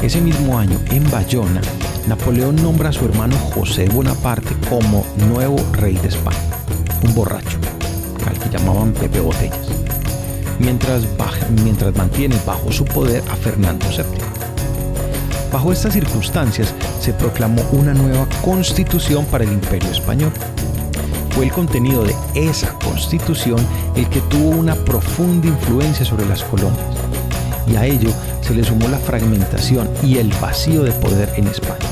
Ese 0.01 0.19
mismo 0.19 0.59
año, 0.59 0.77
en 0.91 1.09
Bayona, 1.09 1.61
Napoleón 2.07 2.57
nombra 2.57 2.89
a 2.89 2.93
su 2.93 3.05
hermano 3.05 3.37
José 3.53 3.87
Bonaparte 3.87 4.55
como 4.69 5.05
nuevo 5.29 5.55
rey 5.71 5.95
de 5.95 6.09
España, 6.09 6.37
un 7.01 7.15
borracho 7.15 7.57
al 8.27 8.37
que 8.37 8.49
llamaban 8.49 8.91
Pepe 8.91 9.21
Botellas, 9.21 9.67
mientras, 10.59 11.05
mantiene 11.95 12.35
bajo 12.45 12.73
su 12.73 12.83
poder 12.83 13.23
a 13.31 13.35
Fernando 13.37 13.85
VII. 13.87 14.03
Bajo 15.51 15.71
estas 15.71 15.93
circunstancias 15.93 16.73
se 16.99 17.13
proclamó 17.13 17.61
una 17.71 17.93
nueva 17.93 18.27
constitución 18.43 19.25
para 19.25 19.45
el 19.45 19.53
imperio 19.53 19.89
español. 19.89 20.31
Fue 21.29 21.45
el 21.45 21.51
contenido 21.53 22.03
de 22.03 22.15
esa 22.35 22.73
constitución 22.79 23.65
el 23.95 24.09
que 24.09 24.19
tuvo 24.21 24.49
una 24.49 24.75
profunda 24.75 25.47
influencia 25.47 26.05
sobre 26.05 26.25
las 26.25 26.43
colonias, 26.43 26.92
y 27.67 27.75
a 27.75 27.85
ello 27.85 28.09
se 28.41 28.53
le 28.53 28.63
sumó 28.63 28.87
la 28.87 28.97
fragmentación 28.97 29.89
y 30.03 30.17
el 30.17 30.29
vacío 30.41 30.83
de 30.83 30.91
poder 30.91 31.31
en 31.37 31.47
España. 31.47 31.87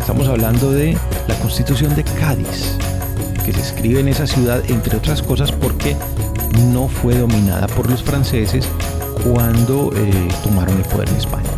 Estamos 0.00 0.28
hablando 0.28 0.70
de 0.70 0.96
la 1.28 1.34
constitución 1.36 1.94
de 1.94 2.04
Cádiz, 2.04 2.76
que 3.44 3.52
se 3.52 3.60
escribe 3.60 4.00
en 4.00 4.08
esa 4.08 4.26
ciudad, 4.26 4.62
entre 4.68 4.96
otras 4.96 5.22
cosas 5.22 5.52
porque 5.52 5.96
no 6.72 6.88
fue 6.88 7.16
dominada 7.16 7.66
por 7.68 7.88
los 7.90 8.02
franceses 8.02 8.66
cuando 9.24 9.92
eh, 9.94 10.28
tomaron 10.42 10.76
el 10.76 10.84
poder 10.84 11.08
en 11.08 11.16
España. 11.16 11.50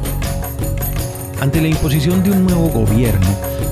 Ante 1.40 1.60
la 1.60 1.68
imposición 1.68 2.22
de 2.22 2.30
un 2.30 2.46
nuevo 2.46 2.68
gobierno, 2.68 3.26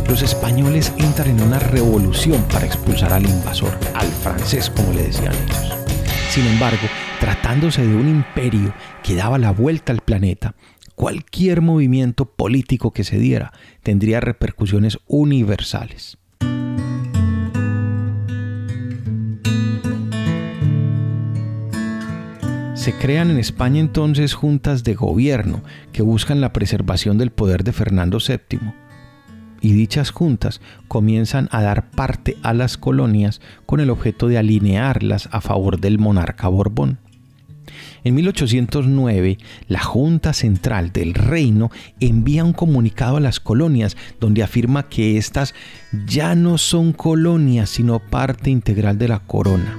los 0.08 0.22
españoles 0.22 0.92
entran 0.98 1.30
en 1.30 1.42
una 1.42 1.58
revolución 1.58 2.42
para 2.52 2.66
expulsar 2.66 3.12
al 3.12 3.24
invasor, 3.24 3.72
al 3.94 4.08
francés 4.08 4.70
como 4.70 4.92
le 4.92 5.04
decían 5.04 5.32
ellos. 5.32 5.74
Sin 6.30 6.46
embargo, 6.46 6.86
tratándose 7.42 7.84
de 7.84 7.96
un 7.96 8.08
imperio 8.08 8.72
que 9.02 9.16
daba 9.16 9.36
la 9.36 9.50
vuelta 9.50 9.92
al 9.92 10.00
planeta, 10.00 10.54
cualquier 10.94 11.60
movimiento 11.60 12.24
político 12.24 12.92
que 12.92 13.02
se 13.02 13.18
diera 13.18 13.52
tendría 13.82 14.20
repercusiones 14.20 15.00
universales. 15.08 16.18
Se 22.74 22.94
crean 23.00 23.30
en 23.30 23.38
España 23.38 23.80
entonces 23.80 24.34
juntas 24.34 24.84
de 24.84 24.94
gobierno 24.94 25.62
que 25.92 26.02
buscan 26.02 26.40
la 26.40 26.52
preservación 26.52 27.18
del 27.18 27.32
poder 27.32 27.64
de 27.64 27.72
Fernando 27.72 28.18
VII. 28.18 28.60
Y 29.60 29.72
dichas 29.72 30.10
juntas 30.10 30.60
comienzan 30.86 31.48
a 31.50 31.60
dar 31.62 31.90
parte 31.90 32.36
a 32.42 32.54
las 32.54 32.78
colonias 32.78 33.40
con 33.66 33.80
el 33.80 33.90
objeto 33.90 34.28
de 34.28 34.38
alinearlas 34.38 35.28
a 35.32 35.40
favor 35.40 35.80
del 35.80 35.98
monarca 35.98 36.46
Borbón. 36.46 36.98
En 38.04 38.16
1809, 38.16 39.38
la 39.68 39.80
Junta 39.80 40.32
Central 40.32 40.92
del 40.92 41.14
Reino 41.14 41.70
envía 42.00 42.44
un 42.44 42.52
comunicado 42.52 43.16
a 43.16 43.20
las 43.20 43.38
colonias 43.38 43.96
donde 44.18 44.42
afirma 44.42 44.88
que 44.88 45.18
éstas 45.18 45.54
ya 46.06 46.34
no 46.34 46.58
son 46.58 46.92
colonias 46.92 47.70
sino 47.70 48.00
parte 48.00 48.50
integral 48.50 48.98
de 48.98 49.08
la 49.08 49.20
corona. 49.20 49.76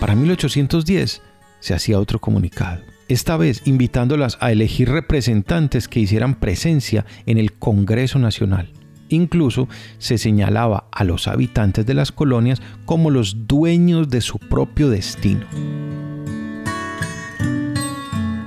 Para 0.00 0.16
1810 0.16 1.22
se 1.60 1.74
hacía 1.74 2.00
otro 2.00 2.18
comunicado, 2.18 2.82
esta 3.08 3.36
vez 3.36 3.62
invitándolas 3.64 4.36
a 4.40 4.50
elegir 4.50 4.90
representantes 4.90 5.88
que 5.88 6.00
hicieran 6.00 6.34
presencia 6.34 7.06
en 7.24 7.38
el 7.38 7.52
Congreso 7.52 8.18
Nacional. 8.18 8.73
Incluso 9.08 9.68
se 9.98 10.18
señalaba 10.18 10.88
a 10.92 11.04
los 11.04 11.28
habitantes 11.28 11.86
de 11.86 11.94
las 11.94 12.12
colonias 12.12 12.62
como 12.84 13.10
los 13.10 13.46
dueños 13.46 14.08
de 14.08 14.20
su 14.20 14.38
propio 14.38 14.88
destino. 14.88 15.46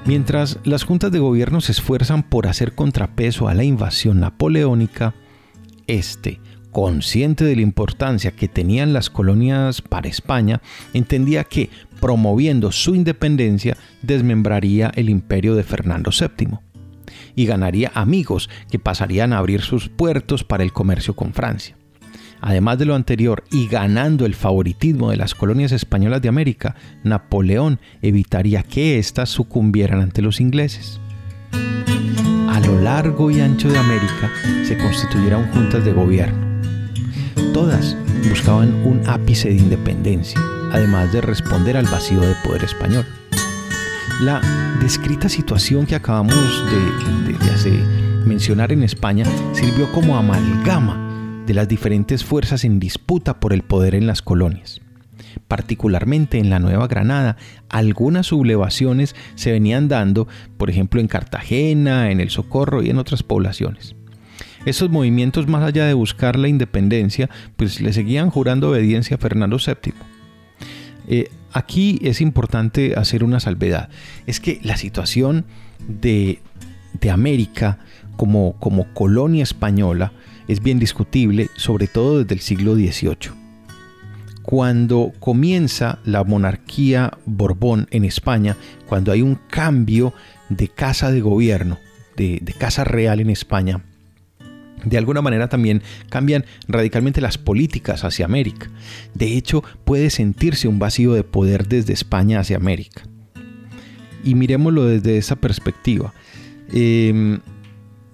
Mientras 0.06 0.60
las 0.64 0.84
juntas 0.84 1.12
de 1.12 1.20
gobierno 1.20 1.60
se 1.60 1.74
esfuerzan 1.74 2.24
por 2.24 2.48
hacer 2.48 2.76
contrapeso 2.76 3.50
a 3.50 3.54
la 3.54 3.66
invasión 3.66 4.22
napoleónica, 4.22 5.14
este 5.86 6.40
consciente 6.72 7.44
de 7.44 7.56
la 7.56 7.64
importancia 7.64 8.32
que 8.32 8.48
tenían 8.48 8.94
las 8.94 9.10
colonias 9.10 9.82
para 9.82 10.08
España, 10.08 10.62
entendía 10.94 11.44
que, 11.44 11.72
promoviendo 12.00 12.72
su 12.72 12.94
independencia, 12.94 13.76
desmembraría 14.04 14.92
el 14.96 15.10
imperio 15.10 15.56
de 15.56 15.64
Fernando 15.64 16.12
VII. 16.12 16.60
Y 17.38 17.46
ganaría 17.46 17.92
amigos 17.94 18.50
que 18.70 18.80
pasarían 18.80 19.32
a 19.32 19.38
abrir 19.38 19.62
sus 19.62 19.88
puertos 19.88 20.44
para 20.44 20.64
el 20.64 20.74
comercio 20.74 21.16
con 21.16 21.34
Francia. 21.34 21.78
Además 22.42 22.80
de 22.80 22.86
lo 22.86 22.96
anterior 22.96 23.44
y 23.52 23.68
ganando 23.68 24.26
el 24.26 24.34
favoritismo 24.34 25.12
de 25.12 25.18
las 25.18 25.36
colonias 25.36 25.72
españolas 25.72 26.22
de 26.22 26.30
América, 26.30 26.76
Napoleón 27.04 27.80
evitaría 28.02 28.64
que 28.64 28.98
éstas 28.98 29.30
sucumbieran 29.30 30.02
ante 30.02 30.24
los 30.24 30.42
ingleses. 30.42 31.00
A 32.50 32.60
lo 32.60 32.82
largo 32.82 33.30
y 33.30 33.40
ancho 33.40 33.70
de 33.70 33.78
América 33.78 34.32
se 34.64 34.76
constituyeron 34.76 35.48
juntas 35.52 35.86
de 35.86 35.94
gobierno. 35.94 36.60
Todas 37.54 37.96
buscaban 38.28 38.74
un 38.84 39.08
ápice 39.08 39.50
de 39.50 39.58
independencia, 39.58 40.42
además 40.72 41.14
de 41.14 41.22
responder 41.22 41.78
al 41.78 41.86
vacío 41.86 42.20
de 42.20 42.34
poder 42.44 42.64
español. 42.64 43.06
La 44.22 44.42
descrita 44.82 45.30
situación 45.30 45.86
que 45.86 45.96
acabamos 45.96 46.36
de, 46.72 47.98
mencionar 48.26 48.72
en 48.72 48.84
España 48.84 49.26
sirvió 49.54 49.92
como 49.92 50.18
amalgama 50.18 51.44
de 51.46 51.54
las 51.54 51.68
diferentes 51.68 52.24
fuerzas 52.24 52.64
en 52.66 52.80
disputa 52.80 53.40
por 53.40 53.54
el 53.54 53.64
poder 53.64 53.96
en 53.96 54.06
las 54.06 54.22
colonias. 54.22 54.82
Particularmente 55.48 56.38
en 56.38 56.50
la 56.50 56.60
Nueva 56.60 56.88
Granada, 56.88 57.38
algunas 57.70 58.28
sublevaciones 58.28 59.16
se 59.36 59.52
venían 59.52 59.88
dando, 59.88 60.28
por 60.58 60.70
ejemplo 60.70 61.00
en 61.00 61.08
Cartagena, 61.08 62.12
en 62.12 62.20
El 62.20 62.30
Socorro 62.30 62.84
y 62.84 62.90
en 62.90 62.98
otras 62.98 63.24
poblaciones. 63.24 63.96
Estos 64.66 64.90
movimientos, 64.90 65.48
más 65.48 65.64
allá 65.64 65.86
de 65.86 65.94
buscar 65.94 66.38
la 66.38 66.50
independencia, 66.50 67.30
pues 67.56 67.80
le 67.80 67.94
seguían 67.94 68.30
jurando 68.30 68.70
obediencia 68.70 69.16
a 69.16 69.20
Fernando 69.20 69.58
VII. 69.58 69.94
Aquí 71.52 72.00
es 72.02 72.22
importante 72.22 72.96
hacer 72.96 73.24
una 73.24 73.40
salvedad. 73.40 73.90
Es 74.26 74.40
que 74.40 74.60
la 74.64 74.78
situación 74.78 75.46
de, 75.88 76.40
de 77.00 77.12
América 77.12 77.80
como, 78.16 78.54
como 78.60 78.94
colonia 78.94 79.44
española 79.44 80.12
es 80.48 80.62
bien 80.62 80.80
discutible, 80.80 81.50
sobre 81.56 81.88
todo 81.88 82.20
desde 82.20 82.36
el 82.36 82.42
siglo 82.42 82.76
XVIII. 82.76 83.32
Cuando 84.42 85.12
comienza 85.20 86.00
la 86.06 86.24
monarquía 86.24 87.12
Borbón 87.26 87.88
en 87.92 88.06
España, 88.06 88.56
cuando 88.88 89.12
hay 89.12 89.22
un 89.22 89.36
cambio 89.50 90.14
de 90.48 90.70
casa 90.70 91.12
de 91.12 91.20
gobierno, 91.20 91.80
de, 92.16 92.42
casa 92.58 92.84
real 92.84 93.20
en 93.20 93.30
España, 93.30 93.82
de 94.90 94.98
alguna 94.98 95.22
manera 95.22 95.50
también 95.50 95.84
cambian 96.10 96.46
radicalmente 96.68 97.22
las 97.22 97.38
políticas 97.38 98.04
hacia 98.04 98.26
América. 98.26 98.70
De 99.14 99.38
hecho, 99.38 99.64
puede 99.84 100.10
sentirse 100.10 100.68
un 100.68 100.80
vacío 100.80 101.14
de 101.14 101.24
poder 101.24 101.68
desde 101.68 101.94
España 101.94 102.40
hacia 102.40 102.58
América. 102.58 103.04
Y 104.24 104.36
miremoslo 104.36 104.86
desde 104.86 105.18
esa 105.18 105.36
perspectiva. 105.36 106.14
Em, 106.72 107.40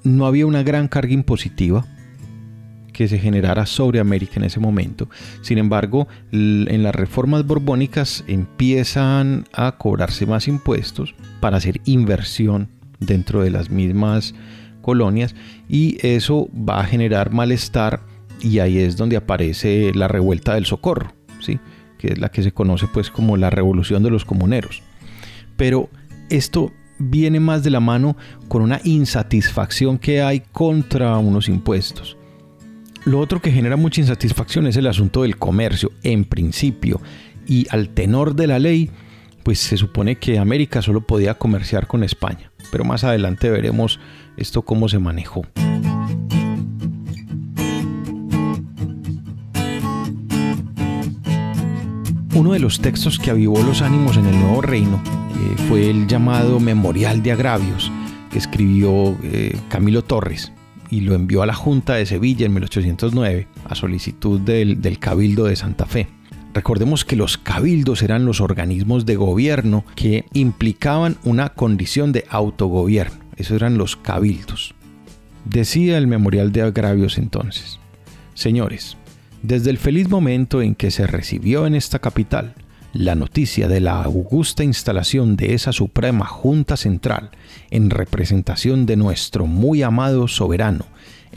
no 0.03 0.25
había 0.25 0.45
una 0.45 0.63
gran 0.63 0.87
carga 0.87 1.13
impositiva, 1.13 1.85
que 2.93 3.07
se 3.07 3.17
generara 3.19 3.65
sobre 3.65 3.99
América 3.99 4.33
en 4.35 4.43
ese 4.43 4.59
momento. 4.59 5.09
Sin 5.41 5.57
embargo, 5.57 6.07
en 6.31 6.83
las 6.83 6.95
reformas 6.95 7.45
borbónicas 7.45 8.23
empiezan 8.27 9.45
a 9.51 9.77
cobrarse 9.77 10.25
más 10.25 10.47
impuestos 10.47 11.15
para 11.41 11.57
hacer 11.57 11.81
inversión 11.85 12.69
dentro 12.99 13.41
de 13.41 13.49
las 13.49 13.69
mismas 13.69 14.33
colonias 14.83 15.33
y 15.67 15.97
eso 16.05 16.47
va 16.53 16.81
a 16.81 16.85
generar 16.85 17.31
malestar 17.31 18.01
y 18.39 18.59
ahí 18.59 18.77
es 18.77 18.97
donde 18.97 19.17
aparece 19.17 19.91
la 19.95 20.07
revuelta 20.07 20.53
del 20.53 20.65
socorro, 20.65 21.13
¿sí? 21.39 21.59
que 21.97 22.09
es 22.09 22.19
la 22.19 22.29
que 22.29 22.43
se 22.43 22.51
conoce 22.51 22.87
pues 22.93 23.09
como 23.09 23.37
la 23.37 23.49
revolución 23.49 24.03
de 24.03 24.11
los 24.11 24.25
comuneros. 24.25 24.83
Pero 25.57 25.89
esto 26.29 26.71
viene 26.99 27.39
más 27.39 27.63
de 27.63 27.69
la 27.69 27.79
mano 27.79 28.15
con 28.47 28.61
una 28.61 28.81
insatisfacción 28.83 29.97
que 29.97 30.21
hay 30.21 30.41
contra 30.51 31.17
unos 31.17 31.49
impuestos. 31.49 32.17
Lo 33.05 33.19
otro 33.19 33.41
que 33.41 33.51
genera 33.51 33.75
mucha 33.75 34.01
insatisfacción 34.01 34.67
es 34.67 34.77
el 34.77 34.87
asunto 34.87 35.23
del 35.23 35.37
comercio, 35.37 35.91
en 36.03 36.23
principio, 36.25 37.01
y 37.47 37.67
al 37.69 37.89
tenor 37.89 38.35
de 38.35 38.47
la 38.47 38.59
ley, 38.59 38.91
pues 39.43 39.59
se 39.59 39.77
supone 39.77 40.17
que 40.17 40.39
América 40.39 40.81
solo 40.81 41.01
podía 41.01 41.35
comerciar 41.35 41.87
con 41.87 42.03
España, 42.03 42.51
pero 42.71 42.83
más 42.83 43.03
adelante 43.03 43.49
veremos 43.49 43.99
esto 44.37 44.63
cómo 44.63 44.89
se 44.89 44.99
manejó. 44.99 45.43
Uno 52.35 52.53
de 52.53 52.59
los 52.59 52.79
textos 52.79 53.19
que 53.19 53.29
avivó 53.29 53.61
los 53.61 53.83
ánimos 53.83 54.17
en 54.17 54.25
el 54.25 54.39
nuevo 54.39 54.61
reino 54.61 54.99
eh, 55.05 55.61
fue 55.69 55.89
el 55.89 56.07
llamado 56.07 56.59
Memorial 56.59 57.21
de 57.21 57.31
Agravios, 57.31 57.91
que 58.31 58.39
escribió 58.39 59.15
eh, 59.21 59.55
Camilo 59.69 60.03
Torres 60.03 60.51
y 60.89 61.01
lo 61.01 61.13
envió 61.13 61.43
a 61.43 61.45
la 61.45 61.53
Junta 61.53 61.93
de 61.93 62.07
Sevilla 62.07 62.47
en 62.47 62.53
1809 62.53 63.47
a 63.65 63.75
solicitud 63.75 64.39
del, 64.39 64.81
del 64.81 64.97
Cabildo 64.97 65.45
de 65.45 65.55
Santa 65.55 65.85
Fe. 65.85 66.07
Recordemos 66.53 67.03
que 67.05 67.15
los 67.15 67.37
cabildos 67.37 68.03
eran 68.03 68.25
los 68.25 68.41
organismos 68.41 69.05
de 69.05 69.15
gobierno 69.15 69.85
que 69.95 70.25
implicaban 70.33 71.17
una 71.23 71.49
condición 71.49 72.11
de 72.11 72.25
autogobierno. 72.29 73.17
Esos 73.35 73.55
eran 73.55 73.77
los 73.77 73.95
cabildos. 73.95 74.75
Decía 75.45 75.97
el 75.97 76.07
memorial 76.07 76.51
de 76.51 76.61
agravios 76.61 77.17
entonces, 77.17 77.79
Señores, 78.33 78.97
desde 79.43 79.69
el 79.69 79.77
feliz 79.77 80.09
momento 80.09 80.61
en 80.61 80.73
que 80.73 80.89
se 80.89 81.05
recibió 81.05 81.67
en 81.67 81.75
esta 81.75 81.99
capital 81.99 82.55
la 82.93 83.15
noticia 83.15 83.67
de 83.67 83.79
la 83.79 84.03
augusta 84.03 84.63
instalación 84.63 85.35
de 85.35 85.53
esa 85.53 85.71
Suprema 85.71 86.25
Junta 86.25 86.77
Central 86.77 87.29
en 87.69 87.89
representación 87.89 88.85
de 88.85 88.95
nuestro 88.95 89.45
muy 89.45 89.83
amado 89.83 90.27
soberano, 90.27 90.85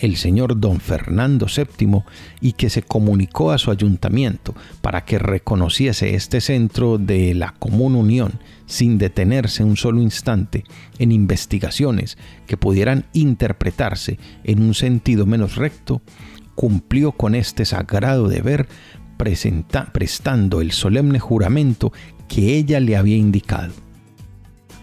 el 0.00 0.16
señor 0.16 0.60
don 0.60 0.80
Fernando 0.80 1.46
VII, 1.46 2.02
y 2.40 2.52
que 2.52 2.70
se 2.70 2.82
comunicó 2.82 3.52
a 3.52 3.58
su 3.58 3.70
ayuntamiento 3.70 4.54
para 4.80 5.04
que 5.04 5.18
reconociese 5.18 6.14
este 6.14 6.40
centro 6.40 6.98
de 6.98 7.34
la 7.34 7.52
común 7.52 7.94
unión 7.94 8.40
sin 8.66 8.98
detenerse 8.98 9.64
un 9.64 9.76
solo 9.76 10.02
instante 10.02 10.64
en 10.98 11.12
investigaciones 11.12 12.18
que 12.46 12.56
pudieran 12.56 13.04
interpretarse 13.12 14.18
en 14.44 14.62
un 14.62 14.74
sentido 14.74 15.26
menos 15.26 15.56
recto, 15.56 16.02
cumplió 16.54 17.12
con 17.12 17.34
este 17.34 17.64
sagrado 17.64 18.28
deber 18.28 18.66
prestando 19.16 20.60
el 20.60 20.72
solemne 20.72 21.18
juramento 21.18 21.92
que 22.28 22.56
ella 22.56 22.80
le 22.80 22.96
había 22.96 23.16
indicado. 23.16 23.85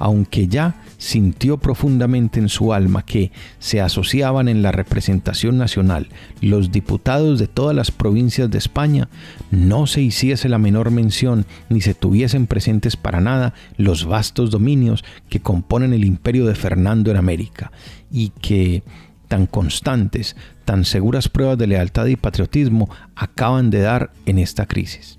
Aunque 0.03 0.49
ya 0.49 0.75
sintió 0.97 1.59
profundamente 1.59 2.37
en 2.37 2.49
su 2.49 2.73
alma 2.73 3.05
que 3.05 3.31
se 3.59 3.79
asociaban 3.79 4.49
en 4.49 4.61
la 4.61 4.73
representación 4.73 5.57
nacional 5.57 6.09
los 6.41 6.73
diputados 6.73 7.39
de 7.39 7.47
todas 7.47 7.73
las 7.73 7.89
provincias 7.89 8.51
de 8.51 8.57
España, 8.57 9.07
no 9.49 9.87
se 9.87 10.01
hiciese 10.01 10.49
la 10.49 10.57
menor 10.57 10.91
mención 10.91 11.45
ni 11.69 11.79
se 11.79 11.93
tuviesen 11.93 12.47
presentes 12.47 12.97
para 12.97 13.21
nada 13.21 13.53
los 13.77 14.03
vastos 14.03 14.51
dominios 14.51 15.05
que 15.29 15.39
componen 15.39 15.93
el 15.93 16.03
imperio 16.03 16.45
de 16.47 16.55
Fernando 16.55 17.09
en 17.09 17.15
América, 17.15 17.71
y 18.11 18.33
que 18.41 18.83
tan 19.29 19.45
constantes, 19.45 20.35
tan 20.65 20.83
seguras 20.83 21.29
pruebas 21.29 21.57
de 21.57 21.67
lealtad 21.67 22.07
y 22.07 22.17
patriotismo 22.17 22.89
acaban 23.15 23.69
de 23.69 23.79
dar 23.79 24.11
en 24.25 24.37
esta 24.37 24.65
crisis. 24.65 25.17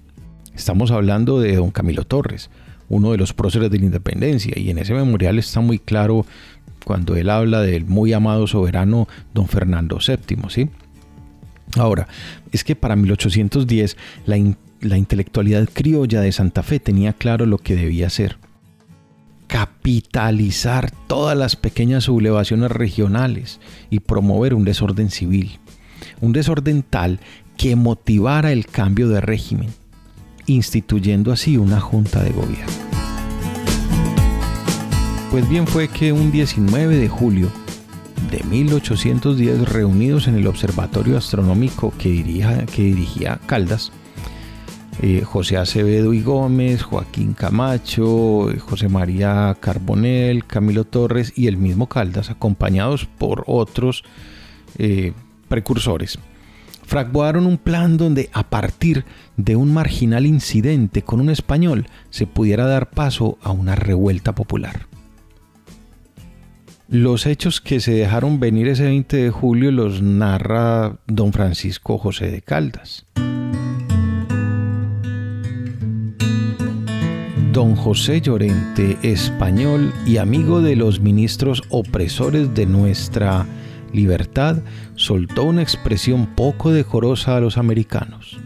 Estamos 0.55 0.91
hablando 0.91 1.41
de 1.41 1.57
don 1.57 1.71
Camilo 1.71 2.05
Torres, 2.05 2.51
uno 2.89 3.13
de 3.13 3.19
los 3.19 3.33
próceres 3.33 3.71
de 3.71 3.79
la 3.79 3.87
independencia, 3.87 4.55
y 4.57 4.71
en 4.71 4.79
ese 4.79 4.95
memorial 4.95 5.39
está 5.39 5.61
muy 5.61 5.79
claro 5.79 6.27
cuando 6.85 7.17
él 7.17 7.31
habla 7.31 7.63
del 7.63 7.87
muy 7.87 8.13
amado 8.13 8.47
soberano 8.47 9.09
don 9.33 9.49
Fernando 9.49 9.99
VII. 9.99 10.71
Ahora, 11.77 12.09
es 12.53 12.63
que 12.63 12.77
para 12.77 12.95
1810 12.95 13.97
la, 14.27 14.37
la 14.81 14.99
intelectualidad 14.99 15.69
criolla 15.73 16.21
de 16.21 16.33
Santa 16.33 16.63
Fe 16.63 16.79
tenía 16.79 17.13
claro 17.15 17.47
lo 17.47 17.59
que 17.59 17.75
debía 17.75 18.07
hacer 18.07 18.37
capitalizar 19.47 20.91
todas 21.07 21.37
las 21.37 21.55
pequeñas 21.55 22.05
sublevaciones 22.05 22.73
regionales 22.73 23.61
y 23.89 24.01
promover 24.01 24.53
un 24.53 24.65
desorden 24.65 25.11
civil. 25.11 25.61
Un 26.21 26.33
desorden 26.33 26.83
tal 26.83 27.21
que 27.57 27.77
motivara 27.77 28.51
el 28.51 28.67
cambio 28.67 29.09
de 29.09 29.21
régimen, 29.21 29.69
instituyendo 30.47 31.33
así 31.33 31.57
una 31.57 31.81
junta 31.81 32.23
de 32.23 32.31
gobierno. 32.31 32.73
Pues 35.31 35.49
bien 35.49 35.67
fue 35.67 35.89
que 35.89 36.13
un 36.13 36.31
19 36.31 36.97
de 36.97 37.09
julio 37.09 37.51
de 38.31 38.43
1810, 38.45 39.69
reunidos 39.69 40.29
en 40.29 40.37
el 40.37 40.47
observatorio 40.47 41.17
astronómico 41.17 41.93
que 41.99 42.09
dirigía, 42.09 42.67
que 42.67 42.83
dirigía 42.83 43.41
Caldas, 43.47 43.93
eh, 45.03 45.23
José 45.25 45.57
Acevedo 45.57 46.15
y 46.15 46.23
Gómez, 46.23 46.83
Joaquín 46.83 47.35
Camacho, 47.35 48.49
José 48.61 48.89
María 48.89 49.57
Carbonel, 49.59 50.47
Camilo 50.47 50.85
Torres 50.85 51.33
y 51.37 51.49
el 51.49 51.57
mismo 51.57 51.89
Caldas, 51.89 52.31
acompañados 52.31 53.07
por 53.07 53.45
otros 53.47 54.05
eh, 54.79 55.13
precursores. 55.49 56.19
Fraguaron 56.87 57.47
un 57.47 57.59
plan 57.59 57.97
donde 57.97 58.31
a 58.33 58.45
partir 58.51 59.05
de 59.37 59.57
un 59.57 59.73
marginal 59.73 60.27
incidente 60.27 61.03
con 61.03 61.21
un 61.21 61.31
español 61.31 61.87
se 62.11 62.27
pudiera 62.27 62.67
dar 62.67 62.91
paso 62.91 63.39
a 63.43 63.51
una 63.51 63.75
revuelta 63.75 64.35
popular. 64.35 64.87
Los 66.89 67.27
hechos 67.27 67.61
que 67.61 67.81
se 67.81 67.93
dejaron 67.93 68.39
venir 68.39 68.69
ese 68.69 68.85
20 68.85 69.17
de 69.17 69.31
julio 69.31 69.73
los 69.73 70.03
narra 70.03 70.99
don 71.07 71.33
Francisco 71.33 71.97
José 71.97 72.31
de 72.31 72.43
Caldas. 72.43 73.07
Don 77.53 77.75
José 77.77 78.21
Llorente, 78.21 78.99
español 79.03 79.95
y 80.07 80.19
amigo 80.19 80.61
de 80.61 80.77
los 80.77 81.01
ministros 81.01 81.63
opresores 81.71 82.53
de 82.53 82.67
nuestra 82.67 83.47
libertad, 83.95 84.63
soltó 84.95 85.45
una 85.45 85.63
expresión 85.63 86.35
poco 86.35 86.73
decorosa 86.73 87.37
a 87.37 87.41
los 87.41 87.57
americanos. 87.57 88.39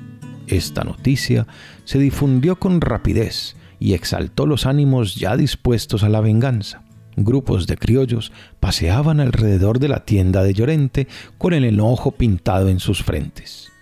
Esta 0.47 0.85
noticia 0.85 1.47
se 1.85 1.99
difundió 1.99 2.59
con 2.59 2.81
rapidez 2.81 3.57
y 3.81 3.95
exaltó 3.95 4.47
los 4.47 4.67
ánimos 4.67 5.17
ya 5.17 5.37
dispuestos 5.37 6.03
a 6.03 6.09
la 6.09 6.21
venganza. 6.21 6.83
Grupos 7.17 7.67
de 7.67 7.77
criollos 7.77 8.33
paseaban 8.61 9.21
alrededor 9.21 9.81
de 9.81 9.89
la 9.89 10.05
tienda 10.05 10.43
de 10.43 10.55
Llorente 10.55 11.09
con 11.37 11.53
el 11.53 11.65
enojo 11.65 12.13
pintado 12.13 12.69
en 12.69 12.79
sus 12.79 13.03
frentes. 13.03 13.73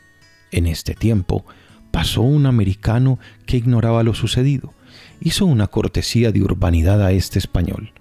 En 0.50 0.66
este 0.66 0.94
tiempo 0.94 1.44
pasó 1.90 2.22
un 2.22 2.46
americano 2.46 3.18
que 3.44 3.58
ignoraba 3.58 4.02
lo 4.02 4.14
sucedido 4.14 4.72
hizo 5.20 5.46
una 5.46 5.66
cortesía 5.66 6.32
de 6.32 6.42
urbanidad 6.42 7.02
a 7.02 7.12
este 7.12 7.38
español. 7.38 7.92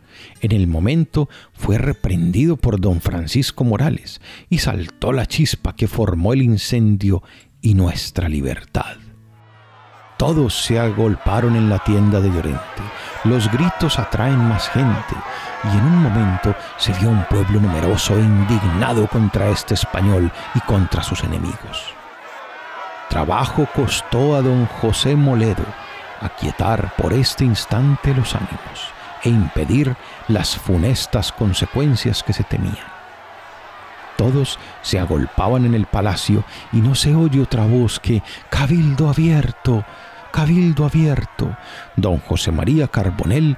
En 0.41 0.51
el 0.51 0.67
momento 0.67 1.29
fue 1.53 1.77
reprendido 1.77 2.57
por 2.57 2.79
don 2.79 2.99
Francisco 2.99 3.63
Morales 3.63 4.21
y 4.49 4.57
saltó 4.57 5.13
la 5.13 5.25
chispa 5.25 5.75
que 5.75 5.87
formó 5.87 6.33
el 6.33 6.41
incendio 6.41 7.23
y 7.61 7.73
nuestra 7.73 8.27
libertad. 8.27 8.97
Todos 10.17 10.53
se 10.53 10.79
agolparon 10.79 11.55
en 11.55 11.69
la 11.69 11.79
tienda 11.79 12.21
de 12.21 12.29
Llorente. 12.29 12.61
Los 13.23 13.51
gritos 13.51 13.97
atraen 13.97 14.37
más 14.37 14.69
gente 14.69 15.15
y 15.63 15.77
en 15.77 15.83
un 15.83 16.03
momento 16.03 16.55
se 16.77 16.93
vio 16.93 17.09
un 17.09 17.25
pueblo 17.29 17.59
numeroso 17.59 18.15
e 18.17 18.21
indignado 18.21 19.07
contra 19.07 19.49
este 19.49 19.73
español 19.73 20.31
y 20.53 20.59
contra 20.61 21.01
sus 21.03 21.23
enemigos. 21.23 21.93
Trabajo 23.09 23.67
costó 23.73 24.35
a 24.35 24.41
don 24.41 24.65
José 24.65 25.15
Moledo 25.15 25.65
aquietar 26.21 26.93
por 26.95 27.13
este 27.13 27.43
instante 27.43 28.13
los 28.13 28.35
ánimos 28.35 28.94
e 29.25 29.29
impedir 29.29 29.95
las 30.29 30.55
funestas 30.55 31.33
consecuencias 31.33 32.23
que 32.23 32.31
se 32.31 32.43
temían. 32.43 32.95
Todos 34.17 34.57
se 34.81 34.99
agolpaban 34.99 35.65
en 35.65 35.73
el 35.73 35.87
palacio 35.87 36.45
y 36.71 36.77
no 36.77 36.95
se 36.95 37.13
oye 37.15 37.41
otra 37.41 37.65
voz 37.65 37.99
que 37.99 38.23
Cabildo 38.49 39.09
abierto, 39.09 39.83
Cabildo 40.31 40.85
abierto. 40.85 41.57
Don 41.97 42.19
José 42.19 42.51
María 42.51 42.87
Carbonel 42.87 43.57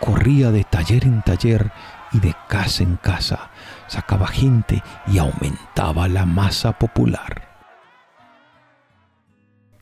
corría 0.00 0.50
de 0.50 0.64
taller 0.64 1.04
en 1.04 1.22
taller 1.22 1.70
y 2.12 2.20
de 2.20 2.34
casa 2.48 2.82
en 2.82 2.96
casa, 2.96 3.50
sacaba 3.86 4.28
gente 4.28 4.82
y 5.06 5.18
aumentaba 5.18 6.08
la 6.08 6.24
masa 6.24 6.78
popular. 6.78 7.48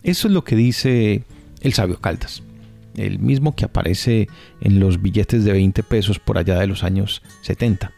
Eso 0.02 0.28
es 0.28 0.34
lo 0.34 0.44
que 0.44 0.56
dice 0.56 1.24
el 1.60 1.72
sabio 1.74 2.00
Caldas, 2.00 2.42
el 2.96 3.18
mismo 3.18 3.54
que 3.54 3.64
aparece 3.64 4.28
en 4.60 4.80
los 4.80 5.00
billetes 5.00 5.44
de 5.44 5.52
20 5.52 5.82
pesos 5.82 6.18
por 6.18 6.38
allá 6.38 6.58
de 6.58 6.66
los 6.66 6.82
años 6.82 7.22
70. 7.42 7.92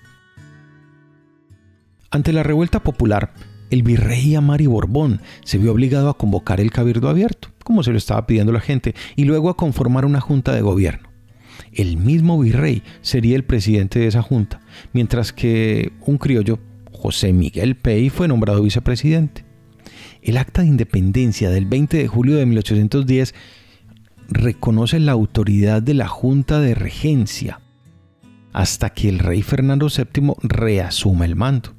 Ante 2.11 2.33
la 2.33 2.43
revuelta 2.43 2.83
popular, 2.83 3.33
el 3.71 3.83
virrey 3.83 4.35
Amari 4.35 4.67
Borbón 4.67 5.21
se 5.45 5.59
vio 5.59 5.73
obligado 5.73 6.09
a 6.09 6.17
convocar 6.17 6.61
el 6.61 6.71
cabildo 6.71 7.09
abierto, 7.09 7.49
como 7.65 7.83
se 7.83 7.91
lo 7.93 7.99
estaba 7.99 8.27
pidiendo 8.27 8.53
la 8.53 8.61
gente, 8.61 8.95
y 9.15 9.25
luego 9.25 9.51
a 9.51 9.57
conformar 9.57 10.05
una 10.07 10.21
junta 10.21 10.53
de 10.53 10.63
gobierno. 10.63 11.09
El 11.73 11.99
mismo 11.99 12.39
virrey 12.39 12.83
sería 13.03 13.37
el 13.37 13.45
presidente 13.45 13.99
de 13.99 14.07
esa 14.07 14.23
junta, 14.23 14.61
mientras 14.93 15.33
que 15.33 15.93
un 16.01 16.17
criollo, 16.17 16.59
José 16.93 17.33
Miguel 17.33 17.77
Pey, 17.77 18.09
fue 18.09 18.27
nombrado 18.27 18.63
vicepresidente. 18.63 19.45
El 20.23 20.39
acta 20.39 20.63
de 20.63 20.69
independencia 20.69 21.51
del 21.51 21.67
20 21.67 21.99
de 21.99 22.09
julio 22.09 22.37
de 22.37 22.47
1810 22.47 23.35
reconoce 24.29 25.01
la 25.01 25.13
autoridad 25.13 25.83
de 25.83 25.95
la 25.95 26.07
Junta 26.07 26.61
de 26.61 26.75
Regencia 26.75 27.61
hasta 28.53 28.91
que 28.91 29.09
el 29.09 29.19
rey 29.19 29.43
Fernando 29.43 29.89
VII 29.89 30.35
reasuma 30.43 31.25
el 31.25 31.37
mando. 31.37 31.75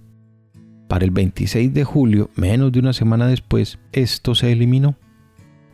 Para 0.87 1.05
el 1.05 1.11
26 1.11 1.73
de 1.73 1.83
julio, 1.83 2.29
menos 2.35 2.71
de 2.71 2.79
una 2.79 2.93
semana 2.93 3.27
después, 3.27 3.79
esto 3.91 4.33
se 4.33 4.51
eliminó. 4.51 4.95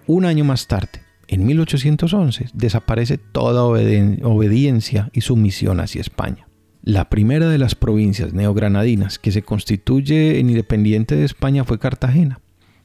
Un 0.08 0.26
año 0.26 0.44
más 0.44 0.68
tarde, 0.68 1.02
en 1.28 1.46
1811, 1.46 2.48
desaparece 2.54 3.18
toda 3.18 3.64
obediencia 3.64 5.10
y 5.14 5.22
sumisión 5.22 5.80
hacia 5.80 6.02
España. 6.02 6.48
La 6.82 7.10
primera 7.10 7.50
de 7.50 7.58
las 7.58 7.76
provincias 7.76 8.34
neogranadinas 8.34 9.18
que 9.18 9.32
se 9.32 9.42
constituye 9.42 10.40
en 10.40 10.50
independiente 10.50 11.16
de 11.16 11.26
España 11.26 11.64
fue 11.64 11.80
Cartagena 11.80 12.42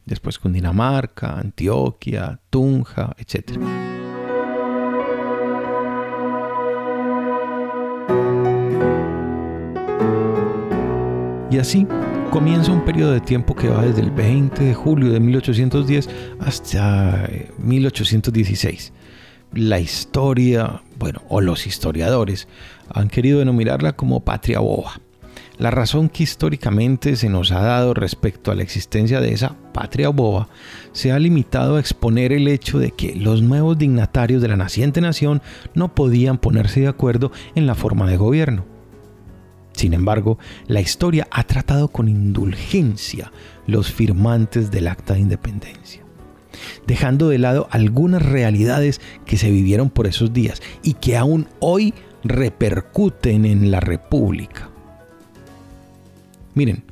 después 0.07 0.39
con 0.39 0.53
Dinamarca, 0.53 1.39
Antioquia, 1.39 2.41
Tunja, 2.51 3.15
etc. 3.19 3.59
Y 11.51 11.59
así 11.59 11.87
comienza 12.31 12.71
un 12.71 12.85
periodo 12.85 13.13
de 13.13 13.21
tiempo 13.21 13.57
que 13.57 13.69
va 13.69 13.83
desde 13.85 14.03
el 14.03 14.13
20 14.13 14.63
de 14.63 14.75
julio 14.75 15.13
de 15.13 15.19
1810 15.19 16.09
hasta 16.39 17.29
1816. 17.59 18.89
Eh, 18.89 18.93
La 19.53 19.81
historia, 19.81 20.83
bueno, 20.97 21.23
o 21.29 21.41
los 21.41 21.67
historiadores 21.67 22.47
han 22.89 23.09
querido 23.09 23.41
denominarla 23.41 23.95
como 23.95 24.21
patria 24.21 24.61
boba 24.61 25.01
la 25.61 25.71
razón 25.71 26.09
que 26.09 26.23
históricamente 26.23 27.17
se 27.17 27.29
nos 27.29 27.53
ha 27.53 27.61
dado 27.61 27.93
respecto 27.93 28.51
a 28.51 28.55
la 28.55 28.63
existencia 28.63 29.21
de 29.21 29.35
esa 29.35 29.57
patria 29.75 30.09
boba 30.09 30.49
se 30.93 31.13
ha 31.13 31.19
limitado 31.19 31.77
a 31.77 31.81
exponer 31.81 32.33
el 32.33 32.49
hecho 32.49 32.79
de 32.79 32.93
que 32.93 33.15
los 33.15 33.43
nuevos 33.43 33.77
dignatarios 33.77 34.41
de 34.41 34.49
la 34.49 34.57
naciente 34.57 35.03
nación 35.03 35.43
no 35.75 35.95
podían 35.95 36.39
ponerse 36.39 36.81
de 36.81 36.89
acuerdo 36.89 37.31
en 37.55 37.67
la 37.67 37.75
forma 37.75 38.09
de 38.09 38.17
gobierno. 38.17 38.65
Sin 39.73 39.93
embargo, 39.93 40.39
la 40.67 40.81
historia 40.81 41.29
ha 41.31 41.45
tratado 41.45 41.89
con 41.89 42.09
indulgencia 42.09 43.31
los 43.67 43.93
firmantes 43.93 44.71
del 44.71 44.89
acta 44.89 45.13
de 45.13 45.21
independencia, 45.21 46.03
dejando 46.87 47.29
de 47.29 47.39
lado 47.39 47.69
algunas 47.71 48.23
realidades 48.23 48.99
que 49.27 49.37
se 49.37 49.51
vivieron 49.51 49.91
por 49.91 50.07
esos 50.07 50.33
días 50.33 50.63
y 50.83 50.95
que 50.95 51.19
aún 51.19 51.49
hoy 51.61 51.93
repercuten 52.25 53.45
en 53.45 53.71
la 53.71 53.81
República. 53.81 54.70
Miren, 56.61 56.83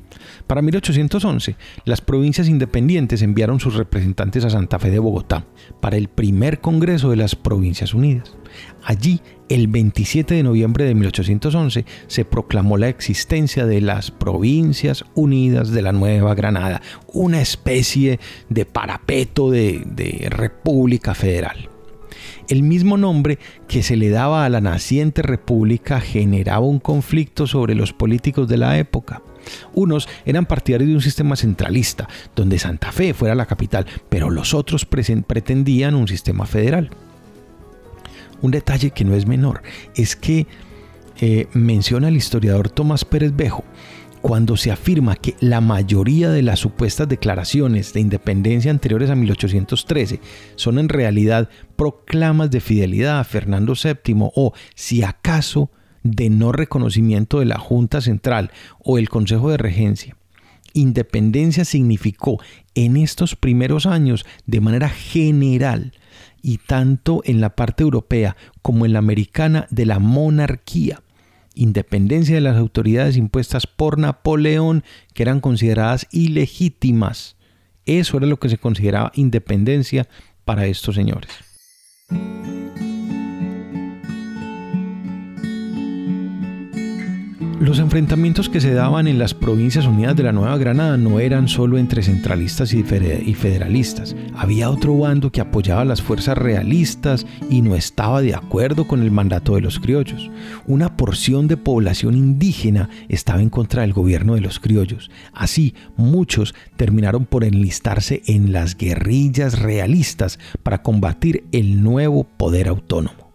para 0.47 0.63
1811, 0.63 1.55
las 1.85 2.01
provincias 2.01 2.49
independientes 2.49 3.21
enviaron 3.21 3.59
sus 3.59 3.75
representantes 3.75 4.43
a 4.43 4.49
Santa 4.49 4.79
Fe 4.79 4.89
de 4.89 4.97
Bogotá 4.97 5.45
para 5.79 5.95
el 5.95 6.07
primer 6.07 6.59
Congreso 6.59 7.11
de 7.11 7.17
las 7.17 7.35
Provincias 7.35 7.93
Unidas. 7.93 8.35
Allí, 8.83 9.21
el 9.47 9.67
27 9.67 10.33
de 10.33 10.41
noviembre 10.41 10.85
de 10.85 10.95
1811, 10.95 11.85
se 12.07 12.25
proclamó 12.25 12.77
la 12.77 12.89
existencia 12.89 13.67
de 13.67 13.79
las 13.79 14.09
Provincias 14.09 15.05
Unidas 15.13 15.69
de 15.69 15.83
la 15.83 15.91
Nueva 15.91 16.33
Granada, 16.33 16.81
una 17.13 17.39
especie 17.39 18.19
de 18.49 18.65
parapeto 18.65 19.51
de, 19.51 19.83
de 19.85 20.29
República 20.31 21.13
Federal. 21.13 21.69
El 22.47 22.63
mismo 22.63 22.97
nombre 22.97 23.37
que 23.67 23.83
se 23.83 23.97
le 23.97 24.09
daba 24.09 24.45
a 24.45 24.49
la 24.49 24.61
naciente 24.61 25.21
república 25.21 26.01
generaba 26.01 26.65
un 26.65 26.79
conflicto 26.79 27.45
sobre 27.45 27.75
los 27.75 27.93
políticos 27.93 28.47
de 28.47 28.57
la 28.57 28.79
época. 28.79 29.21
Unos 29.73 30.07
eran 30.25 30.45
partidarios 30.45 30.89
de 30.89 30.95
un 30.95 31.01
sistema 31.01 31.35
centralista, 31.35 32.07
donde 32.35 32.59
Santa 32.59 32.91
Fe 32.91 33.13
fuera 33.13 33.35
la 33.35 33.45
capital, 33.45 33.85
pero 34.09 34.29
los 34.29 34.53
otros 34.53 34.85
pretendían 34.85 35.95
un 35.95 36.07
sistema 36.07 36.45
federal. 36.45 36.89
Un 38.41 38.51
detalle 38.51 38.91
que 38.91 39.03
no 39.03 39.15
es 39.15 39.27
menor 39.27 39.61
es 39.95 40.15
que 40.15 40.47
eh, 41.19 41.47
menciona 41.53 42.07
el 42.07 42.15
historiador 42.15 42.69
Tomás 42.69 43.03
Pérez 43.03 43.35
Bejo, 43.35 43.65
cuando 44.21 44.57
se 44.57 44.71
afirma 44.71 45.15
que 45.15 45.35
la 45.39 45.61
mayoría 45.61 46.29
de 46.29 46.41
las 46.41 46.59
supuestas 46.59 47.07
declaraciones 47.07 47.93
de 47.93 48.01
independencia 48.01 48.71
anteriores 48.71 49.09
a 49.09 49.15
1813 49.15 50.19
son 50.55 50.79
en 50.79 50.89
realidad 50.89 51.49
proclamas 51.75 52.51
de 52.51 52.59
fidelidad 52.59 53.19
a 53.19 53.23
Fernando 53.23 53.73
VII 53.81 54.15
o, 54.35 54.53
si 54.75 55.03
acaso, 55.03 55.71
de 56.03 56.29
no 56.29 56.51
reconocimiento 56.51 57.39
de 57.39 57.45
la 57.45 57.59
Junta 57.59 58.01
Central 58.01 58.51
o 58.79 58.97
el 58.97 59.09
Consejo 59.09 59.51
de 59.51 59.57
Regencia. 59.57 60.15
Independencia 60.73 61.65
significó 61.65 62.39
en 62.75 62.97
estos 62.97 63.35
primeros 63.35 63.85
años 63.85 64.25
de 64.45 64.61
manera 64.61 64.89
general 64.89 65.93
y 66.41 66.57
tanto 66.57 67.21
en 67.25 67.41
la 67.41 67.55
parte 67.55 67.83
europea 67.83 68.35
como 68.61 68.85
en 68.85 68.93
la 68.93 68.99
americana 68.99 69.67
de 69.71 69.85
la 69.85 69.99
monarquía. 69.99 71.01
Independencia 71.55 72.35
de 72.35 72.41
las 72.41 72.57
autoridades 72.57 73.17
impuestas 73.17 73.67
por 73.67 73.97
Napoleón 73.97 74.83
que 75.13 75.23
eran 75.23 75.41
consideradas 75.41 76.07
ilegítimas. 76.11 77.35
Eso 77.85 78.17
era 78.17 78.27
lo 78.27 78.37
que 78.39 78.49
se 78.49 78.57
consideraba 78.57 79.11
independencia 79.15 80.07
para 80.45 80.67
estos 80.67 80.95
señores. 80.95 81.31
Los 87.59 87.79
enfrentamientos 87.79 88.47
que 88.47 88.61
se 88.61 88.73
daban 88.73 89.05
en 89.09 89.19
las 89.19 89.33
provincias 89.33 89.85
unidas 89.85 90.15
de 90.15 90.23
la 90.23 90.31
Nueva 90.31 90.57
Granada 90.57 90.95
no 90.95 91.19
eran 91.19 91.49
solo 91.49 91.77
entre 91.77 92.01
centralistas 92.01 92.73
y 92.73 92.83
federalistas. 92.83 94.15
Había 94.33 94.69
otro 94.69 94.97
bando 94.97 95.29
que 95.29 95.41
apoyaba 95.41 95.81
a 95.81 95.85
las 95.85 96.01
fuerzas 96.01 96.37
realistas 96.37 97.25
y 97.49 97.61
no 97.61 97.75
estaba 97.75 98.21
de 98.21 98.33
acuerdo 98.33 98.87
con 98.87 99.03
el 99.03 99.11
mandato 99.11 99.55
de 99.55 99.61
los 99.61 99.77
criollos. 99.77 100.31
Una 100.67 100.95
porción 100.95 101.49
de 101.49 101.57
población 101.57 102.15
indígena 102.15 102.89
estaba 103.09 103.41
en 103.41 103.49
contra 103.49 103.81
del 103.81 103.91
gobierno 103.91 104.35
de 104.35 104.41
los 104.41 104.61
criollos. 104.61 105.11
Así, 105.33 105.75
muchos 105.97 106.55
terminaron 106.77 107.25
por 107.25 107.43
enlistarse 107.43 108.21
en 108.25 108.53
las 108.53 108.77
guerrillas 108.77 109.59
realistas 109.59 110.39
para 110.63 110.81
combatir 110.81 111.43
el 111.51 111.83
nuevo 111.83 112.23
poder 112.23 112.69
autónomo. 112.69 113.29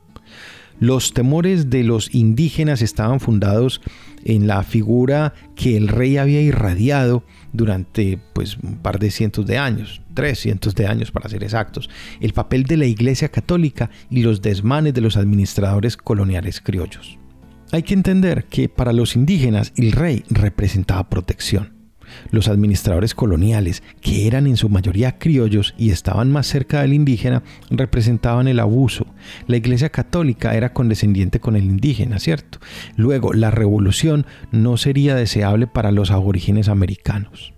Los 0.80 1.14
temores 1.14 1.70
de 1.70 1.84
los 1.84 2.14
indígenas 2.14 2.82
estaban 2.82 3.20
fundados 3.20 3.80
en 4.24 4.46
la 4.46 4.62
figura 4.62 5.34
que 5.54 5.76
el 5.76 5.88
rey 5.88 6.16
había 6.16 6.40
irradiado 6.40 7.24
durante 7.52 8.18
pues 8.32 8.56
un 8.58 8.78
par 8.78 8.98
de 8.98 9.10
cientos 9.10 9.46
de 9.46 9.58
años, 9.58 10.02
tres 10.14 10.40
cientos 10.40 10.74
de 10.74 10.86
años 10.86 11.10
para 11.10 11.28
ser 11.28 11.44
exactos, 11.44 11.88
el 12.20 12.32
papel 12.32 12.64
de 12.64 12.78
la 12.78 12.86
Iglesia 12.86 13.28
Católica 13.28 13.90
y 14.10 14.22
los 14.22 14.42
desmanes 14.42 14.94
de 14.94 15.00
los 15.00 15.16
administradores 15.16 15.96
coloniales 15.96 16.60
criollos. 16.60 17.18
Hay 17.70 17.82
que 17.82 17.94
entender 17.94 18.44
que 18.44 18.68
para 18.68 18.92
los 18.92 19.16
indígenas 19.16 19.72
el 19.76 19.92
rey 19.92 20.24
representaba 20.30 21.08
protección. 21.08 21.73
Los 22.30 22.48
administradores 22.48 23.14
coloniales, 23.14 23.82
que 24.00 24.26
eran 24.26 24.46
en 24.46 24.56
su 24.56 24.68
mayoría 24.68 25.18
criollos 25.18 25.74
y 25.78 25.90
estaban 25.90 26.30
más 26.30 26.46
cerca 26.46 26.82
del 26.82 26.92
indígena, 26.94 27.42
representaban 27.70 28.48
el 28.48 28.60
abuso. 28.60 29.06
La 29.46 29.56
Iglesia 29.56 29.90
Católica 29.90 30.54
era 30.54 30.72
condescendiente 30.72 31.40
con 31.40 31.56
el 31.56 31.64
indígena, 31.64 32.18
¿cierto? 32.18 32.58
Luego, 32.96 33.32
la 33.32 33.50
revolución 33.50 34.26
no 34.52 34.76
sería 34.76 35.14
deseable 35.14 35.66
para 35.66 35.92
los 35.92 36.10
aborígenes 36.10 36.68
americanos. 36.68 37.54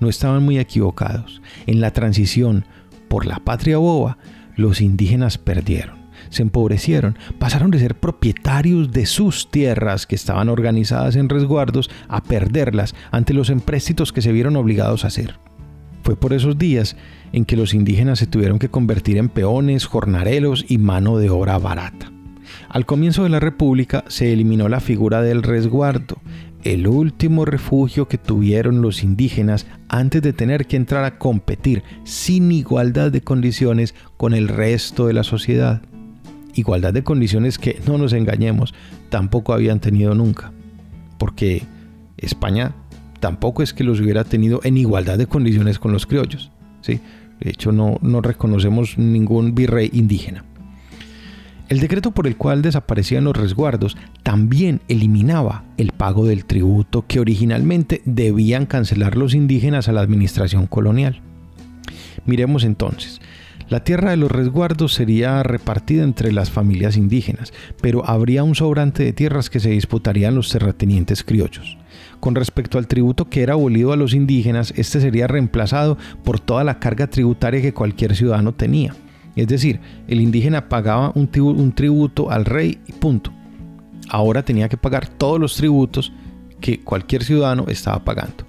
No 0.00 0.08
estaban 0.08 0.42
muy 0.42 0.58
equivocados. 0.58 1.42
En 1.66 1.80
la 1.80 1.92
transición 1.92 2.64
por 3.08 3.26
la 3.26 3.40
patria 3.40 3.78
boba, 3.78 4.18
los 4.56 4.80
indígenas 4.80 5.38
perdieron 5.38 6.05
se 6.30 6.42
empobrecieron, 6.42 7.18
pasaron 7.38 7.70
de 7.70 7.78
ser 7.78 7.94
propietarios 7.94 8.92
de 8.92 9.06
sus 9.06 9.50
tierras 9.50 10.06
que 10.06 10.14
estaban 10.14 10.48
organizadas 10.48 11.16
en 11.16 11.28
resguardos 11.28 11.90
a 12.08 12.22
perderlas 12.22 12.94
ante 13.10 13.34
los 13.34 13.50
empréstitos 13.50 14.12
que 14.12 14.22
se 14.22 14.32
vieron 14.32 14.56
obligados 14.56 15.04
a 15.04 15.08
hacer. 15.08 15.38
Fue 16.02 16.16
por 16.16 16.32
esos 16.32 16.56
días 16.56 16.96
en 17.32 17.44
que 17.44 17.56
los 17.56 17.74
indígenas 17.74 18.20
se 18.20 18.26
tuvieron 18.26 18.58
que 18.58 18.68
convertir 18.68 19.16
en 19.18 19.28
peones, 19.28 19.86
jornaleros 19.86 20.64
y 20.68 20.78
mano 20.78 21.18
de 21.18 21.30
obra 21.30 21.58
barata. 21.58 22.12
Al 22.68 22.86
comienzo 22.86 23.24
de 23.24 23.28
la 23.28 23.40
República 23.40 24.04
se 24.06 24.32
eliminó 24.32 24.68
la 24.68 24.80
figura 24.80 25.20
del 25.20 25.42
resguardo, 25.42 26.20
el 26.62 26.86
último 26.86 27.44
refugio 27.44 28.08
que 28.08 28.18
tuvieron 28.18 28.82
los 28.82 29.02
indígenas 29.02 29.66
antes 29.88 30.22
de 30.22 30.32
tener 30.32 30.66
que 30.66 30.76
entrar 30.76 31.04
a 31.04 31.18
competir 31.18 31.82
sin 32.04 32.50
igualdad 32.50 33.12
de 33.12 33.20
condiciones 33.20 33.94
con 34.16 34.34
el 34.34 34.48
resto 34.48 35.06
de 35.06 35.12
la 35.12 35.22
sociedad 35.22 35.82
igualdad 36.56 36.92
de 36.92 37.04
condiciones 37.04 37.58
que, 37.58 37.80
no 37.86 37.98
nos 37.98 38.12
engañemos, 38.12 38.74
tampoco 39.08 39.52
habían 39.52 39.80
tenido 39.80 40.14
nunca. 40.14 40.52
Porque 41.18 41.62
España 42.16 42.74
tampoco 43.20 43.62
es 43.62 43.72
que 43.72 43.84
los 43.84 44.00
hubiera 44.00 44.24
tenido 44.24 44.60
en 44.64 44.76
igualdad 44.76 45.18
de 45.18 45.26
condiciones 45.26 45.78
con 45.78 45.92
los 45.92 46.06
criollos. 46.06 46.50
¿sí? 46.80 47.00
De 47.40 47.50
hecho, 47.50 47.72
no, 47.72 47.98
no 48.02 48.20
reconocemos 48.20 48.98
ningún 48.98 49.54
virrey 49.54 49.90
indígena. 49.92 50.44
El 51.68 51.80
decreto 51.80 52.12
por 52.12 52.28
el 52.28 52.36
cual 52.36 52.62
desaparecían 52.62 53.24
los 53.24 53.36
resguardos 53.36 53.96
también 54.22 54.80
eliminaba 54.86 55.64
el 55.76 55.90
pago 55.90 56.24
del 56.24 56.44
tributo 56.44 57.04
que 57.08 57.18
originalmente 57.18 58.02
debían 58.04 58.66
cancelar 58.66 59.16
los 59.16 59.34
indígenas 59.34 59.88
a 59.88 59.92
la 59.92 60.00
administración 60.00 60.68
colonial. 60.68 61.20
Miremos 62.24 62.62
entonces, 62.62 63.20
la 63.68 63.82
tierra 63.82 64.10
de 64.10 64.16
los 64.16 64.30
resguardos 64.30 64.94
sería 64.94 65.42
repartida 65.42 66.04
entre 66.04 66.30
las 66.30 66.50
familias 66.50 66.96
indígenas, 66.96 67.52
pero 67.80 68.08
habría 68.08 68.44
un 68.44 68.54
sobrante 68.54 69.02
de 69.02 69.12
tierras 69.12 69.50
que 69.50 69.58
se 69.58 69.70
disputarían 69.70 70.36
los 70.36 70.50
terratenientes 70.50 71.24
criollos. 71.24 71.76
Con 72.20 72.36
respecto 72.36 72.78
al 72.78 72.86
tributo 72.86 73.28
que 73.28 73.42
era 73.42 73.54
abolido 73.54 73.92
a 73.92 73.96
los 73.96 74.14
indígenas, 74.14 74.72
este 74.76 75.00
sería 75.00 75.26
reemplazado 75.26 75.98
por 76.24 76.38
toda 76.38 76.62
la 76.62 76.78
carga 76.78 77.08
tributaria 77.08 77.60
que 77.60 77.74
cualquier 77.74 78.14
ciudadano 78.14 78.54
tenía. 78.54 78.94
Es 79.34 79.48
decir, 79.48 79.80
el 80.08 80.20
indígena 80.20 80.68
pagaba 80.68 81.12
un, 81.14 81.28
tributo 81.74 82.30
al 82.30 82.44
rey 82.44 82.78
y 82.86 82.92
punto. 82.92 83.32
Ahora 84.08 84.44
tenía 84.44 84.68
que 84.68 84.76
pagar 84.78 85.08
todos 85.08 85.38
los 85.38 85.56
tributos 85.56 86.12
que 86.60 86.80
cualquier 86.80 87.22
ciudadano 87.22 87.66
estaba 87.68 88.02
pagando. 88.04 88.46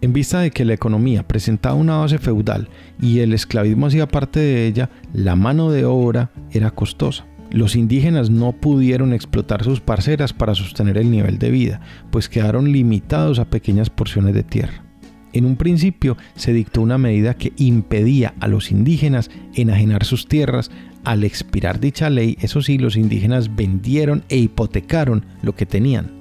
En 0.00 0.12
vista 0.12 0.40
de 0.40 0.50
que 0.50 0.64
la 0.64 0.74
economía 0.74 1.26
presentaba 1.26 1.74
una 1.74 1.96
base 1.96 2.18
feudal 2.18 2.68
y 3.00 3.20
el 3.20 3.32
esclavismo 3.32 3.86
hacía 3.86 4.08
parte 4.08 4.40
de 4.40 4.66
ella, 4.66 4.90
la 5.12 5.36
mano 5.36 5.70
de 5.70 5.84
obra 5.84 6.30
era 6.50 6.70
costosa. 6.70 7.26
Los 7.50 7.76
indígenas 7.76 8.30
no 8.30 8.52
pudieron 8.52 9.12
explotar 9.12 9.62
sus 9.62 9.80
parceras 9.80 10.32
para 10.32 10.54
sostener 10.54 10.98
el 10.98 11.10
nivel 11.10 11.38
de 11.38 11.50
vida, 11.50 11.80
pues 12.10 12.28
quedaron 12.28 12.72
limitados 12.72 13.38
a 13.38 13.44
pequeñas 13.44 13.90
porciones 13.90 14.34
de 14.34 14.42
tierra. 14.42 14.84
En 15.32 15.44
un 15.46 15.56
principio 15.56 16.16
se 16.36 16.52
dictó 16.52 16.80
una 16.80 16.96
medida 16.96 17.34
que 17.34 17.52
impedía 17.56 18.34
a 18.38 18.46
los 18.46 18.70
indígenas 18.70 19.30
enajenar 19.54 20.04
sus 20.04 20.28
tierras. 20.28 20.70
Al 21.02 21.24
expirar 21.24 21.80
dicha 21.80 22.08
ley, 22.08 22.38
eso 22.40 22.62
sí, 22.62 22.78
los 22.78 22.96
indígenas 22.96 23.54
vendieron 23.54 24.24
e 24.28 24.38
hipotecaron 24.38 25.26
lo 25.42 25.54
que 25.54 25.66
tenían. 25.66 26.12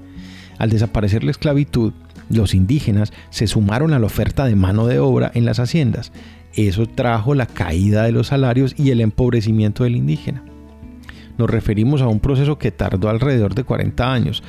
Al 0.58 0.72
desaparecer 0.72 1.24
la 1.24 1.32
esclavitud, 1.32 1.94
los 2.30 2.56
indígenas 2.56 3.14
se 3.30 3.46
sumaron 3.48 3.94
a 3.94 4.00
la 4.00 4.08
oferta 4.08 4.46
de 4.46 4.56
mano 4.56 4.88
de 4.88 5.00
obra 5.00 5.32
en 5.36 5.46
las 5.46 5.60
haciendas. 5.60 6.12
Eso 6.56 6.86
trajo 6.86 7.34
la 7.34 7.48
caída 7.48 8.04
de 8.04 8.12
los 8.12 8.28
salarios 8.28 8.76
y 8.78 8.92
el 8.92 9.02
empobrecimiento 9.02 9.84
del 9.84 9.96
indígena. 9.96 10.44
Nos 11.38 11.50
referimos 11.50 12.02
a 12.02 12.08
un 12.08 12.20
proceso 12.20 12.60
que 12.60 12.72
tardó 12.72 13.10
alrededor 13.10 13.56
de 13.56 13.64
40 13.64 14.14
años, 14.14 14.44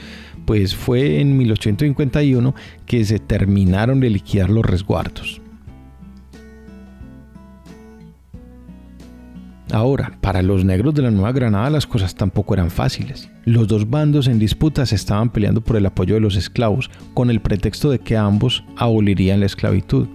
pues 0.44 0.74
fue 0.74 1.20
en 1.20 1.38
1851 1.38 2.54
que 2.84 3.04
se 3.04 3.18
terminaron 3.18 4.00
de 4.00 4.10
liquidar 4.10 4.50
los 4.50 4.66
resguardos. 4.66 5.40
Ahora, 9.72 10.12
para 10.20 10.42
los 10.42 10.64
negros 10.64 10.94
de 10.94 11.02
la 11.02 11.10
Nueva 11.10 11.32
Granada 11.32 11.70
las 11.70 11.86
cosas 11.86 12.14
tampoco 12.14 12.54
eran 12.54 12.70
fáciles. 12.70 13.30
Los 13.44 13.66
dos 13.66 13.90
bandos 13.90 14.28
en 14.28 14.38
disputa 14.38 14.86
se 14.86 14.94
estaban 14.94 15.30
peleando 15.30 15.62
por 15.62 15.76
el 15.76 15.86
apoyo 15.86 16.14
de 16.14 16.20
los 16.20 16.36
esclavos, 16.36 16.90
con 17.14 17.30
el 17.30 17.40
pretexto 17.40 17.90
de 17.90 17.98
que 17.98 18.16
ambos 18.16 18.62
abolirían 18.76 19.40
la 19.40 19.46
esclavitud. 19.46 20.06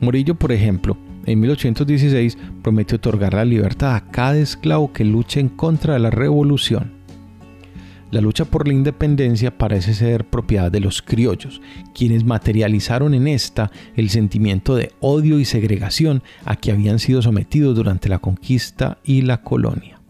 Morillo, 0.00 0.34
por 0.34 0.52
ejemplo, 0.52 0.98
en 1.26 1.40
1816 1.40 2.38
prometió 2.62 2.96
otorgar 2.96 3.34
la 3.34 3.44
libertad 3.44 3.96
a 3.96 4.10
cada 4.10 4.38
esclavo 4.38 4.92
que 4.92 5.04
luche 5.04 5.40
en 5.40 5.48
contra 5.48 5.94
de 5.94 6.00
la 6.00 6.10
revolución. 6.10 6.96
La 8.12 8.20
lucha 8.20 8.44
por 8.44 8.68
la 8.68 8.74
independencia 8.74 9.58
parece 9.58 9.92
ser 9.92 10.24
propiedad 10.24 10.70
de 10.70 10.78
los 10.78 11.02
criollos, 11.02 11.60
quienes 11.92 12.24
materializaron 12.24 13.14
en 13.14 13.26
esta 13.26 13.72
el 13.96 14.10
sentimiento 14.10 14.76
de 14.76 14.92
odio 15.00 15.40
y 15.40 15.44
segregación 15.44 16.22
a 16.44 16.54
que 16.54 16.70
habían 16.70 17.00
sido 17.00 17.20
sometidos 17.20 17.74
durante 17.74 18.08
la 18.08 18.20
conquista 18.20 18.98
y 19.02 19.22
la 19.22 19.42
colonia. 19.42 20.00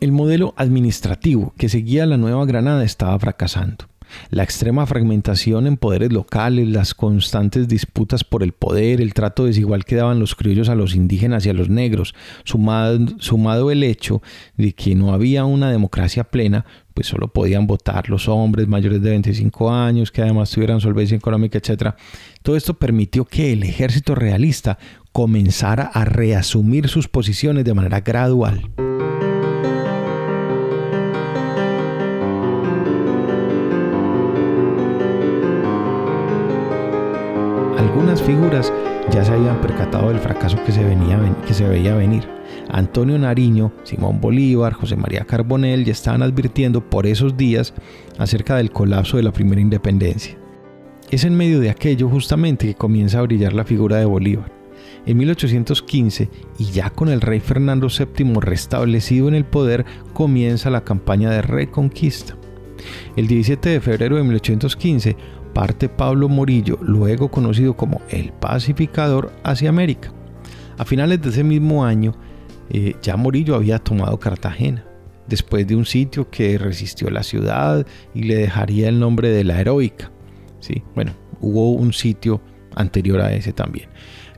El 0.00 0.12
modelo 0.12 0.54
administrativo 0.56 1.52
que 1.58 1.68
seguía 1.68 2.06
la 2.06 2.16
Nueva 2.16 2.46
Granada 2.46 2.84
estaba 2.84 3.18
fracasando. 3.18 3.89
La 4.30 4.42
extrema 4.42 4.86
fragmentación 4.86 5.66
en 5.66 5.76
poderes 5.76 6.12
locales, 6.12 6.68
las 6.68 6.94
constantes 6.94 7.68
disputas 7.68 8.24
por 8.24 8.42
el 8.42 8.52
poder, 8.52 9.00
el 9.00 9.14
trato 9.14 9.44
desigual 9.44 9.84
que 9.84 9.96
daban 9.96 10.18
los 10.18 10.34
criollos 10.34 10.68
a 10.68 10.74
los 10.74 10.94
indígenas 10.94 11.46
y 11.46 11.50
a 11.50 11.54
los 11.54 11.68
negros, 11.68 12.14
sumado, 12.44 12.98
sumado 13.18 13.70
el 13.70 13.82
hecho 13.82 14.22
de 14.56 14.72
que 14.72 14.94
no 14.94 15.12
había 15.12 15.44
una 15.44 15.70
democracia 15.70 16.24
plena, 16.24 16.64
pues 16.94 17.06
solo 17.06 17.28
podían 17.28 17.66
votar 17.66 18.08
los 18.08 18.28
hombres 18.28 18.68
mayores 18.68 19.00
de 19.02 19.10
25 19.10 19.72
años, 19.72 20.10
que 20.10 20.22
además 20.22 20.50
tuvieran 20.50 20.80
solvencia 20.80 21.16
económica, 21.16 21.58
etc. 21.58 21.94
Todo 22.42 22.56
esto 22.56 22.74
permitió 22.74 23.24
que 23.24 23.52
el 23.52 23.62
ejército 23.62 24.14
realista 24.14 24.78
comenzara 25.12 25.84
a 25.84 26.04
reasumir 26.04 26.88
sus 26.88 27.08
posiciones 27.08 27.64
de 27.64 27.74
manera 27.74 28.00
gradual. 28.00 28.70
Figuras 38.22 38.72
ya 39.10 39.24
se 39.24 39.32
habían 39.32 39.60
percatado 39.60 40.08
del 40.08 40.18
fracaso 40.18 40.56
que 40.64 40.72
se, 40.72 40.84
venía, 40.84 41.18
que 41.46 41.54
se 41.54 41.66
veía 41.66 41.94
venir. 41.94 42.28
Antonio 42.68 43.18
Nariño, 43.18 43.72
Simón 43.82 44.20
Bolívar, 44.20 44.72
José 44.72 44.96
María 44.96 45.24
Carbonell 45.24 45.84
ya 45.84 45.92
estaban 45.92 46.22
advirtiendo 46.22 46.88
por 46.88 47.06
esos 47.06 47.36
días 47.36 47.74
acerca 48.18 48.56
del 48.56 48.70
colapso 48.70 49.16
de 49.16 49.22
la 49.22 49.32
primera 49.32 49.60
independencia. 49.60 50.36
Es 51.10 51.24
en 51.24 51.36
medio 51.36 51.60
de 51.60 51.70
aquello 51.70 52.08
justamente 52.08 52.66
que 52.66 52.74
comienza 52.74 53.18
a 53.18 53.22
brillar 53.22 53.52
la 53.52 53.64
figura 53.64 53.96
de 53.96 54.04
Bolívar. 54.04 54.52
En 55.06 55.16
1815, 55.16 56.28
y 56.58 56.64
ya 56.66 56.90
con 56.90 57.08
el 57.08 57.20
rey 57.20 57.40
Fernando 57.40 57.88
VII 57.88 58.34
restablecido 58.40 59.28
en 59.28 59.34
el 59.34 59.44
poder, 59.44 59.84
comienza 60.12 60.70
la 60.70 60.84
campaña 60.84 61.30
de 61.30 61.42
reconquista. 61.42 62.36
El 63.16 63.26
17 63.26 63.68
de 63.68 63.80
febrero 63.80 64.16
de 64.16 64.22
1815 64.22 65.16
parte 65.52 65.88
Pablo 65.88 66.28
Morillo, 66.28 66.78
luego 66.82 67.30
conocido 67.30 67.76
como 67.76 68.00
el 68.08 68.32
pacificador, 68.32 69.32
hacia 69.42 69.68
América. 69.68 70.12
A 70.78 70.84
finales 70.84 71.20
de 71.20 71.30
ese 71.30 71.44
mismo 71.44 71.84
año, 71.84 72.14
eh, 72.70 72.94
ya 73.02 73.16
Morillo 73.16 73.54
había 73.54 73.78
tomado 73.78 74.18
Cartagena, 74.18 74.84
después 75.26 75.66
de 75.66 75.76
un 75.76 75.84
sitio 75.84 76.30
que 76.30 76.58
resistió 76.58 77.10
la 77.10 77.22
ciudad 77.22 77.86
y 78.14 78.22
le 78.22 78.36
dejaría 78.36 78.88
el 78.88 78.98
nombre 78.98 79.30
de 79.30 79.44
la 79.44 79.60
heroica. 79.60 80.10
Sí, 80.60 80.82
bueno, 80.94 81.12
hubo 81.40 81.72
un 81.72 81.92
sitio 81.92 82.40
anterior 82.74 83.20
a 83.20 83.32
ese 83.32 83.52
también. 83.52 83.88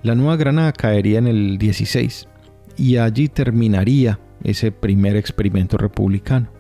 La 0.03 0.15
Nueva 0.15 0.37
Granada 0.37 0.73
caería 0.73 1.19
en 1.19 1.27
el 1.29 1.59
16 1.59 2.29
y 2.77 2.97
allí 2.97 3.29
terminaría 3.29 4.19
ese 4.43 4.73
primer 4.73 5.17
experimento 5.17 5.77
republicano. 5.77 6.51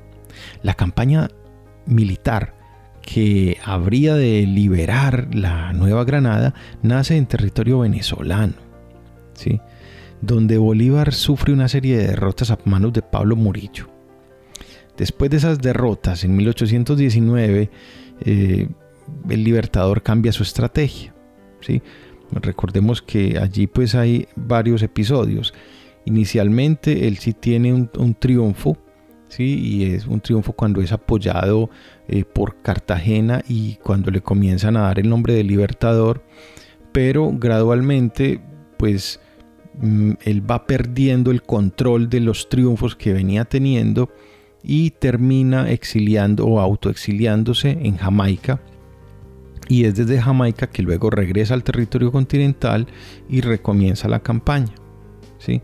La 0.62 0.74
campaña 0.74 1.28
militar 1.86 2.61
que 3.02 3.58
habría 3.64 4.14
de 4.14 4.46
liberar 4.46 5.28
la 5.34 5.72
Nueva 5.72 6.04
Granada 6.04 6.54
nace 6.82 7.16
en 7.16 7.26
territorio 7.26 7.80
venezolano, 7.80 8.54
¿sí? 9.34 9.60
donde 10.20 10.56
Bolívar 10.56 11.12
sufre 11.12 11.52
una 11.52 11.68
serie 11.68 11.98
de 11.98 12.06
derrotas 12.06 12.50
a 12.50 12.58
manos 12.64 12.92
de 12.92 13.02
Pablo 13.02 13.36
Murillo. 13.36 13.88
Después 14.96 15.30
de 15.30 15.38
esas 15.38 15.58
derrotas, 15.58 16.22
en 16.22 16.36
1819, 16.36 17.70
eh, 18.24 18.68
el 19.28 19.44
libertador 19.44 20.02
cambia 20.02 20.32
su 20.32 20.42
estrategia. 20.42 21.14
¿sí? 21.60 21.82
Recordemos 22.30 23.02
que 23.02 23.38
allí 23.38 23.66
pues 23.66 23.94
hay 23.94 24.28
varios 24.36 24.82
episodios. 24.82 25.54
Inicialmente 26.04 27.08
él 27.08 27.18
sí 27.18 27.32
tiene 27.32 27.72
un, 27.72 28.14
triunfo, 28.18 28.76
¿sí? 29.28 29.58
y 29.58 29.84
es 29.94 30.06
un 30.06 30.20
triunfo 30.20 30.52
cuando 30.52 30.80
es 30.80 30.92
apoyado 30.92 31.70
eh, 32.08 32.24
por 32.24 32.62
Cartagena 32.62 33.42
y 33.48 33.76
cuando 33.76 34.10
le 34.10 34.20
comienzan 34.20 34.76
a 34.76 34.82
dar 34.82 34.98
el 34.98 35.08
nombre 35.08 35.34
de 35.34 35.44
libertador, 35.44 36.24
pero 36.92 37.30
gradualmente 37.32 38.40
pues 38.76 39.20
mm, 39.80 40.12
él 40.22 40.50
va 40.50 40.66
perdiendo 40.66 41.30
el 41.30 41.42
control 41.42 42.08
de 42.08 42.20
los 42.20 42.48
triunfos 42.48 42.96
que 42.96 43.12
venía 43.12 43.44
teniendo 43.44 44.10
y 44.62 44.90
termina 44.90 45.70
exiliando 45.70 46.46
o 46.46 46.60
autoexiliándose 46.60 47.70
en 47.82 47.96
Jamaica 47.96 48.60
y 49.68 49.84
es 49.84 49.94
desde 49.94 50.20
Jamaica 50.20 50.66
que 50.68 50.82
luego 50.82 51.10
regresa 51.10 51.54
al 51.54 51.64
territorio 51.64 52.12
continental 52.12 52.86
y 53.28 53.40
recomienza 53.40 54.08
la 54.08 54.20
campaña. 54.20 54.74
¿sí? 55.38 55.62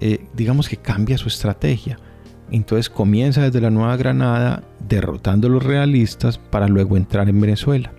Eh, 0.00 0.26
digamos 0.34 0.68
que 0.68 0.76
cambia 0.76 1.16
su 1.18 1.28
estrategia. 1.28 1.98
Entonces 2.52 2.90
comienza 2.90 3.40
desde 3.40 3.62
la 3.62 3.70
Nueva 3.70 3.96
Granada 3.96 4.62
derrotando 4.86 5.48
a 5.48 5.50
los 5.50 5.64
realistas 5.64 6.36
para 6.36 6.68
luego 6.68 6.98
entrar 6.98 7.30
en 7.30 7.40
Venezuela. 7.40 7.92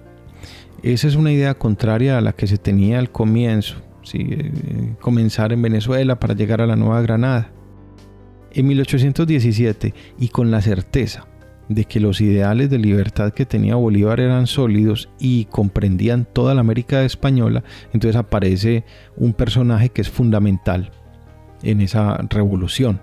Esa 0.83 1.07
es 1.07 1.15
una 1.15 1.31
idea 1.31 1.55
contraria 1.55 2.19
a 2.19 2.21
la 2.21 2.33
que 2.33 2.45
se 2.45 2.59
tenía 2.59 2.99
al 2.99 3.09
comienzo, 3.09 3.77
¿sí? 4.03 4.27
Eh, 4.29 4.95
comenzar 5.01 5.53
en 5.53 5.61
Venezuela 5.63 6.19
para 6.19 6.35
llegar 6.35 6.61
a 6.61 6.67
la 6.67 6.75
Nueva 6.75 7.01
Granada. 7.01 7.49
En 8.51 8.67
1817, 8.67 9.95
y 10.19 10.27
con 10.27 10.51
la 10.51 10.61
certeza 10.61 11.25
de 11.67 11.85
que 11.85 11.99
los 11.99 12.21
ideales 12.21 12.69
de 12.69 12.77
libertad 12.77 13.33
que 13.33 13.47
tenía 13.47 13.73
Bolívar 13.73 14.19
eran 14.19 14.45
sólidos 14.45 15.09
y 15.19 15.45
comprendían 15.45 16.27
toda 16.31 16.53
la 16.53 16.61
América 16.61 17.03
española, 17.03 17.63
entonces 17.91 18.15
aparece 18.15 18.83
un 19.15 19.33
personaje 19.33 19.89
que 19.89 20.01
es 20.01 20.09
fundamental 20.09 20.91
en 21.63 21.81
esa 21.81 22.17
revolución 22.29 22.99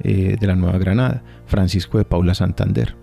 eh, 0.00 0.36
de 0.38 0.46
la 0.46 0.56
Nueva 0.56 0.78
Granada, 0.78 1.22
Francisco 1.46 1.98
de 1.98 2.04
Paula 2.04 2.34
Santander. 2.34 2.96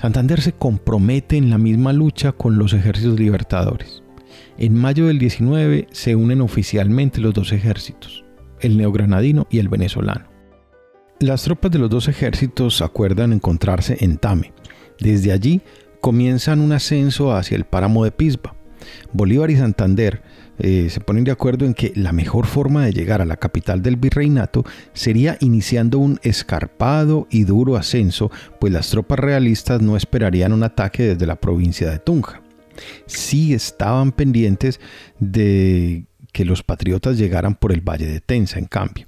Santander 0.00 0.40
se 0.40 0.52
compromete 0.52 1.36
en 1.36 1.50
la 1.50 1.58
misma 1.58 1.92
lucha 1.92 2.32
con 2.32 2.58
los 2.58 2.72
ejércitos 2.72 3.18
libertadores. 3.18 4.02
En 4.58 4.74
mayo 4.74 5.06
del 5.06 5.18
19 5.18 5.88
se 5.90 6.16
unen 6.16 6.40
oficialmente 6.40 7.20
los 7.20 7.34
dos 7.34 7.52
ejércitos, 7.52 8.24
el 8.60 8.76
neogranadino 8.76 9.46
y 9.50 9.58
el 9.58 9.68
venezolano. 9.68 10.28
Las 11.18 11.44
tropas 11.44 11.70
de 11.70 11.78
los 11.78 11.88
dos 11.88 12.08
ejércitos 12.08 12.82
acuerdan 12.82 13.32
encontrarse 13.32 13.96
en 14.00 14.18
Tame. 14.18 14.52
Desde 15.00 15.32
allí 15.32 15.62
comienzan 16.02 16.60
un 16.60 16.72
ascenso 16.72 17.34
hacia 17.34 17.56
el 17.56 17.64
páramo 17.64 18.04
de 18.04 18.12
Pisba. 18.12 18.54
Bolívar 19.12 19.50
y 19.50 19.56
Santander 19.56 20.22
eh, 20.58 20.88
se 20.90 21.00
ponen 21.00 21.24
de 21.24 21.30
acuerdo 21.30 21.64
en 21.64 21.74
que 21.74 21.92
la 21.94 22.12
mejor 22.12 22.46
forma 22.46 22.84
de 22.84 22.92
llegar 22.92 23.20
a 23.20 23.26
la 23.26 23.36
capital 23.36 23.82
del 23.82 23.96
virreinato 23.96 24.64
sería 24.92 25.36
iniciando 25.40 25.98
un 25.98 26.18
escarpado 26.22 27.26
y 27.30 27.44
duro 27.44 27.76
ascenso, 27.76 28.30
pues 28.60 28.72
las 28.72 28.90
tropas 28.90 29.18
realistas 29.18 29.82
no 29.82 29.96
esperarían 29.96 30.52
un 30.52 30.62
ataque 30.62 31.02
desde 31.02 31.26
la 31.26 31.36
provincia 31.36 31.90
de 31.90 31.98
Tunja. 31.98 32.42
Sí 33.06 33.54
estaban 33.54 34.12
pendientes 34.12 34.80
de 35.18 36.04
que 36.32 36.44
los 36.44 36.62
patriotas 36.62 37.16
llegaran 37.16 37.54
por 37.54 37.72
el 37.72 37.80
valle 37.80 38.06
de 38.06 38.20
Tensa, 38.20 38.58
en 38.58 38.66
cambio. 38.66 39.06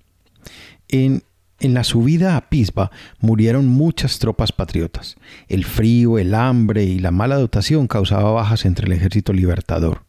En 0.88 1.22
en 1.60 1.74
la 1.74 1.82
subida 1.82 2.36
a 2.36 2.48
Pisba 2.48 2.92
murieron 3.18 3.66
muchas 3.66 4.20
tropas 4.20 4.52
patriotas. 4.52 5.16
El 5.48 5.64
frío, 5.64 6.18
el 6.18 6.34
hambre 6.34 6.84
y 6.84 7.00
la 7.00 7.10
mala 7.10 7.36
dotación 7.36 7.88
causaba 7.88 8.30
bajas 8.30 8.64
entre 8.64 8.86
el 8.86 8.92
ejército 8.92 9.32
libertador. 9.32 10.07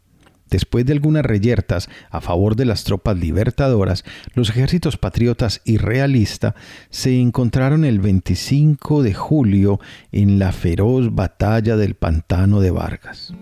Después 0.49 0.85
de 0.85 0.93
algunas 0.93 1.23
reyertas 1.23 1.89
a 2.09 2.21
favor 2.21 2.55
de 2.55 2.65
las 2.65 2.83
tropas 2.83 3.17
libertadoras, 3.17 4.03
los 4.33 4.49
ejércitos 4.49 4.97
patriotas 4.97 5.61
y 5.63 5.77
realista 5.77 6.55
se 6.89 7.19
encontraron 7.19 7.85
el 7.85 7.99
25 7.99 9.03
de 9.03 9.13
julio 9.13 9.79
en 10.11 10.39
la 10.39 10.51
feroz 10.51 11.13
batalla 11.13 11.77
del 11.77 11.95
pantano 11.95 12.61
de 12.61 12.71
Vargas. 12.71 13.33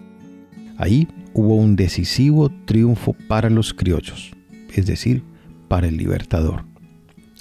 Ahí 0.78 1.08
hubo 1.34 1.55
un 1.55 1.76
decisivo 1.76 2.51
triunfo 2.66 3.16
para 3.28 3.49
los 3.49 3.74
criollos, 3.74 4.32
es 4.74 4.86
decir, 4.86 5.24
para 5.68 5.88
el 5.88 5.97
libertador. 5.97 6.66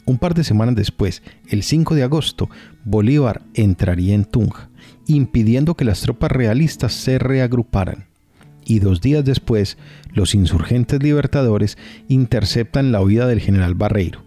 Un 0.06 0.18
par 0.18 0.34
de 0.34 0.44
semanas 0.44 0.76
después, 0.76 1.22
el 1.48 1.64
5 1.64 1.96
de 1.96 2.04
agosto, 2.04 2.48
Bolívar 2.84 3.42
entraría 3.54 4.14
en 4.14 4.24
Tunja, 4.24 4.70
impidiendo 5.08 5.74
que 5.74 5.84
las 5.84 6.00
tropas 6.00 6.30
realistas 6.30 6.92
se 6.92 7.18
reagruparan. 7.18 8.06
Y 8.68 8.80
dos 8.80 9.00
días 9.00 9.24
después, 9.24 9.78
los 10.12 10.34
insurgentes 10.34 11.00
libertadores 11.00 11.78
interceptan 12.08 12.90
la 12.90 13.00
huida 13.00 13.28
del 13.28 13.40
general 13.40 13.74
Barreiro, 13.74 14.24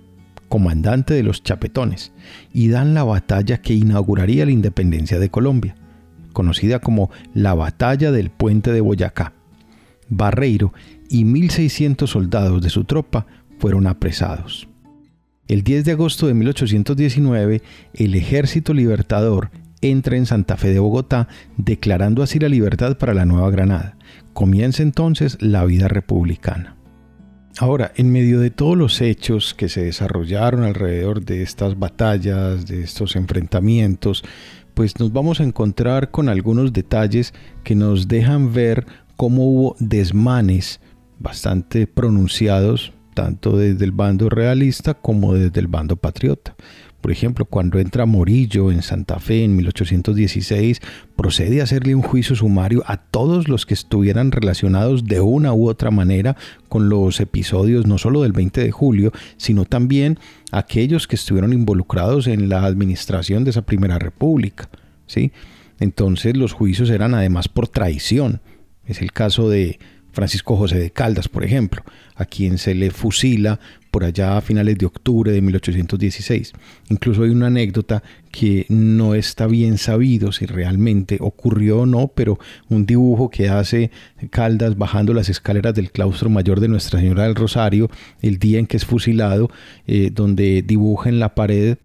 comandante 0.47 1.13
de 1.13 1.23
los 1.23 1.43
Chapetones, 1.43 2.13
y 2.53 2.69
dan 2.69 2.93
la 2.93 3.03
batalla 3.03 3.61
que 3.61 3.73
inauguraría 3.73 4.45
la 4.45 4.51
independencia 4.51 5.19
de 5.19 5.29
Colombia, 5.29 5.75
conocida 6.31 6.79
como 6.79 7.11
la 7.33 7.53
Batalla 7.53 8.13
del 8.13 8.29
Puente 8.29 8.71
de 8.71 8.79
Boyacá. 8.79 9.33
Barreiro 10.07 10.73
y 11.09 11.25
1.600 11.25 12.07
soldados 12.07 12.61
de 12.61 12.69
su 12.69 12.85
tropa 12.85 13.27
fueron 13.59 13.87
apresados. 13.87 14.69
El 15.49 15.63
10 15.63 15.83
de 15.83 15.91
agosto 15.91 16.27
de 16.27 16.33
1819, 16.33 17.61
el 17.93 18.15
Ejército 18.15 18.73
Libertador 18.73 19.49
entra 19.81 20.15
en 20.15 20.25
Santa 20.25 20.55
Fe 20.55 20.69
de 20.69 20.79
Bogotá, 20.79 21.27
declarando 21.57 22.23
así 22.23 22.39
la 22.39 22.47
libertad 22.47 22.97
para 22.97 23.13
la 23.13 23.25
Nueva 23.25 23.49
Granada. 23.49 23.97
Comienza 24.39 24.83
entonces 24.83 25.37
la 25.41 25.65
vida 25.65 25.89
republicana. 25.89 26.77
Ahora, 27.57 27.91
en 27.97 28.09
medio 28.09 28.39
de 28.39 28.51
todos 28.51 28.77
los 28.77 29.01
hechos 29.01 29.53
que 29.53 29.67
se 29.67 29.83
desarrollaron 29.83 30.63
alrededor 30.63 31.25
de 31.25 31.43
estas 31.43 31.77
batallas, 31.77 32.65
de 32.65 32.81
estos 32.81 33.17
enfrentamientos, 33.17 34.23
pues 34.75 34.97
nos 34.97 35.11
vamos 35.11 35.41
a 35.41 35.43
encontrar 35.43 36.11
con 36.11 36.29
algunos 36.29 36.71
detalles 36.71 37.33
que 37.65 37.75
nos 37.75 38.07
dejan 38.07 38.53
ver 38.53 38.85
cómo 39.17 39.43
hubo 39.43 39.75
desmanes 39.79 40.79
bastante 41.19 41.85
pronunciados 41.85 42.93
tanto 43.13 43.57
desde 43.57 43.83
el 43.83 43.91
bando 43.91 44.29
realista 44.29 44.93
como 44.93 45.33
desde 45.33 45.59
el 45.59 45.67
bando 45.67 45.97
patriota. 45.97 46.55
Por 47.01 47.11
ejemplo, 47.11 47.45
cuando 47.45 47.79
entra 47.79 48.05
Morillo 48.05 48.71
en 48.71 48.81
Santa 48.81 49.19
Fe 49.19 49.43
en 49.43 49.55
1816, 49.55 50.81
procede 51.15 51.61
a 51.61 51.63
hacerle 51.63 51.95
un 51.95 52.01
juicio 52.01 52.35
sumario 52.35 52.83
a 52.85 52.97
todos 52.97 53.47
los 53.47 53.65
que 53.65 53.73
estuvieran 53.73 54.31
relacionados 54.31 55.05
de 55.05 55.21
una 55.21 55.53
u 55.53 55.69
otra 55.69 55.91
manera 55.91 56.35
con 56.67 56.89
los 56.89 57.19
episodios 57.19 57.87
no 57.87 57.97
solo 57.97 58.23
del 58.23 58.33
20 58.33 58.61
de 58.61 58.71
julio, 58.71 59.11
sino 59.37 59.65
también 59.65 60.19
aquellos 60.51 61.07
que 61.07 61.15
estuvieron 61.15 61.53
involucrados 61.53 62.27
en 62.27 62.49
la 62.49 62.65
administración 62.65 63.43
de 63.43 63.51
esa 63.51 63.61
primera 63.61 63.97
república. 63.97 64.69
¿sí? 65.07 65.31
Entonces 65.79 66.35
los 66.35 66.53
juicios 66.53 66.89
eran 66.89 67.13
además 67.13 67.47
por 67.47 67.67
traición. 67.67 68.41
Es 68.85 69.01
el 69.01 69.11
caso 69.11 69.49
de 69.49 69.79
Francisco 70.19 70.57
José 70.57 70.77
de 70.77 70.91
Caldas, 70.91 71.29
por 71.29 71.45
ejemplo, 71.45 71.81
a 72.13 72.25
quien 72.25 72.57
se 72.57 72.75
le 72.75 72.91
fusila 72.91 73.57
por 73.89 74.03
allá 74.03 74.35
a 74.35 74.41
finales 74.41 74.77
de 74.77 74.85
octubre 74.85 75.31
de 75.31 75.41
1816. 75.41 76.51
Incluso 76.89 77.23
hay 77.23 77.29
una 77.29 77.47
anécdota 77.47 78.03
que 78.29 78.65
no 78.67 79.15
está 79.15 79.47
bien 79.47 79.77
sabido 79.77 80.33
si 80.33 80.45
realmente 80.45 81.19
ocurrió 81.21 81.79
o 81.79 81.85
no, 81.85 82.09
pero 82.09 82.37
un 82.67 82.85
dibujo 82.85 83.29
que 83.29 83.47
hace 83.47 83.91
Caldas 84.29 84.77
bajando 84.77 85.13
las 85.13 85.29
escaleras 85.29 85.73
del 85.73 85.89
claustro 85.89 86.29
mayor 86.29 86.59
de 86.59 86.67
Nuestra 86.67 86.99
Señora 86.99 87.23
del 87.23 87.35
Rosario 87.35 87.89
el 88.21 88.39
día 88.39 88.59
en 88.59 88.67
que 88.67 88.75
es 88.75 88.85
fusilado, 88.85 89.49
eh, 89.87 90.11
donde 90.13 90.63
dibuja 90.63 91.07
en 91.07 91.19
la 91.19 91.33
pared 91.33 91.77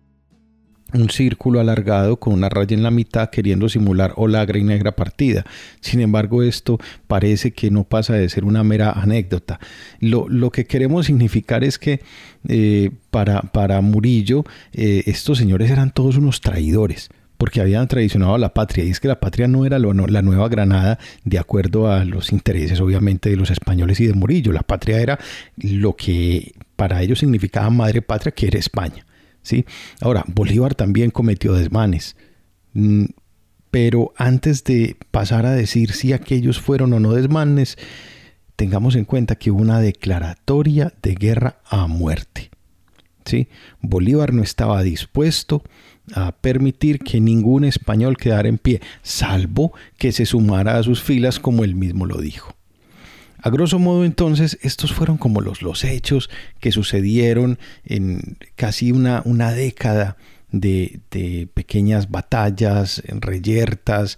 un 0.95 1.11
círculo 1.11 1.61
alargado 1.61 2.19
con 2.19 2.33
una 2.33 2.49
raya 2.49 2.75
en 2.75 2.83
la 2.83 2.91
mitad 2.91 3.31
queriendo 3.31 3.69
simular 3.69 4.13
olagra 4.17 4.59
y 4.59 4.65
negra 4.65 4.93
partida. 4.93 5.45
Sin 5.81 6.01
embargo, 6.01 6.43
esto 6.43 6.79
parece 7.07 7.53
que 7.53 7.71
no 7.71 7.85
pasa 7.85 8.15
de 8.15 8.29
ser 8.29 8.45
una 8.45 8.65
mera 8.65 8.93
anécdota. 8.93 9.61
Lo, 10.01 10.51
que 10.51 10.67
queremos 10.67 11.07
significar 11.07 11.65
es 11.65 11.79
que 11.79 12.01
eh, 12.49 12.91
para, 13.11 13.43
para, 13.43 13.81
Murillo 13.81 14.45
eh, 14.73 15.03
estos 15.07 15.39
señores 15.39 15.71
eran 15.71 15.91
todos 15.91 16.17
unos 16.17 16.41
traidores 16.41 17.11
porque 17.37 17.61
habían 17.61 17.89
traicionado 17.89 18.35
a 18.35 18.39
la 18.39 18.55
patria 18.55 18.85
y 18.85 18.91
es 18.91 19.01
que 19.01 19.09
la 19.09 19.19
patria 19.19 19.49
no 19.49 19.67
era 19.67 19.79
la 19.79 20.23
Nueva 20.23 20.49
Granada 20.49 20.99
de 21.25 21.39
acuerdo 21.39 21.91
a 21.91 22.05
los 22.05 22.33
intereses 22.33 22.81
obviamente 22.81 23.29
de 23.29 23.37
los 23.37 23.51
españoles 23.51 23.99
y 24.01 24.07
de 24.07 24.13
Murillo, 24.13 24.53
la 24.53 24.63
patria 24.63 25.01
era 25.01 25.19
lo 25.57 25.97
que 25.97 26.53
para 26.77 27.03
ellos 27.03 27.19
significaba 27.19 27.69
madre 27.71 28.03
patria 28.03 28.33
que 28.33 28.47
era 28.47 28.59
España. 28.59 29.05
¿Sí? 29.45 29.65
Ahora, 30.01 30.25
Bolívar 30.27 30.75
también 30.75 31.13
cometió 31.13 31.53
desmanes. 31.53 32.17
Mm, 32.73 33.05
pero 33.71 34.13
antes 34.17 34.65
de 34.65 34.97
pasar 35.11 35.47
a 35.47 35.53
decir 35.53 35.93
si 35.93 36.13
aquellos 36.13 36.61
fueron 36.61 36.93
o 36.93 37.01
no 37.01 37.13
desmanes, 37.13 37.79
tengamos 38.57 38.97
en 38.97 39.05
cuenta 39.05 39.37
que 39.37 39.51
hubo 39.51 39.63
una 39.63 39.81
declaratoria 39.81 40.93
de 41.03 41.15
guerra 41.15 41.59
a 41.65 41.87
muerte. 41.87 42.51
¿sí? 43.25 43.49
Bolívar 43.81 44.33
no 44.33 44.43
estaba 44.43 44.83
dispuesto 44.83 45.63
a 46.15 46.33
permitir 46.33 46.99
que 46.99 47.21
ningún 47.21 47.65
español 47.65 48.17
quedara 48.17 48.49
en 48.49 48.59
pie, 48.59 48.81
salvo 49.03 49.73
que 49.99 50.13
se 50.13 50.27
sumara 50.27 50.79
a 50.79 50.83
sus 50.83 51.03
filas 51.03 51.41
como 51.41 51.65
él 51.65 51.75
mismo 51.75 52.07
lo 52.07 52.21
dijo. 52.21 52.57
A 53.45 53.51
grosso 53.51 53.79
modo 53.79 54.07
entonces, 54.07 54.59
estos 54.63 54.95
fueron 54.95 55.19
como 55.19 55.43
los, 55.43 55.61
los 55.61 55.85
hechos 55.85 56.31
que 56.61 56.73
sucedieron 56.73 57.59
en 57.85 58.39
casi 58.57 58.91
una, 58.91 59.21
una 59.27 59.53
década 59.53 60.17
de, 60.51 61.01
pequeñas 61.53 62.11
batallas, 62.11 63.03
reyertas, 63.07 64.17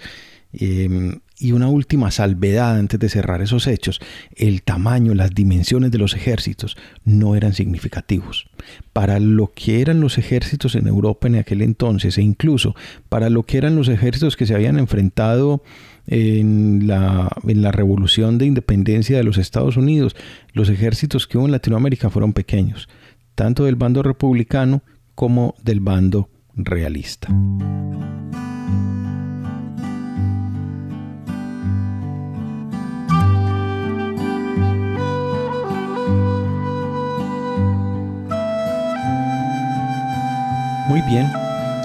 em, 0.52 1.18
y 1.40 1.50
una 1.50 1.66
última 1.66 2.12
salvedad 2.12 2.78
antes 2.78 3.00
de 3.00 3.08
cerrar 3.08 3.42
esos 3.42 3.66
hechos, 3.66 4.00
el 4.36 4.62
tamaño, 4.62 5.12
las 5.12 5.34
dimensiones 5.34 5.90
de 5.90 5.98
los 5.98 6.14
ejércitos 6.14 6.76
no 7.04 7.34
eran 7.34 7.52
significativos. 7.52 8.48
Para 8.92 9.18
lo 9.18 9.52
que 9.52 9.80
eran 9.80 10.00
los 10.00 10.18
ejércitos 10.18 10.76
en 10.76 10.86
Europa 10.86 11.26
en 11.26 11.34
aquel 11.34 11.62
entonces 11.62 12.16
e 12.16 12.22
incluso 12.22 12.76
para 13.08 13.28
lo 13.28 13.42
que 13.42 13.58
eran 13.58 13.74
los 13.74 13.88
ejércitos 13.88 14.36
que 14.36 14.46
se 14.46 14.54
habían 14.54 14.78
enfrentado 14.78 15.64
en 16.06 16.86
la, 16.86 17.30
en 17.46 17.62
la 17.62 17.72
revolución 17.72 18.38
de 18.38 18.46
independencia 18.46 19.16
de 19.16 19.24
los 19.24 19.38
Estados 19.38 19.76
Unidos, 19.76 20.16
los 20.52 20.68
ejércitos 20.68 21.26
que 21.26 21.38
hubo 21.38 21.46
en 21.46 21.52
Latinoamérica 21.52 22.10
fueron 22.10 22.32
pequeños, 22.32 22.88
tanto 23.34 23.64
del 23.64 23.76
bando 23.76 24.02
republicano 24.02 24.82
como 25.14 25.54
del 25.62 25.80
bando 25.80 26.28
realista. 26.54 27.28
Muy 40.88 41.02
bien, 41.02 41.26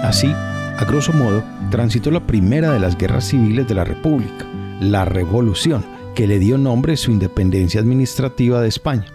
así, 0.03 0.27
a 0.31 0.85
grosso 0.87 1.11
modo, 1.11 1.43
transitó 1.71 2.11
la 2.11 2.27
primera 2.27 2.71
de 2.73 2.79
las 2.79 2.97
guerras 2.97 3.29
civiles 3.29 3.67
de 3.67 3.73
la 3.73 3.85
República, 3.85 4.45
la 4.79 5.05
Revolución, 5.05 5.83
que 6.13 6.27
le 6.27 6.37
dio 6.37 6.57
nombre 6.57 6.93
a 6.93 6.97
su 6.97 7.11
independencia 7.11 7.79
administrativa 7.81 8.61
de 8.61 8.67
España. 8.67 9.05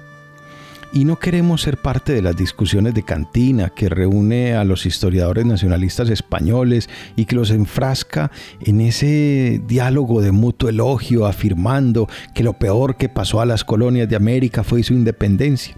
Y 0.92 1.04
no 1.04 1.18
queremos 1.18 1.62
ser 1.62 1.76
parte 1.76 2.14
de 2.14 2.22
las 2.22 2.34
discusiones 2.34 2.94
de 2.94 3.02
cantina 3.02 3.68
que 3.68 3.90
reúne 3.90 4.54
a 4.54 4.64
los 4.64 4.86
historiadores 4.86 5.44
nacionalistas 5.44 6.08
españoles 6.08 6.88
y 7.14 7.26
que 7.26 7.36
los 7.36 7.50
enfrasca 7.50 8.30
en 8.60 8.80
ese 8.80 9.60
diálogo 9.66 10.22
de 10.22 10.32
mutuo 10.32 10.70
elogio 10.70 11.26
afirmando 11.26 12.08
que 12.34 12.42
lo 12.42 12.54
peor 12.54 12.96
que 12.96 13.10
pasó 13.10 13.42
a 13.42 13.46
las 13.46 13.64
colonias 13.64 14.08
de 14.08 14.16
América 14.16 14.64
fue 14.64 14.82
su 14.82 14.94
independencia 14.94 15.76